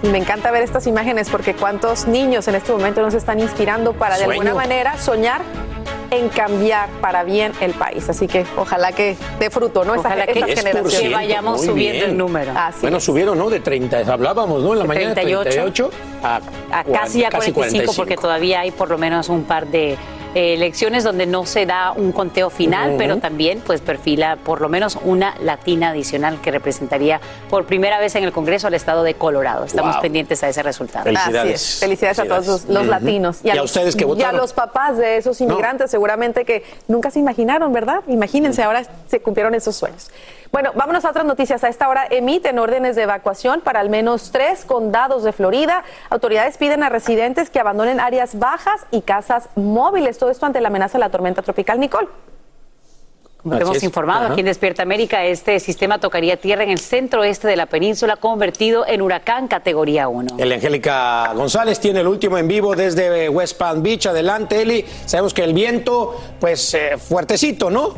Me 0.02 0.18
encanta 0.18 0.50
ver 0.50 0.62
estas 0.62 0.86
imágenes 0.86 1.28
porque 1.28 1.54
cuántos 1.54 2.06
niños 2.06 2.46
en 2.48 2.54
este 2.54 2.72
momento 2.72 3.02
nos 3.02 3.14
están 3.14 3.40
inspirando 3.40 3.92
para 3.92 4.16
de 4.16 4.24
alguna 4.24 4.54
manera 4.54 4.96
soñar 4.96 5.42
en 6.10 6.28
cambiar 6.28 6.88
para 7.00 7.24
bien 7.24 7.52
el 7.60 7.72
país. 7.72 8.08
Así 8.08 8.26
que 8.28 8.46
ojalá 8.56 8.92
que 8.92 9.16
dé 9.38 9.50
fruto, 9.50 9.84
¿no? 9.84 9.94
Ojalá 9.94 10.26
que, 10.26 10.40
que 10.40 11.08
vayamos 11.10 11.64
subiendo 11.64 12.06
el 12.06 12.16
número. 12.16 12.52
bueno, 12.80 13.00
subieron, 13.00 13.36
¿no? 13.38 13.50
De 13.50 13.60
30, 13.60 14.00
hablábamos, 14.10 14.62
¿no? 14.62 14.72
En 14.72 14.78
la 14.78 14.84
mañana 14.84 15.14
38, 15.14 15.42
38 15.42 15.90
a, 16.22 16.40
a, 16.70 16.84
casi 16.84 17.24
a 17.24 17.30
45, 17.30 17.92
porque 17.94 18.16
todavía 18.16 18.60
hay 18.60 18.70
por 18.70 18.88
lo 18.88 18.98
menos 18.98 19.28
un 19.28 19.44
par 19.44 19.66
de 19.66 19.96
eh, 20.34 20.54
elecciones 20.54 21.04
donde 21.04 21.26
no 21.26 21.46
se 21.46 21.66
da 21.66 21.92
un 21.92 22.12
conteo 22.12 22.50
final, 22.50 22.94
pero 22.98 23.18
también 23.18 23.62
pues 23.64 23.80
perfila 23.80 24.36
por 24.36 24.60
lo 24.60 24.68
menos 24.68 24.98
una 25.04 25.34
latina 25.40 25.90
adicional 25.90 26.40
que 26.40 26.50
representaría 26.50 27.20
por 27.48 27.64
primera 27.64 27.98
vez 27.98 28.14
en 28.14 28.24
el 28.24 28.32
Congreso 28.32 28.66
al 28.66 28.74
estado 28.74 29.02
de 29.02 29.14
Colorado. 29.14 29.64
Estamos 29.64 29.96
pendientes 29.98 30.42
a 30.42 30.48
ese 30.48 30.62
resultado. 30.62 31.04
Felicidades. 31.04 31.78
Felicidades, 31.80 32.18
a 32.18 32.24
todos 32.24 32.66
los, 32.68 32.86
latinos. 32.86 33.40
Y 33.42 33.50
a, 33.50 33.62
ustedes 33.62 33.96
que 33.96 34.04
votaron. 34.04 34.34
Y 34.34 34.38
a 34.38 34.40
los 34.40 34.52
papás 34.52 34.98
de 34.98 35.16
esos 35.16 35.40
inmigrantes 35.40 35.90
seguramente 35.90 36.44
que 36.44 36.62
nunca 36.88 37.10
se 37.10 37.18
imaginaron, 37.18 37.72
¿verdad? 37.72 38.02
Imagínense, 38.06 38.62
ahora 38.62 38.82
se 39.06 39.20
cumplieron 39.20 39.54
esos 39.54 39.76
sueños. 39.76 40.10
Bueno, 40.52 40.72
vámonos 40.74 41.04
a 41.04 41.10
otras 41.10 41.26
noticias. 41.26 41.62
A 41.64 41.68
esta 41.68 41.88
hora 41.88 42.06
emiten 42.10 42.58
órdenes 42.58 42.96
de 42.96 43.02
evacuación 43.02 43.60
para 43.60 43.80
al 43.80 43.90
menos 43.90 44.30
tres 44.30 44.64
condados 44.64 45.22
de 45.22 45.32
Florida. 45.32 45.84
Autoridades 46.10 46.56
piden 46.56 46.82
a 46.82 46.88
residentes 46.88 47.50
que 47.50 47.60
abandonen 47.60 48.00
áreas 48.00 48.38
bajas 48.38 48.86
y 48.90 49.02
casas 49.02 49.48
móviles. 49.56 50.18
Todo 50.18 50.30
esto 50.30 50.46
ante 50.46 50.60
la 50.60 50.68
amenaza 50.68 50.98
de 50.98 51.00
la 51.00 51.10
tormenta 51.10 51.42
tropical 51.42 51.78
Nicole. 51.78 52.08
Como 53.42 53.56
hemos 53.56 53.82
informado 53.84 54.32
aquí 54.32 54.40
en 54.40 54.46
Despierta 54.46 54.82
América, 54.82 55.24
este 55.24 55.60
sistema 55.60 56.00
tocaría 56.00 56.36
tierra 56.38 56.64
en 56.64 56.70
el 56.70 56.80
centro 56.80 57.20
oeste 57.20 57.46
de 57.46 57.54
la 57.54 57.66
península, 57.66 58.16
convertido 58.16 58.84
en 58.86 59.00
huracán 59.00 59.46
categoría 59.46 60.08
1. 60.08 60.36
El 60.38 60.52
Angélica 60.52 61.32
González 61.34 61.78
tiene 61.78 62.00
el 62.00 62.08
último 62.08 62.36
en 62.36 62.48
vivo 62.48 62.74
desde 62.74 63.28
West 63.28 63.56
Palm 63.56 63.80
Beach. 63.82 64.06
Adelante, 64.06 64.60
Eli. 64.60 64.84
Sabemos 65.06 65.32
que 65.32 65.44
el 65.44 65.54
viento, 65.54 66.16
pues, 66.40 66.74
eh, 66.74 66.98
fuertecito, 66.98 67.70
¿no? 67.70 67.94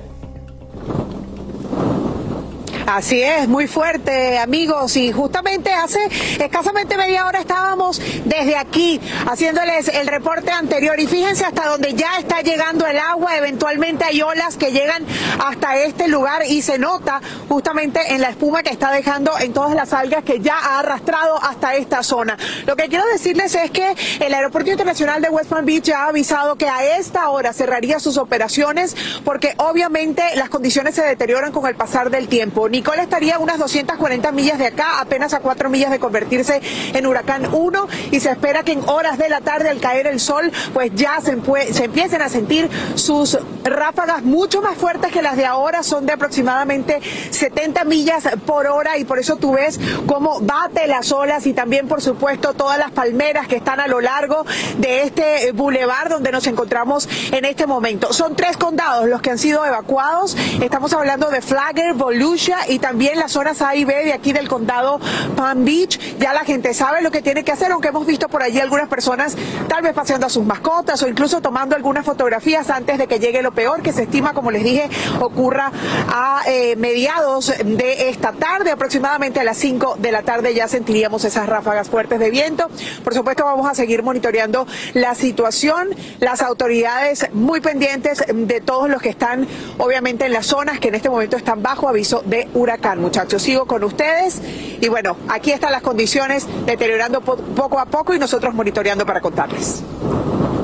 Así 2.93 3.23
es, 3.23 3.47
muy 3.47 3.69
fuerte, 3.69 4.37
amigos. 4.37 4.97
Y 4.97 5.13
justamente 5.13 5.73
hace 5.73 6.01
escasamente 6.41 6.97
media 6.97 7.25
hora 7.25 7.39
estábamos 7.39 8.03
desde 8.25 8.57
aquí 8.57 9.01
haciéndoles 9.31 9.87
el 9.87 10.09
reporte 10.09 10.51
anterior. 10.51 10.99
Y 10.99 11.07
fíjense 11.07 11.45
hasta 11.45 11.69
donde 11.69 11.95
ya 11.95 12.19
está 12.19 12.41
llegando 12.41 12.89
el 12.89 12.99
agua. 12.99 13.37
Eventualmente 13.37 14.05
hay 14.05 14.23
olas 14.23 14.57
que 14.57 14.73
llegan 14.73 15.05
hasta 15.39 15.77
este 15.79 16.09
lugar 16.09 16.43
y 16.45 16.63
se 16.63 16.81
nota 16.81 17.21
justamente 17.49 18.01
en 18.13 18.23
la 18.23 18.31
espuma 18.31 18.65
que 18.65 18.71
está 18.71 18.91
dejando 18.91 19.39
en 19.39 19.53
todas 19.53 19.77
las 19.77 19.93
algas 19.93 20.25
que 20.25 20.41
ya 20.41 20.59
ha 20.59 20.81
arrastrado 20.81 21.41
hasta 21.41 21.77
esta 21.77 22.03
zona. 22.03 22.37
Lo 22.67 22.75
que 22.75 22.89
quiero 22.89 23.07
decirles 23.07 23.55
es 23.55 23.71
que 23.71 23.95
el 24.19 24.35
Aeropuerto 24.35 24.69
Internacional 24.69 25.23
de 25.23 25.29
West 25.29 25.49
Palm 25.49 25.65
Beach 25.65 25.85
ya 25.85 26.07
ha 26.07 26.09
avisado 26.09 26.57
que 26.57 26.69
a 26.69 26.97
esta 26.99 27.29
hora 27.29 27.53
cerraría 27.53 28.01
sus 28.01 28.17
operaciones 28.17 28.97
porque 29.25 29.55
obviamente 29.59 30.25
las 30.35 30.49
condiciones 30.49 30.97
se 30.97 31.03
deterioran 31.03 31.53
con 31.53 31.65
el 31.69 31.77
pasar 31.77 32.11
del 32.11 32.27
tiempo. 32.27 32.69
Nicole 32.81 33.03
estaría 33.03 33.37
a 33.37 33.39
unas 33.41 33.59
240 33.59 34.33
millas 34.33 34.57
de 34.57 34.65
acá, 34.65 35.01
apenas 35.01 35.35
a 35.35 35.41
4 35.41 35.69
millas 35.69 35.91
de 35.91 35.99
convertirse 35.99 36.63
en 36.95 37.05
huracán 37.05 37.53
1 37.53 37.89
y 38.11 38.21
se 38.21 38.31
espera 38.31 38.63
que 38.63 38.73
en 38.73 38.89
horas 38.89 39.19
de 39.19 39.29
la 39.29 39.43
tarde 39.43 39.69
al 39.69 39.81
caer 39.81 40.07
el 40.07 40.19
sol 40.19 40.51
pues 40.73 40.91
ya 40.95 41.21
se, 41.21 41.37
se 41.75 41.85
empiecen 41.85 42.23
a 42.23 42.31
sentir 42.31 42.71
sus 42.95 43.39
ráfagas 43.65 44.23
mucho 44.23 44.63
más 44.63 44.79
fuertes 44.79 45.13
que 45.13 45.21
las 45.21 45.37
de 45.37 45.45
ahora, 45.45 45.83
son 45.83 46.07
de 46.07 46.15
aproximadamente 46.15 47.03
70 47.29 47.85
millas 47.85 48.27
por 48.47 48.67
hora 48.67 48.97
y 48.97 49.05
por 49.05 49.19
eso 49.19 49.37
tú 49.37 49.53
ves 49.53 49.79
cómo 50.07 50.41
bate 50.41 50.87
las 50.87 51.13
olas 51.13 51.47
y 51.47 51.53
también 51.53 51.87
por 51.87 52.01
supuesto 52.01 52.55
todas 52.55 52.79
las 52.79 52.93
palmeras 52.93 53.47
que 53.47 53.57
están 53.57 53.81
a 53.81 53.89
lo 53.89 54.01
largo 54.01 54.47
de 54.79 55.03
este 55.03 55.53
bulevar 55.53 56.09
donde 56.09 56.33
nos 56.33 56.47
encontramos 56.47 57.11
en 57.31 57.45
este 57.45 57.67
momento. 57.67 58.15
Son 58.15 58.35
tres 58.35 58.57
condados 58.57 59.07
los 59.07 59.21
que 59.21 59.29
han 59.29 59.39
sido 59.39 59.67
evacuados. 59.67 60.35
Estamos 60.63 60.95
hablando 60.95 61.29
de 61.29 61.43
Flagler, 61.43 61.93
Volusia 61.93 62.57
y 62.69 62.79
también 62.79 63.19
las 63.19 63.33
zonas 63.33 63.63
A 63.63 63.75
y 63.75 63.85
B 63.85 63.95
de 64.05 64.13
aquí 64.13 64.33
del 64.33 64.49
condado 64.49 65.01
Palm 65.37 65.65
Beach. 65.65 65.99
Ya 66.19 66.33
la 66.33 66.45
gente 66.45 66.75
sabe 66.75 67.03
lo 67.03 67.11
que 67.11 67.23
tiene 67.23 67.45
que 67.45 67.53
hacer, 67.53 67.73
aunque 67.73 67.89
hemos 67.89 68.07
visto 68.07 68.29
por 68.29 68.43
allí 68.43 68.61
algunas 68.61 68.89
personas 68.89 69.37
tal 69.69 69.83
vez 69.83 69.93
paseando 69.95 70.27
a 70.27 70.31
sus 70.31 70.45
mascotas 70.45 71.03
o 71.03 71.09
incluso 71.09 71.41
tomando 71.41 71.77
algunas 71.77 72.05
fotografías 72.05 72.71
antes 72.71 72.99
de 72.99 73.07
que 73.07 73.19
llegue 73.19 73.43
lo 73.43 73.53
peor, 73.53 73.83
que 73.83 73.93
se 73.93 74.03
estima, 74.03 74.33
como 74.33 74.51
les 74.51 74.65
dije, 74.65 74.89
ocurra 75.21 75.73
a 76.09 76.43
eh, 76.47 76.77
mediados 76.77 77.53
de 77.65 78.09
esta 78.09 78.33
tarde, 78.33 78.71
aproximadamente 78.71 79.41
a 79.41 79.45
las 79.45 79.59
5 79.59 79.97
de 79.99 80.13
la 80.13 80.23
tarde 80.23 80.55
ya 80.55 80.69
sentiríamos 80.69 81.25
esas 81.25 81.49
ráfagas 81.49 81.89
fuertes 81.89 82.19
de 82.19 82.31
viento. 82.31 82.69
Por 83.05 83.15
supuesto, 83.15 83.45
vamos 83.45 83.69
a 83.69 83.75
seguir 83.75 84.03
monitoreando 84.03 84.67
la 84.95 85.15
situación, 85.15 85.89
las 86.19 86.43
autoridades 86.43 87.29
muy 87.33 87.61
pendientes 87.61 88.25
de 88.33 88.61
todos 88.61 88.89
los 88.89 89.03
que 89.03 89.09
están, 89.09 89.47
obviamente, 89.79 90.27
en 90.27 90.33
las 90.33 90.47
zonas 90.47 90.81
que 90.81 90.89
en 90.89 90.95
este 90.95 91.11
momento 91.11 91.37
están 91.37 91.63
bajo 91.63 91.89
aviso 91.89 92.23
de 92.27 92.49
huracán. 92.55 93.01
Muchachos, 93.01 93.43
sigo 93.43 93.67
con 93.67 93.85
ustedes 93.85 94.41
y 94.81 94.89
bueno, 94.89 95.17
aquí 95.29 95.53
están 95.53 95.73
las 95.73 95.83
condiciones 95.83 96.47
deteriorando 96.67 97.21
poco 97.21 97.79
a 97.79 97.87
poco 97.87 98.15
y 98.15 98.19
nosotros 98.19 98.55
monitoreando 98.55 99.07
para 99.07 99.21
contarles. 99.21 99.83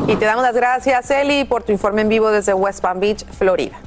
Y 0.08 0.16
te 0.16 0.24
damos 0.24 0.42
las 0.42 0.54
gracias, 0.54 1.10
Eli, 1.10 1.44
por 1.44 1.64
tu 1.64 1.72
informe 1.72 2.02
en 2.02 2.08
vivo 2.08 2.30
desde 2.30 2.54
West 2.54 2.80
Palm 2.80 3.00
Beach, 3.00 3.24
Florida. 3.26 3.80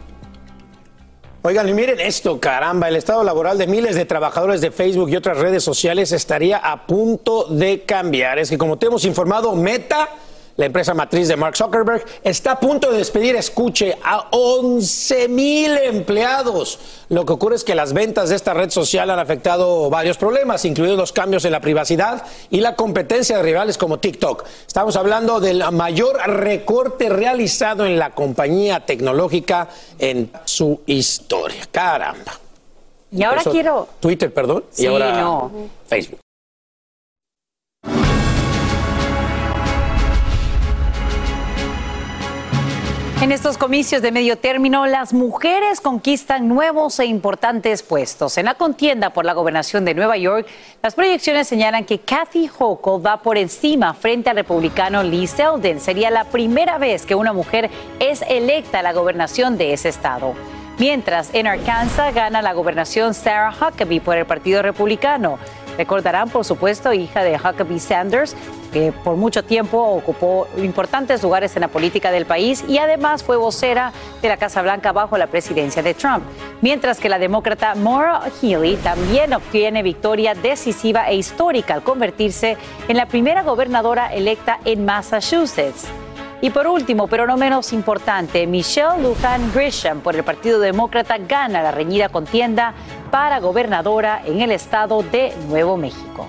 Oigan, 1.42 1.70
y 1.70 1.74
miren 1.74 2.02
esto, 2.02 2.38
caramba, 2.42 2.90
el 2.90 2.98
estado 2.98 3.24
laboral 3.24 3.58
de 3.58 3.66
miles 3.66 3.96
de 3.96 4.04
trabajadores 4.04 4.60
de 4.60 4.72
Facebook 4.72 5.10
y 5.10 5.16
otras 5.16 5.38
redes 5.38 5.64
sociales 5.64 6.12
estaría 6.12 6.58
a 6.58 6.86
punto 6.86 7.46
de 7.46 7.84
cambiar. 7.84 8.40
Es 8.40 8.50
que 8.50 8.58
como 8.58 8.78
te 8.78 8.88
hemos 8.88 9.06
informado, 9.06 9.56
Meta 9.56 10.10
la 10.60 10.66
empresa 10.66 10.94
matriz 10.94 11.30
de 11.30 11.38
Mark 11.38 11.56
Zuckerberg, 11.56 12.04
está 12.22 12.52
a 12.52 12.60
punto 12.60 12.92
de 12.92 12.98
despedir, 12.98 13.34
escuche, 13.38 13.98
a 14.04 14.28
11 14.32 15.30
mil 15.30 15.78
empleados. 15.78 16.80
Lo 17.08 17.26
que 17.26 17.32
ocurre 17.32 17.56
es 17.56 17.64
que 17.64 17.76
las 17.76 17.94
ventas 17.94 18.28
de 18.28 18.36
esta 18.36 18.54
red 18.54 18.70
social 18.70 19.10
han 19.10 19.20
afectado 19.20 19.90
varios 19.90 20.18
problemas, 20.18 20.66
incluidos 20.66 20.98
los 20.98 21.14
cambios 21.14 21.46
en 21.46 21.54
la 21.54 21.62
privacidad 21.62 22.26
y 22.50 22.60
la 22.60 22.76
competencia 22.76 23.38
de 23.38 23.44
rivales 23.44 23.78
como 23.78 24.00
TikTok. 24.00 24.44
Estamos 24.68 24.98
hablando 24.98 25.40
del 25.40 25.64
mayor 25.72 26.18
recorte 26.28 27.08
realizado 27.08 27.86
en 27.86 27.98
la 27.98 28.10
compañía 28.10 28.86
tecnológica 28.86 29.70
en 29.98 30.30
su 30.44 30.82
historia. 30.88 31.70
Caramba. 31.72 32.34
Y 33.14 33.24
ahora 33.24 33.44
quiero. 33.50 33.88
Twitter, 34.02 34.34
perdón. 34.34 34.66
Sí, 34.72 34.84
y 34.84 34.88
ahora 34.88 35.22
no. 35.22 35.70
Facebook. 35.88 36.20
En 43.22 43.34
estos 43.34 43.58
comicios 43.58 44.02
de 44.02 44.14
medio 44.14 44.38
término, 44.38 44.86
las 44.86 45.12
mujeres 45.12 45.82
conquistan 45.82 46.48
nuevos 46.48 47.02
e 47.02 47.06
importantes 47.06 47.84
puestos. 47.84 48.38
En 48.38 48.46
la 48.46 48.54
contienda 48.54 49.10
por 49.10 49.26
la 49.26 49.34
gobernación 49.34 49.84
de 49.84 49.94
Nueva 49.94 50.16
York, 50.16 50.48
las 50.82 50.96
proyecciones 50.96 51.46
señalan 51.46 51.84
que 51.84 52.00
Kathy 52.00 52.50
Hochul 52.58 53.06
va 53.06 53.22
por 53.22 53.38
encima 53.38 53.94
frente 53.94 54.30
al 54.30 54.38
republicano 54.38 55.04
Lee 55.04 55.28
Selden. 55.28 55.82
Sería 55.82 56.10
la 56.12 56.24
primera 56.24 56.78
vez 56.78 57.06
que 57.06 57.14
una 57.14 57.34
mujer 57.34 57.70
es 58.00 58.22
electa 58.22 58.80
a 58.80 58.84
la 58.84 58.94
gobernación 58.94 59.58
de 59.58 59.74
ese 59.74 59.90
estado. 59.90 60.34
Mientras 60.78 61.30
en 61.34 61.48
Arkansas 61.48 62.16
gana 62.16 62.42
la 62.42 62.54
gobernación 62.54 63.14
Sarah 63.14 63.54
Huckabee 63.54 64.00
por 64.00 64.16
el 64.16 64.26
Partido 64.26 64.62
Republicano. 64.62 65.40
Recordarán, 65.78 66.30
por 66.30 66.46
supuesto, 66.46 66.94
hija 66.94 67.24
de 67.24 67.36
Huckabee 67.36 67.80
Sanders, 67.80 68.36
que 68.72 68.92
por 68.92 69.16
mucho 69.16 69.44
tiempo 69.44 69.78
ocupó 69.78 70.48
importantes 70.58 71.24
lugares 71.24 71.56
en 71.56 71.62
la 71.62 71.68
política 71.68 72.12
del 72.12 72.26
país 72.26 72.64
y 72.68 72.78
además 72.78 73.24
fue 73.24 73.38
vocera 73.38 73.92
de 74.22 74.28
la 74.28 74.38
Casa 74.38 74.62
Blanca 74.62 74.92
bajo 74.92 75.18
la 75.18 75.28
presidencia 75.28 75.82
de 75.82 75.94
Trump. 75.94 76.24
Mientras 76.62 77.00
que 77.00 77.10
la 77.10 77.20
demócrata 77.20 77.76
Maura 77.76 78.22
Healey 78.42 78.76
también 78.78 79.34
obtiene 79.34 79.84
victoria 79.84 80.36
decisiva 80.36 81.10
e 81.10 81.16
histórica 81.16 81.74
al 81.74 81.84
convertirse 81.84 82.58
en 82.88 82.98
la 82.98 83.08
primera 83.08 83.44
gobernadora 83.44 84.14
electa 84.14 84.60
en 84.66 84.86
Massachusetts. 84.86 85.88
Y 86.42 86.52
por 86.52 86.68
último, 86.68 87.08
pero 87.08 87.28
no 87.28 87.36
menos 87.36 87.74
importante, 87.74 88.48
Michelle 88.48 89.02
Lujan 89.02 89.52
Grisham 89.54 90.00
por 90.00 90.16
el 90.16 90.24
Partido 90.24 90.60
Demócrata 90.60 91.18
gana 91.18 91.62
la 91.62 91.72
reñida 91.72 92.08
contienda 92.08 92.74
para 93.12 93.40
gobernadora 93.40 94.22
en 94.26 94.42
el 94.42 94.52
estado 94.52 95.04
de 95.04 95.34
Nuevo 95.48 95.78
México. 95.78 96.28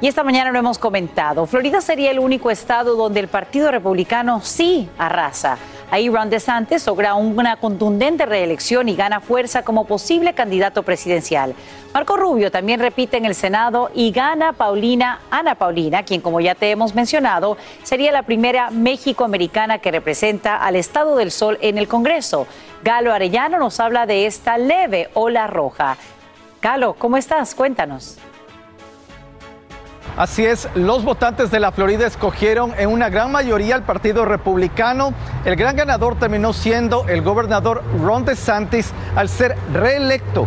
Y 0.00 0.08
esta 0.08 0.24
mañana 0.24 0.50
lo 0.50 0.58
hemos 0.58 0.78
comentado, 0.78 1.46
Florida 1.46 1.82
sería 1.82 2.10
el 2.10 2.18
único 2.18 2.50
estado 2.50 2.96
donde 2.96 3.20
el 3.20 3.28
Partido 3.28 3.70
Republicano 3.70 4.40
sí 4.40 4.88
arrasa. 4.96 5.58
Ahí 5.90 6.08
Ron 6.08 6.30
DeSantis 6.30 6.86
logra 6.86 7.14
una 7.14 7.56
contundente 7.56 8.24
reelección 8.24 8.88
y 8.88 8.94
gana 8.94 9.20
fuerza 9.20 9.64
como 9.64 9.86
posible 9.86 10.34
candidato 10.34 10.84
presidencial. 10.84 11.54
Marco 11.92 12.16
Rubio 12.16 12.52
también 12.52 12.78
repite 12.78 13.16
en 13.16 13.24
el 13.24 13.34
Senado 13.34 13.90
y 13.92 14.12
gana 14.12 14.52
Paulina, 14.52 15.20
Ana 15.32 15.56
Paulina, 15.56 16.04
quien 16.04 16.20
como 16.20 16.40
ya 16.40 16.54
te 16.54 16.70
hemos 16.70 16.94
mencionado, 16.94 17.56
sería 17.82 18.12
la 18.12 18.22
primera 18.22 18.70
México-americana 18.70 19.78
que 19.78 19.90
representa 19.90 20.56
al 20.58 20.76
Estado 20.76 21.16
del 21.16 21.32
Sol 21.32 21.58
en 21.60 21.76
el 21.76 21.88
Congreso. 21.88 22.46
Galo 22.84 23.12
Arellano 23.12 23.58
nos 23.58 23.80
habla 23.80 24.06
de 24.06 24.26
esta 24.26 24.58
leve 24.58 25.10
ola 25.14 25.48
roja. 25.48 25.96
Galo, 26.62 26.94
¿cómo 26.94 27.16
estás? 27.16 27.56
Cuéntanos. 27.56 28.16
Así 30.16 30.44
es, 30.44 30.68
los 30.74 31.04
votantes 31.04 31.50
de 31.50 31.60
la 31.60 31.72
Florida 31.72 32.06
escogieron 32.06 32.74
en 32.76 32.90
una 32.90 33.08
gran 33.08 33.32
mayoría 33.32 33.74
al 33.74 33.84
Partido 33.84 34.24
Republicano. 34.24 35.14
El 35.44 35.56
gran 35.56 35.76
ganador 35.76 36.18
terminó 36.18 36.52
siendo 36.52 37.06
el 37.08 37.22
gobernador 37.22 37.82
Ron 38.00 38.24
DeSantis 38.24 38.92
al 39.16 39.28
ser 39.28 39.56
reelecto 39.72 40.46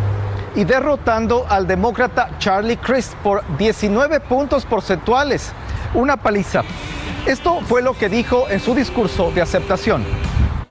y 0.55 0.65
derrotando 0.65 1.45
al 1.49 1.65
demócrata 1.65 2.29
Charlie 2.37 2.77
Crist 2.77 3.13
por 3.15 3.43
19 3.57 4.19
puntos 4.19 4.65
porcentuales. 4.65 5.51
Una 5.93 6.17
paliza. 6.17 6.61
Esto 7.25 7.61
fue 7.61 7.81
lo 7.81 7.93
que 7.93 8.09
dijo 8.09 8.49
en 8.49 8.59
su 8.59 8.75
discurso 8.75 9.31
de 9.31 9.41
aceptación. 9.41 10.03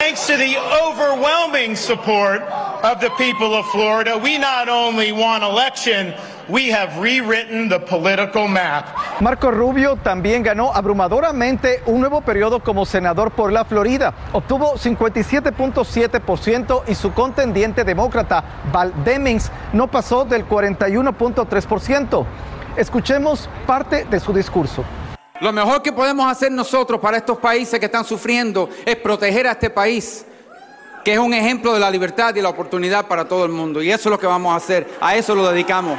Thanks 0.03 0.27
to 0.27 0.37
the 0.37 0.59
overwhelming 0.59 1.77
support 1.77 2.43
of 2.83 3.01
the 3.01 3.11
people 3.11 3.55
of 3.55 3.65
Florida, 3.67 4.19
we 4.19 4.37
not 4.37 4.69
only 4.69 5.13
won 5.13 5.45
election, 5.45 6.13
we 6.49 6.71
have 6.71 6.99
rewritten 6.99 7.69
the 7.69 7.79
political 7.79 8.49
map. 8.49 9.21
Marco 9.21 9.53
Rubio 9.53 9.95
también 9.95 10.43
ganó 10.43 10.75
abrumadoramente 10.75 11.85
un 11.87 12.01
nuevo 12.01 12.21
periodo 12.21 12.65
como 12.65 12.85
senador 12.85 13.31
por 13.31 13.53
la 13.53 13.65
Florida. 13.65 14.13
Obtuvo 14.33 14.75
57.7% 14.75 16.83
y 16.89 16.97
su 16.97 17.13
contendiente 17.13 17.85
demócrata, 17.85 18.43
Val 18.73 18.93
Demings, 19.05 19.53
no 19.73 19.87
pasó 19.87 20.25
del 20.25 20.49
41.3%. 20.49 22.27
Escuchemos 22.77 23.49
parte 23.69 24.05
de 24.07 24.19
su 24.19 24.33
discurso. 24.33 24.83
Lo 25.43 25.53
mejor 25.53 25.83
que 25.83 25.91
podemos 25.91 26.31
hacer 26.31 26.53
nosotros 26.53 27.01
para 27.01 27.17
estos 27.17 27.37
países 27.37 27.81
que 27.81 27.87
están 27.87 28.05
sufriendo 28.05 28.69
es 28.87 28.95
proteger 28.95 29.49
a 29.49 29.51
este 29.51 29.71
país, 29.71 30.25
que 31.05 31.15
es 31.15 31.19
un 31.19 31.35
ejemplo 31.35 31.75
de 31.75 31.81
la 31.81 31.91
libertad 31.91 32.33
y 32.37 32.41
la 32.41 32.49
oportunidad 32.49 33.09
para 33.09 33.25
todo 33.25 33.45
el 33.45 33.51
mundo. 33.51 33.83
Y 33.83 33.91
eso 33.91 34.09
es 34.09 34.13
lo 34.13 34.21
que 34.21 34.29
vamos 34.29 34.53
a 34.53 34.57
hacer, 34.59 34.89
a 35.01 35.17
eso 35.17 35.35
lo 35.35 35.51
dedicamos. 35.51 35.99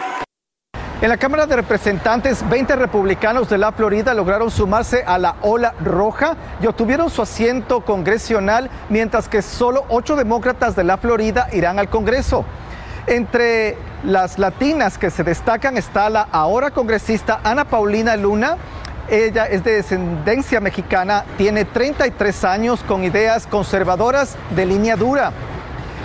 En 1.02 1.10
la 1.10 1.18
Cámara 1.18 1.46
de 1.46 1.58
Representantes, 1.58 2.50
20 2.50 2.78
republicanos 2.78 3.50
de 3.50 3.58
la 3.58 3.74
Florida 3.74 4.14
lograron 4.14 4.50
sumarse 4.50 5.04
a 5.06 5.18
la 5.18 5.36
ola 5.42 5.74
roja 5.84 6.38
y 6.62 6.68
obtuvieron 6.68 7.10
su 7.10 7.22
asiento 7.22 7.82
congresional, 7.82 8.70
mientras 8.88 9.28
que 9.28 9.42
solo 9.42 9.84
8 9.90 10.16
demócratas 10.16 10.74
de 10.78 10.86
la 10.86 10.96
Florida 10.96 11.50
irán 11.52 11.80
al 11.80 11.90
Congreso. 11.90 12.46
Entre 13.08 13.76
las 14.06 14.40
latinas 14.40 14.98
que 14.98 15.10
se 15.10 15.26
destacan 15.26 15.76
está 15.76 16.10
la 16.10 16.30
ahora 16.32 16.72
congresista 16.72 17.42
Ana 17.44 17.66
Paulina 17.66 18.16
Luna, 18.16 18.58
ella 19.10 19.46
es 19.46 19.64
de 19.64 19.76
descendencia 19.76 20.60
mexicana, 20.60 21.26
tiene 21.38 21.66
33 21.66 22.44
años 22.44 22.84
con 22.88 23.04
ideas 23.04 23.48
conservadoras 23.48 24.36
de 24.56 24.66
línea 24.66 24.96
dura. 24.96 25.32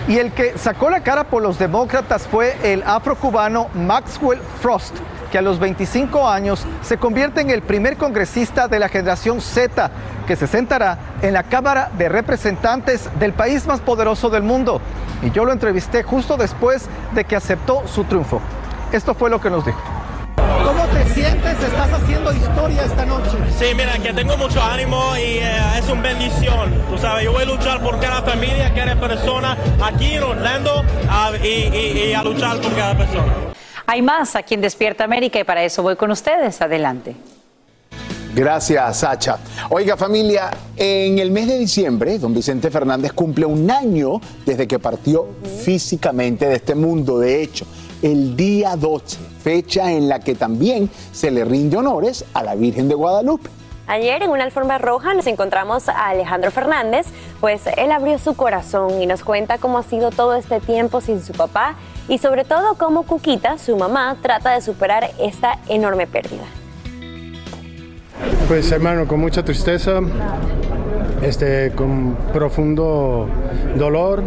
Y 0.07 0.17
el 0.17 0.31
que 0.31 0.57
sacó 0.57 0.89
la 0.89 1.01
cara 1.01 1.25
por 1.25 1.43
los 1.43 1.59
demócratas 1.59 2.27
fue 2.27 2.57
el 2.63 2.83
afrocubano 2.83 3.67
Maxwell 3.75 4.41
Frost, 4.61 4.95
que 5.31 5.37
a 5.37 5.41
los 5.41 5.59
25 5.59 6.27
años 6.27 6.65
se 6.81 6.97
convierte 6.97 7.41
en 7.41 7.51
el 7.51 7.61
primer 7.61 7.97
congresista 7.97 8.67
de 8.67 8.79
la 8.79 8.89
generación 8.89 9.39
Z 9.39 9.91
que 10.27 10.35
se 10.35 10.47
sentará 10.47 10.97
en 11.21 11.33
la 11.33 11.43
Cámara 11.43 11.89
de 11.97 12.09
Representantes 12.09 13.09
del 13.19 13.33
país 13.33 13.67
más 13.67 13.79
poderoso 13.79 14.29
del 14.29 14.43
mundo. 14.43 14.81
Y 15.21 15.31
yo 15.31 15.45
lo 15.45 15.51
entrevisté 15.51 16.03
justo 16.03 16.37
después 16.37 16.87
de 17.13 17.25
que 17.25 17.35
aceptó 17.35 17.87
su 17.87 18.03
triunfo. 18.03 18.41
Esto 18.91 19.13
fue 19.13 19.29
lo 19.29 19.39
que 19.41 19.49
nos 19.49 19.65
dijo. 19.65 19.79
¿Cómo 20.89 21.03
te 21.03 21.13
sientes? 21.13 21.63
Estás 21.63 21.93
haciendo 21.93 22.33
historia 22.33 22.83
esta 22.83 23.05
noche. 23.05 23.37
Sí, 23.57 23.65
mira, 23.75 23.97
que 23.99 24.13
tengo 24.13 24.37
mucho 24.37 24.61
ánimo 24.61 25.15
y 25.17 25.37
eh, 25.37 25.77
es 25.77 25.89
una 25.89 26.01
bendición. 26.01 26.73
Tú 26.89 26.97
sabes, 26.97 27.25
yo 27.25 27.31
voy 27.31 27.43
a 27.43 27.45
luchar 27.45 27.81
por 27.83 27.99
cada 27.99 28.21
familia, 28.21 28.73
cada 28.73 28.99
persona 28.99 29.57
aquí 29.83 30.13
en 30.13 30.23
Orlando 30.23 30.83
y, 31.43 32.07
y 32.07 32.13
a 32.13 32.23
luchar 32.23 32.59
por 32.59 32.73
cada 32.75 32.97
persona. 32.97 33.33
Hay 33.85 34.01
más 34.01 34.35
aquí 34.35 34.55
en 34.55 34.61
Despierta 34.61 35.03
América 35.03 35.39
y 35.39 35.43
para 35.43 35.63
eso 35.63 35.83
voy 35.83 35.95
con 35.95 36.11
ustedes. 36.11 36.61
Adelante. 36.61 37.15
Gracias, 38.33 38.97
Sacha. 38.97 39.37
Oiga, 39.69 39.97
familia, 39.97 40.51
en 40.77 41.19
el 41.19 41.31
mes 41.31 41.47
de 41.47 41.57
diciembre, 41.57 42.17
don 42.19 42.33
Vicente 42.33 42.69
Fernández 42.71 43.11
cumple 43.11 43.45
un 43.45 43.69
año 43.69 44.21
desde 44.45 44.67
que 44.67 44.79
partió 44.79 45.27
físicamente 45.63 46.47
de 46.47 46.55
este 46.55 46.75
mundo. 46.75 47.19
De 47.19 47.41
hecho, 47.41 47.65
el 48.01 48.35
día 48.35 48.75
12, 48.75 49.17
fecha 49.43 49.91
en 49.91 50.09
la 50.09 50.19
que 50.19 50.35
también 50.35 50.89
se 51.11 51.31
le 51.31 51.45
rinde 51.45 51.77
honores 51.77 52.25
a 52.33 52.43
la 52.43 52.55
Virgen 52.55 52.87
de 52.87 52.95
Guadalupe. 52.95 53.49
Ayer 53.87 54.21
en 54.21 54.29
una 54.29 54.43
alfombra 54.43 54.77
roja 54.77 55.15
nos 55.15 55.25
encontramos 55.25 55.89
a 55.89 56.09
Alejandro 56.09 56.51
Fernández, 56.51 57.07
pues 57.41 57.63
él 57.75 57.91
abrió 57.91 58.19
su 58.19 58.35
corazón 58.35 59.01
y 59.01 59.07
nos 59.07 59.23
cuenta 59.23 59.57
cómo 59.57 59.79
ha 59.79 59.83
sido 59.83 60.11
todo 60.11 60.35
este 60.35 60.59
tiempo 60.59 61.01
sin 61.01 61.23
su 61.23 61.33
papá 61.33 61.75
y 62.07 62.19
sobre 62.19 62.43
todo 62.43 62.75
cómo 62.75 63.03
Cuquita, 63.03 63.57
su 63.57 63.75
mamá, 63.77 64.17
trata 64.21 64.51
de 64.51 64.61
superar 64.61 65.09
esta 65.19 65.59
enorme 65.67 66.05
pérdida. 66.05 66.45
Pues 68.49 68.71
hermano, 68.71 69.05
con 69.05 69.19
mucha 69.19 69.45
tristeza, 69.45 69.99
este, 71.21 71.71
con 71.75 72.15
profundo 72.33 73.29
dolor, 73.77 74.23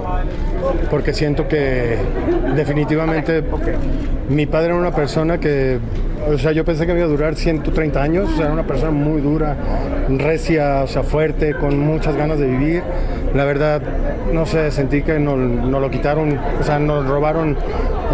porque 0.92 1.12
siento 1.12 1.48
que 1.48 1.96
definitivamente 2.54 3.42
mi 4.28 4.46
padre 4.46 4.66
era 4.66 4.76
una 4.76 4.92
persona 4.92 5.38
que, 5.38 5.80
o 6.32 6.38
sea, 6.38 6.52
yo 6.52 6.64
pensé 6.64 6.86
que 6.86 6.92
iba 6.92 7.02
a 7.02 7.08
durar 7.08 7.34
130 7.34 8.00
años, 8.00 8.30
o 8.32 8.36
sea, 8.36 8.44
era 8.44 8.52
una 8.52 8.64
persona 8.64 8.92
muy 8.92 9.20
dura, 9.20 9.56
recia, 10.08 10.84
o 10.84 10.86
sea, 10.86 11.02
fuerte, 11.02 11.54
con 11.54 11.76
muchas 11.80 12.14
ganas 12.14 12.38
de 12.38 12.46
vivir. 12.46 12.84
La 13.34 13.44
verdad, 13.44 13.82
no 14.32 14.46
sé, 14.46 14.70
sentí 14.70 15.02
que 15.02 15.18
nos, 15.18 15.36
lo 15.36 15.90
quitaron, 15.90 16.38
o 16.60 16.62
sea, 16.62 16.78
nos 16.78 17.08
robaron 17.08 17.56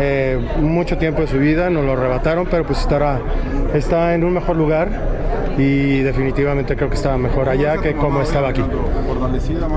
eh, 0.01 0.39
mucho 0.59 0.97
tiempo 0.97 1.21
de 1.21 1.27
su 1.27 1.39
vida, 1.39 1.69
nos 1.69 1.85
lo 1.85 1.93
arrebataron, 1.93 2.49
pero 2.51 2.65
pues 2.65 2.79
estará, 2.79 3.21
está 3.75 4.15
en 4.15 4.25
un 4.25 4.33
mejor 4.33 4.57
lugar 4.57 4.89
y 5.59 5.98
definitivamente 6.03 6.77
creo 6.77 6.89
que 6.89 6.97
estaba 6.97 7.17
mejor 7.17 7.49
allá 7.49 7.79
que 7.79 7.95
como 7.95 8.23
estaba 8.23 8.49
aquí. 8.49 8.63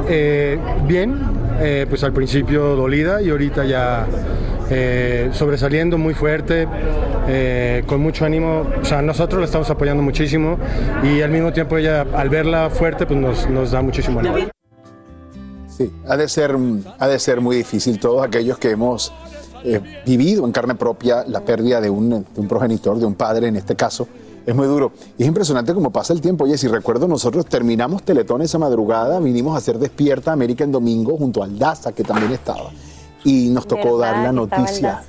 Eh, 0.10 0.60
bien, 0.88 1.20
eh, 1.60 1.86
pues 1.90 2.04
al 2.04 2.14
principio 2.14 2.76
dolida 2.76 3.22
y 3.22 3.30
ahorita 3.30 3.66
ya 3.66 4.08
eh, 4.70 5.30
sobresaliendo 5.34 5.98
muy 5.98 6.14
fuerte, 6.14 6.68
con 7.86 8.02
mucho 8.02 8.26
ánimo. 8.26 8.66
O 8.82 8.86
sea, 8.86 9.02
nosotros 9.02 9.40
la 9.40 9.46
estamos 9.46 9.70
apoyando 9.70 10.04
muchísimo 10.04 10.58
y 11.04 11.22
al 11.22 11.32
mismo 11.32 11.54
tiempo 11.54 11.78
ella 11.78 12.06
al 12.14 12.30
verla 12.30 12.70
fuerte 12.70 13.06
pues 13.06 13.20
nos, 13.20 13.50
nos 13.50 13.72
da 13.72 13.82
muchísimo 13.82 14.20
ánimo. 14.20 14.36
Sí, 15.68 15.92
ha 16.08 16.18
de 16.18 16.28
ser, 16.28 16.56
ha 17.00 17.08
de 17.08 17.20
ser 17.20 17.40
muy 17.40 17.56
difícil 17.56 18.00
todos 18.00 18.26
aquellos 18.26 18.58
que 18.58 18.72
hemos 18.72 19.14
vivido 20.06 20.46
en 20.46 20.52
carne 20.52 20.76
propia 20.76 21.24
la 21.28 21.42
pérdida 21.42 21.80
de 21.80 21.90
un, 21.90 22.10
de 22.10 22.42
un 22.42 22.48
progenitor, 22.48 22.98
de 22.98 23.06
un 23.06 23.14
padre 23.14 23.48
en 23.48 23.56
este 23.56 23.76
caso 23.76 24.08
es 24.46 24.56
muy 24.56 24.68
duro. 24.68 24.92
Y 25.18 25.24
es 25.24 25.28
impresionante 25.28 25.74
cómo 25.74 25.92
pasa 25.92 26.14
el 26.14 26.22
tiempo. 26.22 26.46
Oye, 26.46 26.58
si 26.58 26.68
recuerdo, 26.68 27.08
nosotros 27.08 27.46
terminamos 27.46 28.04
Teletón 28.04 28.42
esa 28.42 28.58
madrugada, 28.58 29.20
vinimos 29.20 29.56
a 29.56 29.58
hacer 29.58 29.78
Despierta 29.80 30.32
América 30.32 30.64
en 30.64 30.72
domingo 30.72 31.18
junto 31.18 31.44
al 31.44 31.58
Daza, 31.58 31.92
que 31.92 32.04
también 32.04 32.32
estaba. 32.32 32.72
Y 33.24 33.50
nos 33.50 33.68
tocó 33.68 33.98
dar 33.98 34.24
la 34.24 34.32
noticia. 34.32 35.04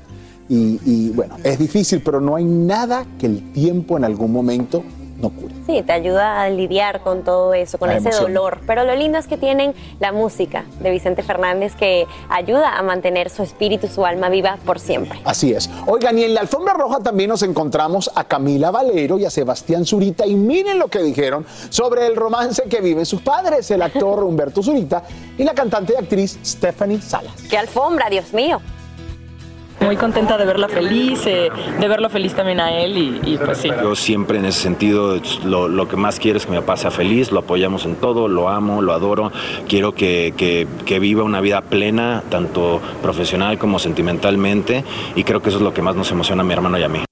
Y, 0.48 0.80
y 0.84 1.10
bueno, 1.10 1.36
es 1.42 1.58
difícil, 1.58 2.02
pero 2.04 2.20
no 2.20 2.36
hay 2.36 2.44
nada 2.44 3.06
que 3.18 3.26
el 3.26 3.52
tiempo 3.52 3.96
en 3.96 4.04
algún 4.04 4.32
momento 4.32 4.82
no 5.22 5.30
cure. 5.30 5.54
Sí, 5.66 5.82
te 5.82 5.92
ayuda 5.92 6.42
a 6.42 6.50
lidiar 6.50 7.00
con 7.00 7.22
todo 7.22 7.54
eso, 7.54 7.78
con 7.78 7.90
ese 7.90 8.10
dolor. 8.10 8.60
Pero 8.66 8.84
lo 8.84 8.94
lindo 8.94 9.18
es 9.18 9.26
que 9.26 9.36
tienen 9.36 9.74
la 10.00 10.12
música 10.12 10.64
de 10.80 10.90
Vicente 10.90 11.22
Fernández 11.22 11.74
que 11.76 12.06
ayuda 12.28 12.76
a 12.76 12.82
mantener 12.82 13.30
su 13.30 13.42
espíritu, 13.42 13.86
su 13.86 14.04
alma 14.04 14.28
viva 14.28 14.58
por 14.66 14.80
siempre. 14.80 15.20
Así 15.24 15.52
es. 15.52 15.70
Oigan, 15.86 16.18
y 16.18 16.24
en 16.24 16.34
la 16.34 16.40
alfombra 16.40 16.74
roja 16.74 16.98
también 16.98 17.30
nos 17.30 17.42
encontramos 17.42 18.10
a 18.14 18.24
Camila 18.24 18.70
Valero 18.70 19.18
y 19.18 19.24
a 19.24 19.30
Sebastián 19.30 19.86
Zurita. 19.86 20.26
Y 20.26 20.34
miren 20.34 20.78
lo 20.78 20.88
que 20.88 21.00
dijeron 21.00 21.46
sobre 21.70 22.06
el 22.06 22.16
romance 22.16 22.64
que 22.64 22.80
viven 22.80 23.06
sus 23.06 23.22
padres, 23.22 23.70
el 23.70 23.82
actor 23.82 24.24
Humberto 24.24 24.62
Zurita 24.62 25.04
y 25.38 25.44
la 25.44 25.54
cantante 25.54 25.94
y 25.94 26.02
actriz 26.02 26.38
Stephanie 26.44 27.00
Salas. 27.00 27.34
¡Qué 27.48 27.56
alfombra, 27.56 28.10
Dios 28.10 28.32
mío! 28.34 28.60
Muy 29.84 29.96
contenta 29.96 30.36
de 30.38 30.44
verla 30.44 30.68
feliz, 30.68 31.26
eh, 31.26 31.50
de 31.80 31.88
verlo 31.88 32.08
feliz 32.08 32.34
también 32.34 32.60
a 32.60 32.72
él 32.72 33.20
y, 33.24 33.36
pues 33.36 33.58
sí. 33.58 33.70
Yo 33.82 33.94
siempre 33.94 34.38
en 34.38 34.44
ese 34.44 34.60
sentido 34.60 35.20
lo, 35.44 35.68
lo, 35.68 35.88
que 35.88 35.96
más 35.96 36.18
quiero 36.18 36.38
es 36.38 36.46
que 36.46 36.52
mi 36.52 36.58
papá 36.58 36.76
sea 36.76 36.90
feliz, 36.90 37.32
lo 37.32 37.40
apoyamos 37.40 37.84
en 37.84 37.96
todo, 37.96 38.28
lo 38.28 38.48
amo, 38.48 38.82
lo 38.82 38.92
adoro, 38.92 39.32
quiero 39.68 39.94
que, 39.94 40.34
que, 40.36 40.66
que 40.84 40.98
viva 40.98 41.24
una 41.24 41.40
vida 41.40 41.62
plena, 41.62 42.22
tanto 42.30 42.80
profesional 43.02 43.58
como 43.58 43.78
sentimentalmente 43.78 44.84
y 45.16 45.24
creo 45.24 45.42
que 45.42 45.48
eso 45.48 45.58
es 45.58 45.64
lo 45.64 45.74
que 45.74 45.82
más 45.82 45.96
nos 45.96 46.10
emociona 46.10 46.42
a 46.42 46.44
mi 46.44 46.52
hermano 46.52 46.78
y 46.78 46.82
a 46.82 46.88
mí. 46.88 47.04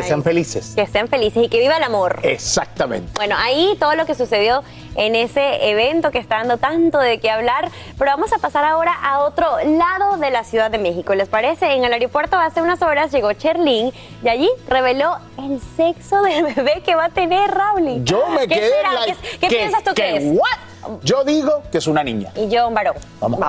Que 0.00 0.06
sean 0.08 0.22
felices. 0.22 0.72
Que 0.76 0.86
sean 0.86 1.08
felices 1.08 1.44
y 1.44 1.48
que 1.48 1.58
viva 1.58 1.76
el 1.76 1.82
amor. 1.82 2.20
Exactamente. 2.22 3.10
Bueno, 3.16 3.34
ahí 3.38 3.76
todo 3.80 3.94
lo 3.94 4.06
que 4.06 4.14
sucedió 4.14 4.62
en 4.94 5.14
ese 5.14 5.70
evento 5.70 6.10
que 6.10 6.18
está 6.18 6.36
dando 6.36 6.58
tanto 6.58 6.98
de 6.98 7.18
qué 7.20 7.30
hablar, 7.30 7.70
pero 7.98 8.10
vamos 8.10 8.32
a 8.32 8.38
pasar 8.38 8.64
ahora 8.64 8.92
a 9.02 9.20
otro 9.20 9.46
lado 9.64 10.16
de 10.16 10.30
la 10.30 10.44
Ciudad 10.44 10.70
de 10.70 10.78
México. 10.78 11.14
¿Les 11.14 11.28
parece? 11.28 11.72
En 11.72 11.84
el 11.84 11.92
aeropuerto 11.92 12.36
hace 12.36 12.62
unas 12.62 12.82
horas 12.82 13.12
llegó 13.12 13.32
Cherlin 13.32 13.92
y 14.22 14.28
allí 14.28 14.48
reveló 14.68 15.16
el 15.38 15.60
sexo 15.76 16.22
del 16.22 16.44
bebé 16.54 16.82
que 16.84 16.94
va 16.94 17.06
a 17.06 17.10
tener 17.10 17.50
Raúl. 17.50 18.04
Yo 18.04 18.26
me 18.28 18.46
¿Qué 18.48 18.54
quedé 18.56 18.70
será? 18.70 18.92
like, 18.92 19.16
¿Qué, 19.22 19.38
qué 19.38 19.48
piensas 19.48 19.82
tú 19.84 19.94
que, 19.94 20.16
es? 20.16 20.24
What? 20.24 21.00
Yo 21.02 21.24
digo 21.24 21.62
que 21.70 21.78
es 21.78 21.86
una 21.86 22.02
niña. 22.04 22.32
Y 22.36 22.48
yo 22.48 22.68
un 22.68 22.74
varón. 22.74 22.94
Vamos. 23.20 23.40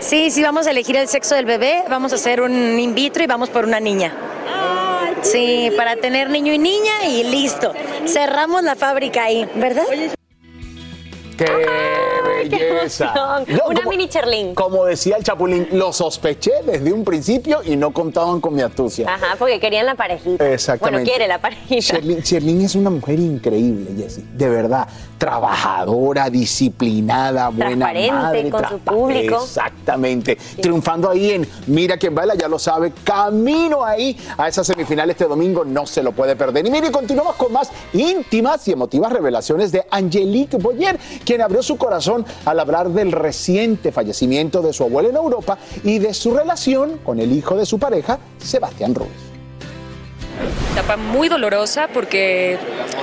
Sí, 0.00 0.30
sí, 0.30 0.42
vamos 0.42 0.66
a 0.66 0.70
elegir 0.70 0.96
el 0.96 1.08
sexo 1.08 1.34
del 1.34 1.44
bebé, 1.44 1.84
vamos 1.88 2.12
a 2.12 2.14
hacer 2.14 2.40
un 2.40 2.78
in 2.78 2.94
vitro 2.94 3.22
y 3.22 3.26
vamos 3.26 3.50
por 3.50 3.64
una 3.64 3.80
niña. 3.80 4.14
Sí, 5.22 5.70
para 5.76 5.96
tener 5.96 6.30
niño 6.30 6.52
y 6.52 6.58
niña 6.58 7.04
y 7.08 7.24
listo. 7.24 7.72
Cerramos 8.06 8.62
la 8.62 8.76
fábrica 8.76 9.24
ahí, 9.24 9.48
¿verdad? 9.54 9.84
¡Qué 11.36 11.46
belleza! 12.28 13.42
Una 13.66 13.82
mini 13.88 14.08
Cherlin. 14.08 14.54
Como 14.54 14.84
decía 14.84 15.16
el 15.16 15.24
Chapulín, 15.24 15.68
lo 15.72 15.92
sospeché 15.92 16.52
desde 16.64 16.92
un 16.92 17.04
principio 17.04 17.60
y 17.64 17.76
no 17.76 17.92
contaban 17.92 18.40
con 18.40 18.54
mi 18.54 18.62
astucia. 18.62 19.12
Ajá, 19.12 19.36
porque 19.38 19.58
querían 19.60 19.86
la 19.86 19.94
parejita. 19.94 20.48
Exactamente. 20.52 20.98
Bueno, 20.98 21.10
quiere 21.10 21.28
la 21.28 21.40
parejita. 21.40 21.98
Sherlyn 21.98 22.60
es 22.62 22.74
una 22.74 22.90
mujer 22.90 23.18
increíble, 23.18 23.90
Jessie. 23.96 24.24
De 24.34 24.48
verdad. 24.48 24.88
Trabajadora, 25.18 26.30
disciplinada, 26.30 27.48
buena 27.48 27.90
Transparente 27.90 28.12
madre. 28.12 28.50
con 28.50 28.68
su 28.68 28.78
público. 28.78 29.42
Exactamente. 29.42 30.38
Triunfando 30.60 31.10
ahí 31.10 31.32
en 31.32 31.48
Mira 31.66 31.96
quién 31.96 32.14
baila, 32.14 32.34
ya 32.34 32.48
lo 32.48 32.58
sabe. 32.58 32.92
Camino 33.04 33.84
ahí 33.84 34.16
a 34.36 34.48
esa 34.48 34.62
semifinal 34.62 35.10
este 35.10 35.24
domingo, 35.24 35.64
no 35.64 35.86
se 35.86 36.02
lo 36.02 36.12
puede 36.12 36.36
perder. 36.36 36.66
Y 36.66 36.70
mire, 36.70 36.90
continuamos 36.92 37.34
con 37.36 37.52
más 37.52 37.70
íntimas 37.92 38.66
y 38.68 38.72
emotivas 38.72 39.12
revelaciones 39.12 39.72
de 39.72 39.84
Angelique 39.90 40.56
Boyer, 40.56 40.98
quien 41.24 41.42
abrió 41.42 41.62
su 41.62 41.76
corazón 41.76 42.17
al 42.44 42.60
hablar 42.60 42.90
del 42.90 43.12
reciente 43.12 43.92
fallecimiento 43.92 44.62
de 44.62 44.72
su 44.72 44.84
abuela 44.84 45.08
en 45.08 45.16
Europa 45.16 45.58
y 45.84 45.98
de 45.98 46.14
su 46.14 46.34
relación 46.34 46.98
con 47.04 47.18
el 47.18 47.32
hijo 47.32 47.56
de 47.56 47.66
su 47.66 47.78
pareja, 47.78 48.18
Sebastián 48.38 48.94
Ruiz. 48.94 49.27
Etapa 50.72 50.96
muy 50.96 51.28
dolorosa 51.28 51.88
porque 51.92 52.58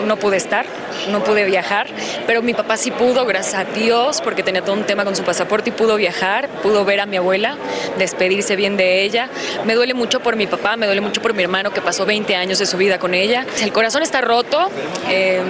no 0.06 0.18
pude 0.18 0.38
estar, 0.38 0.66
no 1.12 1.24
pude 1.24 1.46
viajar, 1.46 1.88
pero 2.28 2.42
mi 2.42 2.54
papá 2.54 2.78
sí 2.78 2.92
pudo, 2.92 3.26
gracias 3.26 3.56
a 3.56 3.64
Dios, 3.66 4.22
porque 4.22 4.44
tenía 4.44 4.62
todo 4.62 4.76
un 4.76 4.84
tema 4.84 5.04
con 5.04 5.16
su 5.16 5.24
pasaporte 5.24 5.70
y 5.70 5.74
pudo 5.74 5.96
viajar, 5.96 6.48
pudo 6.64 6.86
ver 6.86 7.00
a 7.00 7.06
mi 7.06 7.18
abuela, 7.18 7.56
despedirse 7.98 8.56
bien 8.56 8.78
de 8.78 9.04
ella. 9.04 9.30
Me 9.66 9.76
duele 9.76 9.94
mucho 9.94 10.22
por 10.22 10.36
mi 10.36 10.48
papá, 10.48 10.78
me 10.78 10.86
duele 10.86 11.02
mucho 11.02 11.22
por 11.22 11.34
mi 11.34 11.44
hermano 11.44 11.72
que 11.72 11.82
pasó 11.82 12.06
20 12.06 12.36
años 12.36 12.60
de 12.60 12.66
su 12.66 12.78
vida 12.78 13.00
con 13.00 13.14
ella. 13.14 13.46
El 13.62 13.72
corazón 13.74 14.04
está 14.04 14.22
roto, 14.22 14.70
eh, 15.10 15.42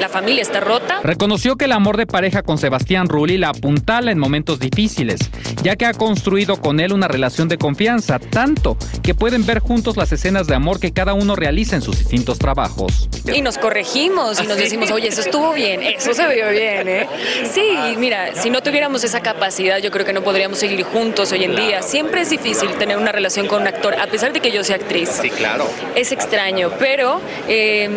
la 0.00 0.08
familia 0.08 0.42
está 0.42 0.60
rota. 0.60 1.00
Reconoció 1.02 1.56
que 1.56 1.66
el 1.66 1.72
amor 1.72 1.96
de 1.96 2.06
pareja 2.06 2.42
con 2.42 2.58
Sebastián 2.58 3.08
Rulli 3.08 3.38
la 3.38 3.50
apuntala 3.50 4.10
en 4.10 4.18
momentos 4.18 4.58
difíciles, 4.58 5.20
ya 5.62 5.76
que 5.76 5.86
ha 5.86 5.94
construido 5.94 6.56
con 6.56 6.80
él 6.80 6.92
una 6.92 7.08
relación 7.08 7.48
de 7.48 7.58
confianza, 7.58 8.18
tanto 8.18 8.76
que 9.02 9.14
pueden 9.14 9.46
ver 9.46 9.60
juntos 9.60 9.96
las 9.96 10.10
escenas 10.12 10.46
de 10.46 10.54
amor 10.54 10.80
que 10.80 10.92
cada 10.92 11.03
uno 11.12 11.36
realiza 11.36 11.76
en 11.76 11.82
sus 11.82 11.98
distintos 11.98 12.38
trabajos. 12.38 13.08
Y 13.32 13.42
nos 13.42 13.58
corregimos 13.58 14.40
y 14.40 14.46
nos 14.46 14.56
decimos, 14.56 14.90
oye, 14.90 15.08
eso 15.08 15.20
estuvo 15.20 15.52
bien, 15.52 15.82
eso 15.82 16.14
se 16.14 16.26
vio 16.28 16.48
bien, 16.50 16.88
¿eh? 16.88 17.08
Sí, 17.52 17.76
mira, 17.98 18.34
si 18.34 18.48
no 18.48 18.62
tuviéramos 18.62 19.04
esa 19.04 19.20
capacidad, 19.20 19.78
yo 19.78 19.90
creo 19.90 20.06
que 20.06 20.12
no 20.12 20.22
podríamos 20.22 20.58
seguir 20.58 20.82
juntos 20.84 21.32
hoy 21.32 21.44
en 21.44 21.56
día. 21.56 21.82
Siempre 21.82 22.22
es 22.22 22.30
difícil 22.30 22.70
tener 22.78 22.96
una 22.96 23.12
relación 23.12 23.46
con 23.46 23.62
un 23.62 23.68
actor, 23.68 23.94
a 24.00 24.06
pesar 24.06 24.32
de 24.32 24.40
que 24.40 24.50
yo 24.50 24.64
sea 24.64 24.76
actriz. 24.76 25.10
Sí, 25.20 25.30
claro. 25.30 25.68
Es 25.94 26.12
extraño, 26.12 26.70
pero 26.78 27.20
eh, 27.48 27.88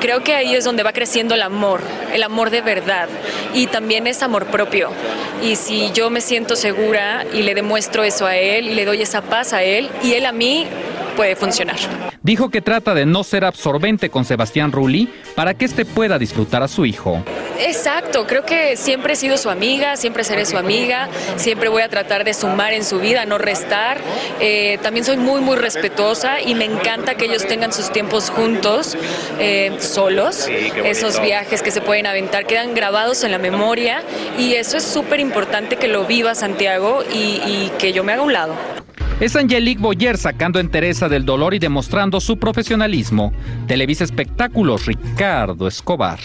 creo 0.00 0.22
que 0.22 0.34
ahí 0.34 0.54
es 0.54 0.64
donde 0.64 0.82
va 0.82 0.92
creciendo 0.92 1.34
el 1.34 1.42
amor, 1.42 1.80
el 2.12 2.22
amor 2.22 2.50
de 2.50 2.60
verdad. 2.60 3.08
Y 3.54 3.66
también 3.66 4.06
es 4.06 4.22
amor 4.22 4.46
propio. 4.46 4.90
Y 5.42 5.56
si 5.56 5.90
yo 5.92 6.10
me 6.10 6.20
siento 6.20 6.56
segura 6.56 7.24
y 7.32 7.42
le 7.42 7.54
demuestro 7.54 8.04
eso 8.04 8.26
a 8.26 8.36
él 8.36 8.68
y 8.68 8.74
le 8.74 8.84
doy 8.84 9.02
esa 9.02 9.22
paz 9.22 9.52
a 9.52 9.62
él 9.62 9.88
y 10.02 10.12
él 10.14 10.26
a 10.26 10.32
mí, 10.32 10.66
puede 11.16 11.36
funcionar. 11.36 11.76
Dijo 12.26 12.48
que 12.48 12.60
trata 12.60 12.92
de 12.92 13.06
no 13.06 13.22
ser 13.22 13.44
absorbente 13.44 14.10
con 14.10 14.24
Sebastián 14.24 14.72
Rulli 14.72 15.08
para 15.36 15.54
que 15.54 15.64
éste 15.64 15.84
pueda 15.84 16.18
disfrutar 16.18 16.60
a 16.60 16.66
su 16.66 16.84
hijo. 16.84 17.22
Exacto, 17.60 18.26
creo 18.26 18.44
que 18.44 18.76
siempre 18.76 19.12
he 19.12 19.16
sido 19.16 19.38
su 19.38 19.48
amiga, 19.48 19.96
siempre 19.96 20.24
seré 20.24 20.44
su 20.44 20.58
amiga, 20.58 21.08
siempre 21.36 21.68
voy 21.68 21.82
a 21.82 21.88
tratar 21.88 22.24
de 22.24 22.34
sumar 22.34 22.72
en 22.72 22.84
su 22.84 22.98
vida, 22.98 23.26
no 23.26 23.38
restar. 23.38 24.00
Eh, 24.40 24.80
también 24.82 25.04
soy 25.04 25.18
muy, 25.18 25.40
muy 25.40 25.54
respetuosa 25.54 26.40
y 26.40 26.56
me 26.56 26.64
encanta 26.64 27.14
que 27.14 27.26
ellos 27.26 27.46
tengan 27.46 27.72
sus 27.72 27.92
tiempos 27.92 28.30
juntos, 28.30 28.98
eh, 29.38 29.76
solos. 29.78 30.48
Esos 30.48 31.22
viajes 31.22 31.62
que 31.62 31.70
se 31.70 31.80
pueden 31.80 32.08
aventar 32.08 32.44
quedan 32.48 32.74
grabados 32.74 33.22
en 33.22 33.30
la 33.30 33.38
memoria 33.38 34.02
y 34.36 34.54
eso 34.54 34.78
es 34.78 34.82
súper 34.82 35.20
importante 35.20 35.76
que 35.76 35.86
lo 35.86 36.06
viva 36.06 36.34
Santiago 36.34 37.04
y, 37.04 37.40
y 37.46 37.72
que 37.78 37.92
yo 37.92 38.02
me 38.02 38.14
haga 38.14 38.22
un 38.22 38.32
lado. 38.32 38.56
Es 39.18 39.34
Angelique 39.34 39.80
Boyer 39.80 40.18
sacando 40.18 40.60
entereza 40.60 41.08
del 41.08 41.24
dolor 41.24 41.54
y 41.54 41.58
demostrando 41.58 42.20
su 42.20 42.36
profesionalismo. 42.38 43.32
Televisa 43.66 44.04
Espectáculos, 44.04 44.84
Ricardo 44.84 45.66
Escobar. 45.66 46.18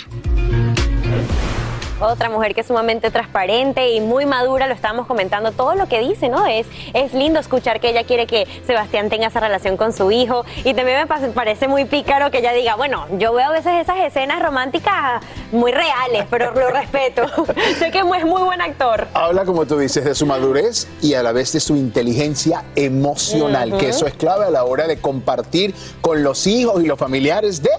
Otra 2.02 2.30
mujer 2.32 2.56
que 2.56 2.62
es 2.62 2.68
sumamente 2.68 3.12
transparente 3.12 3.92
y 3.92 4.02
muy 4.02 4.26
madura, 4.26 4.66
lo 4.66 4.74
estábamos 4.74 5.06
comentando, 5.06 5.52
todo 5.52 5.76
lo 5.76 5.88
que 5.88 6.00
dice, 6.00 6.30
¿no? 6.30 6.48
Es, 6.48 6.66
es 6.94 7.14
lindo 7.14 7.40
escuchar 7.40 7.80
que 7.80 7.90
ella 7.90 8.04
quiere 8.06 8.26
que 8.26 8.48
Sebastián 8.66 9.10
tenga 9.10 9.28
esa 9.28 9.40
relación 9.40 9.78
con 9.78 9.94
su 9.94 10.12
hijo 10.12 10.44
y 10.64 10.74
también 10.74 10.98
me 11.02 11.06
pa- 11.06 11.20
parece 11.36 11.68
muy 11.68 11.86
pícaro 11.86 12.32
que 12.32 12.40
ella 12.40 12.54
diga, 12.54 12.74
bueno, 12.76 13.06
yo 13.20 13.34
veo 13.34 13.50
a 13.50 13.52
veces 13.52 13.74
esas 13.80 13.98
escenas 14.00 14.42
románticas 14.42 15.22
muy 15.52 15.72
reales, 15.72 16.26
pero 16.30 16.52
lo 16.56 16.72
respeto. 16.72 17.24
sé 17.78 17.92
que 17.92 18.00
es 18.00 18.06
muy 18.26 18.42
buen 18.42 18.62
actor. 18.62 19.08
Habla, 19.14 19.46
como 19.46 19.68
tú 19.68 19.78
dices, 19.78 20.04
de 20.04 20.16
su 20.16 20.26
madurez 20.26 20.88
y 21.04 21.14
a 21.14 21.22
la 21.22 21.32
vez 21.34 21.54
de 21.54 21.60
su 21.60 21.76
inteligencia 21.76 22.64
emocional, 22.76 23.78
que 23.78 23.90
eso 23.90 24.08
es 24.08 24.16
clave 24.16 24.46
a 24.46 24.50
la 24.50 24.64
hora 24.64 24.88
de 24.88 24.98
compartir 25.00 25.76
con 26.02 26.24
los 26.24 26.48
hijos 26.48 26.82
y 26.84 26.88
los 26.88 26.98
familiares 26.98 27.62
de 27.62 27.70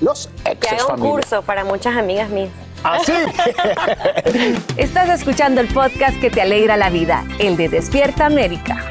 los 0.00 0.28
Que 0.44 0.52
exes 0.52 0.82
haga 0.84 0.94
un 0.94 1.00
curso 1.00 1.42
para 1.42 1.64
muchas 1.64 1.96
amigas 1.96 2.28
mías. 2.30 2.50
¿Así? 2.82 3.12
Estás 4.76 5.08
escuchando 5.08 5.60
el 5.60 5.68
podcast 5.68 6.20
que 6.20 6.30
te 6.30 6.42
alegra 6.42 6.76
la 6.76 6.90
vida, 6.90 7.24
el 7.38 7.56
de 7.56 7.68
Despierta 7.68 8.26
América. 8.26 8.90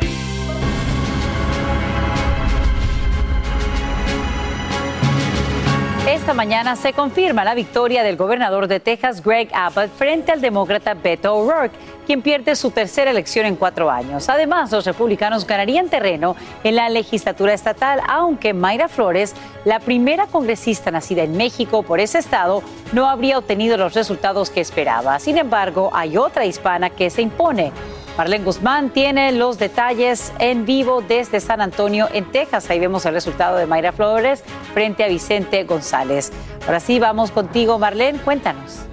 Esta 6.07 6.33
mañana 6.33 6.75
se 6.75 6.93
confirma 6.93 7.43
la 7.43 7.55
victoria 7.55 8.03
del 8.03 8.15
gobernador 8.15 8.67
de 8.67 8.79
Texas, 8.79 9.23
Greg 9.23 9.49
Abbott, 9.53 9.89
frente 9.97 10.31
al 10.31 10.41
demócrata 10.41 10.93
Beto 10.93 11.33
O'Rourke, 11.35 11.75
quien 12.11 12.21
pierde 12.21 12.57
su 12.57 12.71
tercera 12.71 13.09
elección 13.09 13.45
en 13.45 13.55
cuatro 13.55 13.89
años. 13.89 14.27
Además, 14.27 14.69
los 14.69 14.85
republicanos 14.85 15.47
ganarían 15.47 15.87
terreno 15.87 16.35
en 16.61 16.75
la 16.75 16.89
legislatura 16.89 17.53
estatal, 17.53 18.01
aunque 18.05 18.53
Mayra 18.53 18.89
Flores, 18.89 19.33
la 19.63 19.79
primera 19.79 20.27
congresista 20.27 20.91
nacida 20.91 21.23
en 21.23 21.37
México 21.37 21.83
por 21.83 22.01
ese 22.01 22.19
estado, 22.19 22.63
no 22.91 23.07
habría 23.07 23.37
obtenido 23.37 23.77
los 23.77 23.93
resultados 23.93 24.49
que 24.49 24.59
esperaba. 24.59 25.19
Sin 25.19 25.37
embargo, 25.37 25.89
hay 25.93 26.17
otra 26.17 26.45
hispana 26.45 26.89
que 26.89 27.09
se 27.09 27.21
impone. 27.21 27.71
Marlene 28.17 28.43
Guzmán 28.43 28.89
tiene 28.89 29.31
los 29.31 29.57
detalles 29.57 30.33
en 30.39 30.65
vivo 30.65 31.01
desde 31.01 31.39
San 31.39 31.61
Antonio, 31.61 32.09
en 32.11 32.29
Texas. 32.29 32.69
Ahí 32.69 32.79
vemos 32.79 33.05
el 33.05 33.13
resultado 33.13 33.55
de 33.55 33.67
Mayra 33.67 33.93
Flores 33.93 34.43
frente 34.73 35.05
a 35.05 35.07
Vicente 35.07 35.63
González. 35.63 36.33
Ahora 36.65 36.81
sí, 36.81 36.99
vamos 36.99 37.31
contigo, 37.31 37.79
Marlene. 37.79 38.19
Cuéntanos. 38.19 38.90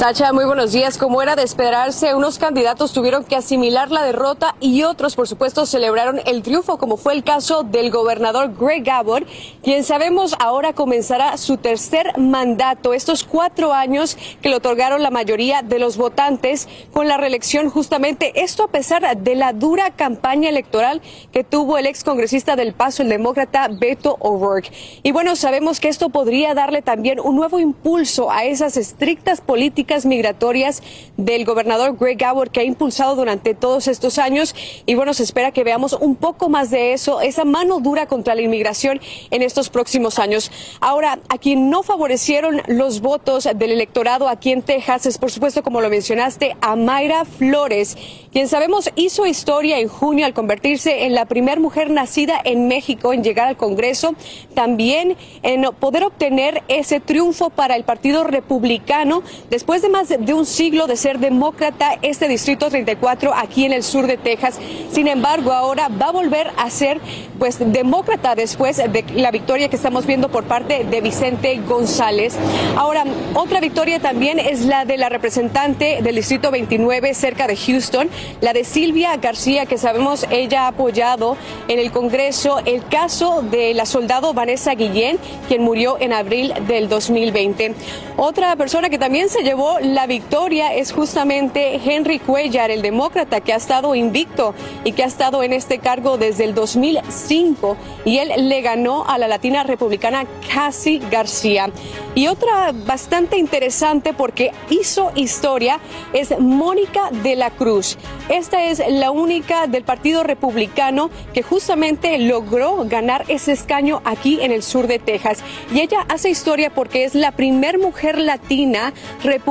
Sacha, 0.00 0.32
muy 0.32 0.46
buenos 0.46 0.72
días. 0.72 0.96
Como 0.96 1.20
era 1.20 1.36
de 1.36 1.42
esperarse, 1.42 2.14
unos 2.14 2.38
candidatos 2.38 2.94
tuvieron 2.94 3.22
que 3.22 3.36
asimilar 3.36 3.90
la 3.90 4.02
derrota 4.02 4.56
y 4.58 4.82
otros, 4.84 5.14
por 5.14 5.28
supuesto, 5.28 5.66
celebraron 5.66 6.22
el 6.24 6.42
triunfo, 6.42 6.78
como 6.78 6.96
fue 6.96 7.12
el 7.12 7.22
caso 7.22 7.64
del 7.64 7.90
gobernador 7.90 8.54
Greg 8.58 8.88
Abbott, 8.88 9.28
quien 9.62 9.84
sabemos 9.84 10.34
ahora 10.38 10.72
comenzará 10.72 11.36
su 11.36 11.58
tercer 11.58 12.16
mandato, 12.16 12.94
estos 12.94 13.24
cuatro 13.24 13.74
años 13.74 14.16
que 14.40 14.48
le 14.48 14.56
otorgaron 14.56 15.02
la 15.02 15.10
mayoría 15.10 15.60
de 15.60 15.78
los 15.78 15.98
votantes 15.98 16.66
con 16.94 17.06
la 17.06 17.18
reelección 17.18 17.68
justamente. 17.68 18.42
Esto 18.42 18.62
a 18.64 18.68
pesar 18.68 19.18
de 19.18 19.34
la 19.34 19.52
dura 19.52 19.90
campaña 19.90 20.48
electoral 20.48 21.02
que 21.30 21.44
tuvo 21.44 21.76
el 21.76 21.84
ex 21.84 22.04
congresista 22.04 22.56
del 22.56 22.72
Paso, 22.72 23.02
el 23.02 23.10
demócrata 23.10 23.68
Beto 23.68 24.16
O'Rourke. 24.20 24.72
Y 25.02 25.12
bueno, 25.12 25.36
sabemos 25.36 25.78
que 25.78 25.88
esto 25.88 26.08
podría 26.08 26.54
darle 26.54 26.80
también 26.80 27.20
un 27.20 27.36
nuevo 27.36 27.60
impulso 27.60 28.30
a 28.30 28.44
esas 28.44 28.78
estrictas 28.78 29.42
políticas 29.42 29.89
migratorias 30.06 30.82
del 31.16 31.44
gobernador 31.44 31.96
Greg 31.98 32.22
Abbott 32.24 32.50
que 32.50 32.60
ha 32.60 32.64
impulsado 32.64 33.16
durante 33.16 33.54
todos 33.54 33.88
estos 33.88 34.18
años. 34.18 34.54
Y 34.86 34.94
bueno, 34.94 35.14
se 35.14 35.24
espera 35.24 35.50
que 35.50 35.64
veamos 35.64 35.92
un 35.94 36.16
poco 36.16 36.48
más 36.48 36.70
de 36.70 36.92
eso, 36.92 37.20
esa 37.20 37.44
mano 37.44 37.80
dura 37.80 38.06
contra 38.06 38.34
la 38.34 38.42
inmigración 38.42 39.00
en 39.30 39.42
estos 39.42 39.68
próximos 39.68 40.18
años. 40.18 40.50
Ahora, 40.80 41.18
a 41.28 41.38
quien 41.38 41.70
no 41.70 41.82
favorecieron 41.82 42.62
los 42.68 43.00
votos 43.00 43.48
del 43.54 43.72
electorado 43.72 44.28
aquí 44.28 44.52
en 44.52 44.62
Texas 44.62 45.06
es, 45.06 45.18
por 45.18 45.30
supuesto, 45.30 45.62
como 45.62 45.80
lo 45.80 45.90
mencionaste, 45.90 46.56
a 46.60 46.76
Mayra 46.76 47.24
Flores, 47.24 47.96
quien 48.32 48.48
sabemos 48.48 48.90
hizo 48.94 49.26
historia 49.26 49.80
en 49.80 49.88
junio 49.88 50.24
al 50.24 50.34
convertirse 50.34 51.04
en 51.04 51.14
la 51.14 51.24
primera 51.24 51.60
mujer 51.60 51.90
nacida 51.90 52.40
en 52.44 52.68
México 52.68 53.12
en 53.12 53.24
llegar 53.24 53.48
al 53.48 53.56
Congreso, 53.56 54.14
también 54.54 55.16
en 55.42 55.62
poder 55.80 56.04
obtener 56.04 56.62
ese 56.68 57.00
triunfo 57.00 57.50
para 57.50 57.76
el 57.76 57.84
Partido 57.84 58.24
Republicano 58.24 59.22
después 59.50 59.79
de 59.82 59.88
más 59.88 60.08
de 60.08 60.34
un 60.34 60.46
siglo 60.46 60.86
de 60.86 60.96
ser 60.96 61.18
demócrata 61.18 61.98
este 62.02 62.28
distrito 62.28 62.68
34 62.68 63.32
aquí 63.34 63.64
en 63.64 63.72
el 63.72 63.82
sur 63.82 64.06
de 64.06 64.16
Texas. 64.16 64.58
Sin 64.90 65.08
embargo, 65.08 65.52
ahora 65.52 65.88
va 65.88 66.06
a 66.06 66.12
volver 66.12 66.50
a 66.56 66.68
ser 66.70 67.00
pues 67.38 67.58
demócrata 67.58 68.34
después 68.34 68.76
de 68.76 69.04
la 69.14 69.30
victoria 69.30 69.68
que 69.68 69.76
estamos 69.76 70.06
viendo 70.06 70.28
por 70.28 70.44
parte 70.44 70.84
de 70.84 71.00
Vicente 71.00 71.60
González. 71.66 72.36
Ahora, 72.76 73.04
otra 73.34 73.60
victoria 73.60 74.00
también 74.00 74.38
es 74.38 74.66
la 74.66 74.84
de 74.84 74.98
la 74.98 75.08
representante 75.08 76.00
del 76.02 76.16
distrito 76.16 76.50
29 76.50 77.14
cerca 77.14 77.46
de 77.46 77.56
Houston, 77.56 78.10
la 78.40 78.52
de 78.52 78.64
Silvia 78.64 79.16
García, 79.16 79.66
que 79.66 79.78
sabemos 79.78 80.26
ella 80.30 80.64
ha 80.64 80.68
apoyado 80.68 81.36
en 81.68 81.78
el 81.78 81.92
Congreso 81.92 82.58
el 82.64 82.84
caso 82.86 83.42
de 83.42 83.72
la 83.74 83.86
soldado 83.86 84.34
Vanessa 84.34 84.74
Guillén, 84.74 85.18
quien 85.48 85.62
murió 85.62 85.96
en 86.00 86.12
abril 86.12 86.52
del 86.66 86.88
2020. 86.88 87.74
Otra 88.16 88.54
persona 88.56 88.90
que 88.90 88.98
también 88.98 89.28
se 89.30 89.42
llevó 89.42 89.69
la 89.78 90.06
victoria 90.06 90.74
es 90.74 90.92
justamente 90.92 91.80
Henry 91.84 92.18
Cuellar, 92.18 92.70
el 92.70 92.82
demócrata 92.82 93.40
que 93.40 93.52
ha 93.52 93.56
estado 93.56 93.94
invicto 93.94 94.54
y 94.84 94.92
que 94.92 95.02
ha 95.02 95.06
estado 95.06 95.42
en 95.42 95.52
este 95.52 95.78
cargo 95.78 96.16
desde 96.16 96.44
el 96.44 96.54
2005 96.54 97.76
y 98.04 98.18
él 98.18 98.48
le 98.48 98.60
ganó 98.62 99.04
a 99.06 99.18
la 99.18 99.28
latina 99.28 99.62
republicana 99.62 100.24
Cassie 100.52 101.00
García. 101.10 101.70
Y 102.14 102.26
otra 102.26 102.72
bastante 102.72 103.38
interesante 103.38 104.14
porque 104.14 104.52
hizo 104.70 105.12
historia 105.14 105.78
es 106.12 106.38
Mónica 106.38 107.10
de 107.22 107.36
la 107.36 107.50
Cruz. 107.50 107.98
Esta 108.28 108.64
es 108.64 108.82
la 108.88 109.10
única 109.10 109.66
del 109.66 109.84
Partido 109.84 110.22
Republicano 110.22 111.10
que 111.34 111.42
justamente 111.42 112.18
logró 112.18 112.84
ganar 112.86 113.24
ese 113.28 113.52
escaño 113.52 114.00
aquí 114.04 114.38
en 114.40 114.52
el 114.52 114.62
sur 114.62 114.86
de 114.86 114.98
Texas. 114.98 115.44
Y 115.72 115.80
ella 115.80 116.06
hace 116.08 116.30
historia 116.30 116.70
porque 116.70 117.04
es 117.04 117.14
la 117.14 117.32
primer 117.32 117.78
mujer 117.78 118.18
latina 118.18 118.92
republicana 119.22 119.50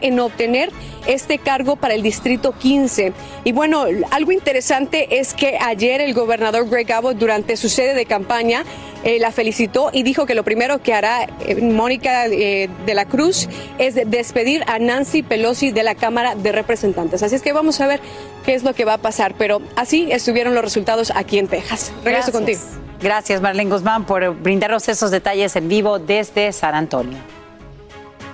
en 0.00 0.20
obtener 0.20 0.70
este 1.06 1.38
cargo 1.38 1.76
para 1.76 1.94
el 1.94 2.02
Distrito 2.02 2.52
15. 2.52 3.12
Y 3.44 3.52
bueno, 3.52 3.84
algo 4.10 4.32
interesante 4.32 5.20
es 5.20 5.34
que 5.34 5.58
ayer 5.60 6.00
el 6.00 6.14
gobernador 6.14 6.68
Greg 6.68 6.90
Abbott 6.92 7.16
durante 7.16 7.56
su 7.56 7.68
sede 7.68 7.94
de 7.94 8.06
campaña 8.06 8.64
eh, 9.04 9.18
la 9.18 9.32
felicitó 9.32 9.90
y 9.92 10.02
dijo 10.02 10.24
que 10.24 10.34
lo 10.34 10.44
primero 10.44 10.82
que 10.82 10.94
hará 10.94 11.24
eh, 11.46 11.56
Mónica 11.56 12.26
eh, 12.26 12.70
de 12.86 12.94
la 12.94 13.04
Cruz 13.04 13.48
es 13.78 13.94
despedir 13.94 14.64
a 14.66 14.78
Nancy 14.78 15.22
Pelosi 15.22 15.72
de 15.72 15.82
la 15.82 15.94
Cámara 15.94 16.34
de 16.34 16.52
Representantes. 16.52 17.22
Así 17.22 17.34
es 17.34 17.42
que 17.42 17.52
vamos 17.52 17.80
a 17.80 17.86
ver 17.86 18.00
qué 18.46 18.54
es 18.54 18.64
lo 18.64 18.72
que 18.72 18.84
va 18.84 18.94
a 18.94 18.98
pasar. 18.98 19.34
Pero 19.36 19.60
así 19.76 20.10
estuvieron 20.10 20.54
los 20.54 20.64
resultados 20.64 21.12
aquí 21.14 21.38
en 21.38 21.48
Texas. 21.48 21.92
Regreso 22.02 22.32
contigo. 22.32 22.60
Gracias, 23.02 23.42
Marlene 23.42 23.70
Guzmán, 23.70 24.06
por 24.06 24.34
brindarnos 24.40 24.88
esos 24.88 25.10
detalles 25.10 25.54
en 25.56 25.68
vivo 25.68 25.98
desde 25.98 26.50
San 26.52 26.74
Antonio. 26.74 27.33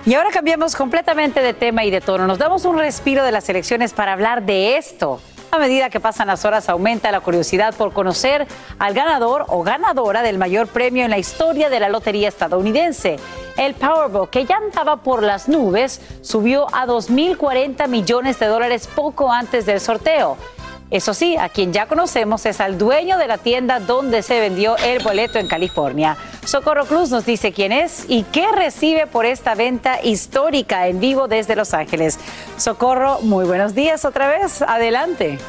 Y 0.03 0.15
ahora 0.15 0.31
cambiamos 0.31 0.75
completamente 0.75 1.41
de 1.41 1.53
tema 1.53 1.85
y 1.85 1.91
de 1.91 2.01
tono. 2.01 2.25
Nos 2.25 2.39
damos 2.39 2.65
un 2.65 2.77
respiro 2.79 3.23
de 3.23 3.31
las 3.31 3.47
elecciones 3.49 3.93
para 3.93 4.13
hablar 4.13 4.41
de 4.43 4.77
esto. 4.77 5.21
A 5.51 5.59
medida 5.59 5.91
que 5.91 5.99
pasan 5.99 6.27
las 6.27 6.43
horas 6.43 6.69
aumenta 6.69 7.11
la 7.11 7.19
curiosidad 7.19 7.75
por 7.75 7.93
conocer 7.93 8.47
al 8.79 8.93
ganador 8.95 9.45
o 9.49 9.61
ganadora 9.61 10.23
del 10.23 10.39
mayor 10.39 10.67
premio 10.67 11.03
en 11.03 11.11
la 11.11 11.19
historia 11.19 11.69
de 11.69 11.79
la 11.79 11.89
lotería 11.89 12.29
estadounidense. 12.29 13.17
El 13.57 13.75
Powerball, 13.75 14.29
que 14.29 14.45
ya 14.45 14.57
andaba 14.57 15.03
por 15.03 15.21
las 15.21 15.47
nubes, 15.47 16.01
subió 16.21 16.73
a 16.73 16.87
2.040 16.87 17.87
millones 17.87 18.39
de 18.39 18.47
dólares 18.47 18.87
poco 18.87 19.31
antes 19.31 19.67
del 19.67 19.81
sorteo. 19.81 20.37
Eso 20.91 21.13
sí, 21.13 21.37
a 21.37 21.47
quien 21.47 21.71
ya 21.71 21.85
conocemos 21.85 22.45
es 22.45 22.59
al 22.59 22.77
dueño 22.77 23.17
de 23.17 23.27
la 23.27 23.37
tienda 23.37 23.79
donde 23.79 24.21
se 24.21 24.41
vendió 24.41 24.75
el 24.77 25.01
boleto 25.01 25.39
en 25.39 25.47
California. 25.47 26.17
Socorro 26.45 26.85
Cruz 26.85 27.09
nos 27.09 27.25
dice 27.25 27.53
quién 27.53 27.71
es 27.71 28.05
y 28.09 28.23
qué 28.23 28.51
recibe 28.51 29.07
por 29.07 29.25
esta 29.25 29.55
venta 29.55 30.03
histórica 30.03 30.89
en 30.89 30.99
vivo 30.99 31.29
desde 31.29 31.55
Los 31.55 31.73
Ángeles. 31.73 32.19
Socorro, 32.57 33.21
muy 33.21 33.45
buenos 33.45 33.73
días 33.73 34.03
otra 34.03 34.27
vez. 34.27 34.61
Adelante. 34.61 35.39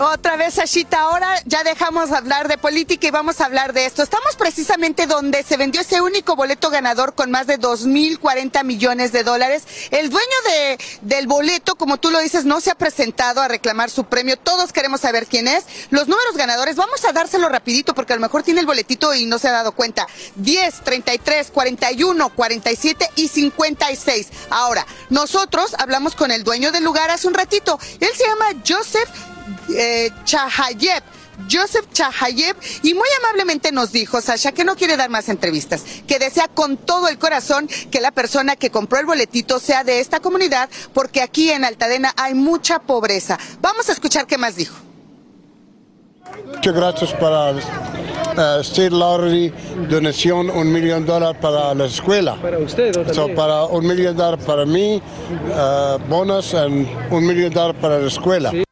Otra 0.00 0.36
vez, 0.36 0.58
Ashita, 0.58 1.02
ahora 1.02 1.40
ya 1.44 1.62
dejamos 1.62 2.10
hablar 2.10 2.48
de 2.48 2.58
política 2.58 3.06
y 3.06 3.12
vamos 3.12 3.40
a 3.40 3.44
hablar 3.44 3.72
de 3.72 3.86
esto. 3.86 4.02
Estamos 4.02 4.34
precisamente 4.34 5.06
donde 5.06 5.44
se 5.44 5.56
vendió 5.56 5.82
ese 5.82 6.00
único 6.00 6.34
boleto 6.34 6.68
ganador 6.68 7.14
con 7.14 7.30
más 7.30 7.46
de 7.46 7.60
2.040 7.60 8.64
millones 8.64 9.12
de 9.12 9.22
dólares. 9.22 9.62
El 9.92 10.10
dueño 10.10 10.36
de, 10.46 10.78
del 11.02 11.28
boleto, 11.28 11.76
como 11.76 11.98
tú 11.98 12.10
lo 12.10 12.18
dices, 12.18 12.44
no 12.44 12.60
se 12.60 12.72
ha 12.72 12.74
presentado 12.74 13.40
a 13.40 13.46
reclamar 13.46 13.88
su 13.88 14.02
premio. 14.02 14.36
Todos 14.36 14.72
queremos 14.72 15.00
saber 15.00 15.28
quién 15.28 15.46
es. 15.46 15.64
Los 15.90 16.08
números 16.08 16.36
ganadores, 16.36 16.74
vamos 16.74 17.04
a 17.04 17.12
dárselo 17.12 17.48
rapidito 17.48 17.94
porque 17.94 18.14
a 18.14 18.16
lo 18.16 18.22
mejor 18.22 18.42
tiene 18.42 18.58
el 18.58 18.66
boletito 18.66 19.14
y 19.14 19.26
no 19.26 19.38
se 19.38 19.46
ha 19.46 19.52
dado 19.52 19.70
cuenta. 19.70 20.08
10, 20.34 20.82
33, 20.82 21.52
41, 21.52 22.30
47 22.30 23.10
y 23.14 23.28
56. 23.28 24.28
Ahora, 24.50 24.84
nosotros 25.10 25.76
hablamos 25.78 26.16
con 26.16 26.32
el 26.32 26.42
dueño 26.42 26.72
del 26.72 26.82
lugar 26.82 27.12
hace 27.12 27.28
un 27.28 27.34
ratito. 27.34 27.78
Él 28.00 28.10
se 28.16 28.24
llama 28.24 28.60
Joseph 28.66 29.08
eh, 29.76 30.10
Chahayev. 30.24 31.02
Joseph 31.50 31.86
Chahayev 31.92 32.56
y 32.82 32.94
muy 32.94 33.08
amablemente 33.18 33.72
nos 33.72 33.92
dijo, 33.92 34.20
Sasha, 34.20 34.52
que 34.52 34.64
no 34.64 34.76
quiere 34.76 34.96
dar 34.96 35.10
más 35.10 35.28
entrevistas, 35.28 35.82
que 36.06 36.18
desea 36.18 36.48
con 36.48 36.76
todo 36.76 37.08
el 37.08 37.18
corazón 37.18 37.68
que 37.90 38.00
la 38.00 38.12
persona 38.12 38.56
que 38.56 38.70
compró 38.70 39.00
el 39.00 39.06
boletito 39.06 39.58
sea 39.58 39.84
de 39.84 40.00
esta 40.00 40.20
comunidad, 40.20 40.68
porque 40.92 41.22
aquí 41.22 41.50
en 41.50 41.64
Altadena 41.64 42.12
hay 42.16 42.34
mucha 42.34 42.78
pobreza. 42.78 43.38
Vamos 43.60 43.88
a 43.88 43.92
escuchar 43.92 44.26
qué 44.26 44.38
más 44.38 44.56
dijo. 44.56 44.76
Muchas 46.46 46.74
gracias 46.74 47.12
para 47.14 47.52
uh, 47.52 48.60
State 48.60 48.90
Lottery, 48.90 49.52
donación 49.88 50.50
un 50.50 50.72
millón 50.72 51.04
de 51.04 51.12
dólares 51.12 51.38
para 51.40 51.74
la 51.74 51.84
escuela. 51.86 52.36
Para 52.40 52.58
usted, 52.58 53.12
so, 53.12 53.28
para 53.34 53.64
un 53.64 53.86
millón 53.86 54.16
de 54.16 54.22
dólares 54.22 54.44
para 54.44 54.64
mí, 54.64 55.02
uh, 55.50 55.98
bonos 56.08 56.52
y 56.52 56.56
un 56.56 57.26
millón 57.26 57.50
de 57.50 57.50
dólares 57.50 57.80
para 57.80 57.98
la 57.98 58.08
escuela. 58.08 58.50
Sí. 58.50 58.64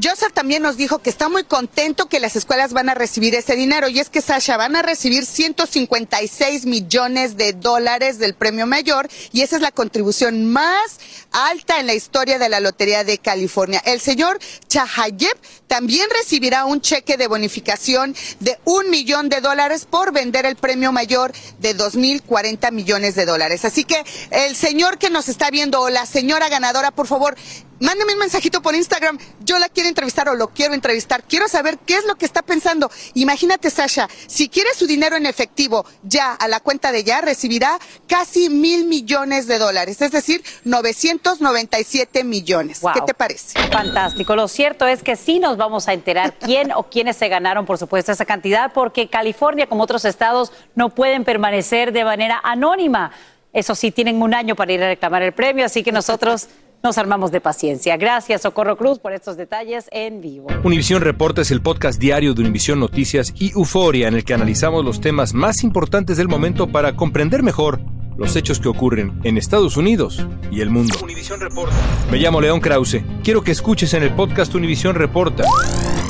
Joseph 0.00 0.32
también 0.32 0.62
nos 0.62 0.76
dijo 0.76 1.00
que 1.00 1.10
está 1.10 1.28
muy 1.28 1.42
contento 1.42 2.08
que 2.08 2.20
las 2.20 2.36
escuelas 2.36 2.72
van 2.72 2.88
a 2.88 2.94
recibir 2.94 3.34
ese 3.34 3.56
dinero 3.56 3.88
y 3.88 3.98
es 3.98 4.08
que 4.08 4.20
Sasha 4.20 4.56
van 4.56 4.76
a 4.76 4.82
recibir 4.82 5.26
156 5.26 6.64
millones 6.64 7.36
de 7.36 7.54
dólares 7.54 8.20
del 8.20 8.34
premio 8.34 8.68
mayor 8.68 9.08
y 9.32 9.40
esa 9.40 9.56
es 9.56 9.62
la 9.62 9.72
contribución 9.72 10.46
más 10.46 11.00
alta 11.32 11.80
en 11.80 11.88
la 11.88 11.94
historia 11.94 12.38
de 12.38 12.48
la 12.48 12.60
Lotería 12.60 13.02
de 13.02 13.18
California. 13.18 13.82
El 13.84 14.00
señor 14.00 14.38
Chahayev 14.68 15.36
también 15.66 16.06
recibirá 16.16 16.66
un 16.66 16.80
cheque 16.80 17.16
de 17.16 17.26
bonificación 17.26 18.14
de 18.38 18.60
un 18.64 18.90
millón 18.90 19.28
de 19.28 19.40
dólares 19.40 19.88
por 19.90 20.12
vender 20.12 20.46
el 20.46 20.54
premio 20.54 20.92
mayor 20.92 21.32
de 21.58 21.76
2.040 21.76 22.70
millones 22.70 23.16
de 23.16 23.26
dólares. 23.26 23.64
Así 23.64 23.82
que 23.82 24.04
el 24.30 24.54
señor 24.54 24.98
que 24.98 25.10
nos 25.10 25.28
está 25.28 25.50
viendo 25.50 25.80
o 25.80 25.90
la 25.90 26.06
señora 26.06 26.48
ganadora, 26.48 26.92
por 26.92 27.08
favor, 27.08 27.36
mándeme 27.80 28.12
un 28.12 28.18
mensajito 28.20 28.62
por 28.62 28.74
Instagram. 28.74 29.18
Yo 29.40 29.58
la 29.58 29.68
quiero 29.68 29.88
entrevistar 29.88 30.28
o 30.28 30.34
lo 30.34 30.48
quiero 30.48 30.74
entrevistar. 30.74 31.24
Quiero 31.24 31.48
saber 31.48 31.78
qué 31.78 31.96
es 31.96 32.04
lo 32.04 32.14
que 32.14 32.26
está 32.26 32.42
pensando. 32.42 32.90
Imagínate, 33.14 33.70
Sasha, 33.70 34.08
si 34.26 34.48
quiere 34.48 34.70
su 34.74 34.86
dinero 34.86 35.16
en 35.16 35.26
efectivo 35.26 35.84
ya 36.02 36.34
a 36.34 36.48
la 36.48 36.60
cuenta 36.60 36.92
de 36.92 37.04
ya, 37.04 37.20
recibirá 37.20 37.78
casi 38.06 38.48
mil 38.48 38.86
millones 38.86 39.46
de 39.46 39.58
dólares, 39.58 40.00
es 40.00 40.12
decir, 40.12 40.42
997 40.64 42.24
millones. 42.24 42.80
¿Qué 42.94 43.00
te 43.00 43.14
parece? 43.14 43.58
Fantástico. 43.68 44.36
Lo 44.36 44.48
cierto 44.48 44.86
es 44.86 45.02
que 45.02 45.16
sí 45.16 45.38
nos 45.38 45.56
vamos 45.56 45.88
a 45.88 45.92
enterar 45.92 46.34
quién 46.38 46.72
o 46.72 46.84
quiénes 46.84 47.16
se 47.16 47.28
ganaron, 47.28 47.66
por 47.66 47.78
supuesto, 47.78 48.12
esa 48.12 48.24
cantidad, 48.24 48.72
porque 48.72 49.08
California, 49.08 49.66
como 49.66 49.82
otros 49.82 50.04
estados, 50.04 50.52
no 50.74 50.90
pueden 50.90 51.24
permanecer 51.24 51.92
de 51.92 52.04
manera 52.04 52.40
anónima. 52.42 53.12
Eso 53.52 53.74
sí, 53.74 53.90
tienen 53.90 54.22
un 54.22 54.34
año 54.34 54.54
para 54.54 54.72
ir 54.72 54.82
a 54.82 54.88
reclamar 54.88 55.22
el 55.22 55.32
premio, 55.32 55.64
así 55.66 55.82
que 55.82 55.90
nosotros 55.90 56.48
nos 56.82 56.98
armamos 56.98 57.30
de 57.30 57.40
paciencia. 57.40 57.96
Gracias, 57.96 58.42
Socorro 58.42 58.76
Cruz, 58.76 58.98
por 58.98 59.12
estos 59.12 59.36
detalles 59.36 59.86
en 59.90 60.20
vivo. 60.20 60.48
Univisión 60.64 61.02
Reporta 61.02 61.42
es 61.42 61.50
el 61.50 61.60
podcast 61.60 62.00
diario 62.00 62.34
de 62.34 62.42
Univisión 62.42 62.80
Noticias 62.80 63.32
y 63.36 63.52
Euforia, 63.52 64.08
en 64.08 64.14
el 64.14 64.24
que 64.24 64.34
analizamos 64.34 64.84
los 64.84 65.00
temas 65.00 65.34
más 65.34 65.62
importantes 65.62 66.16
del 66.16 66.28
momento 66.28 66.68
para 66.68 66.96
comprender 66.96 67.42
mejor 67.42 67.80
los 68.16 68.36
hechos 68.36 68.60
que 68.60 68.68
ocurren 68.68 69.18
en 69.24 69.38
Estados 69.38 69.76
Unidos 69.76 70.26
y 70.50 70.60
el 70.60 70.70
mundo. 70.70 70.94
Univisión 71.02 71.40
Reporta. 71.40 71.74
Me 72.10 72.18
llamo 72.18 72.40
León 72.40 72.60
Krause. 72.60 73.02
Quiero 73.24 73.42
que 73.42 73.52
escuches 73.52 73.94
en 73.94 74.02
el 74.02 74.14
podcast 74.14 74.54
Univisión 74.54 74.94
Reporta. 74.94 75.44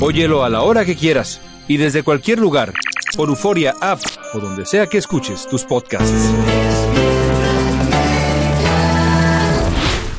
Óyelo 0.01 0.43
a 0.43 0.49
la 0.49 0.61
hora 0.61 0.83
que 0.83 0.95
quieras 0.95 1.39
y 1.67 1.77
desde 1.77 2.03
cualquier 2.03 2.39
lugar 2.39 2.73
por 3.15 3.29
Euforia 3.29 3.73
App 3.81 3.99
o 4.33 4.39
donde 4.39 4.65
sea 4.65 4.87
que 4.87 4.97
escuches 4.97 5.47
tus 5.47 5.63
podcasts. 5.63 6.31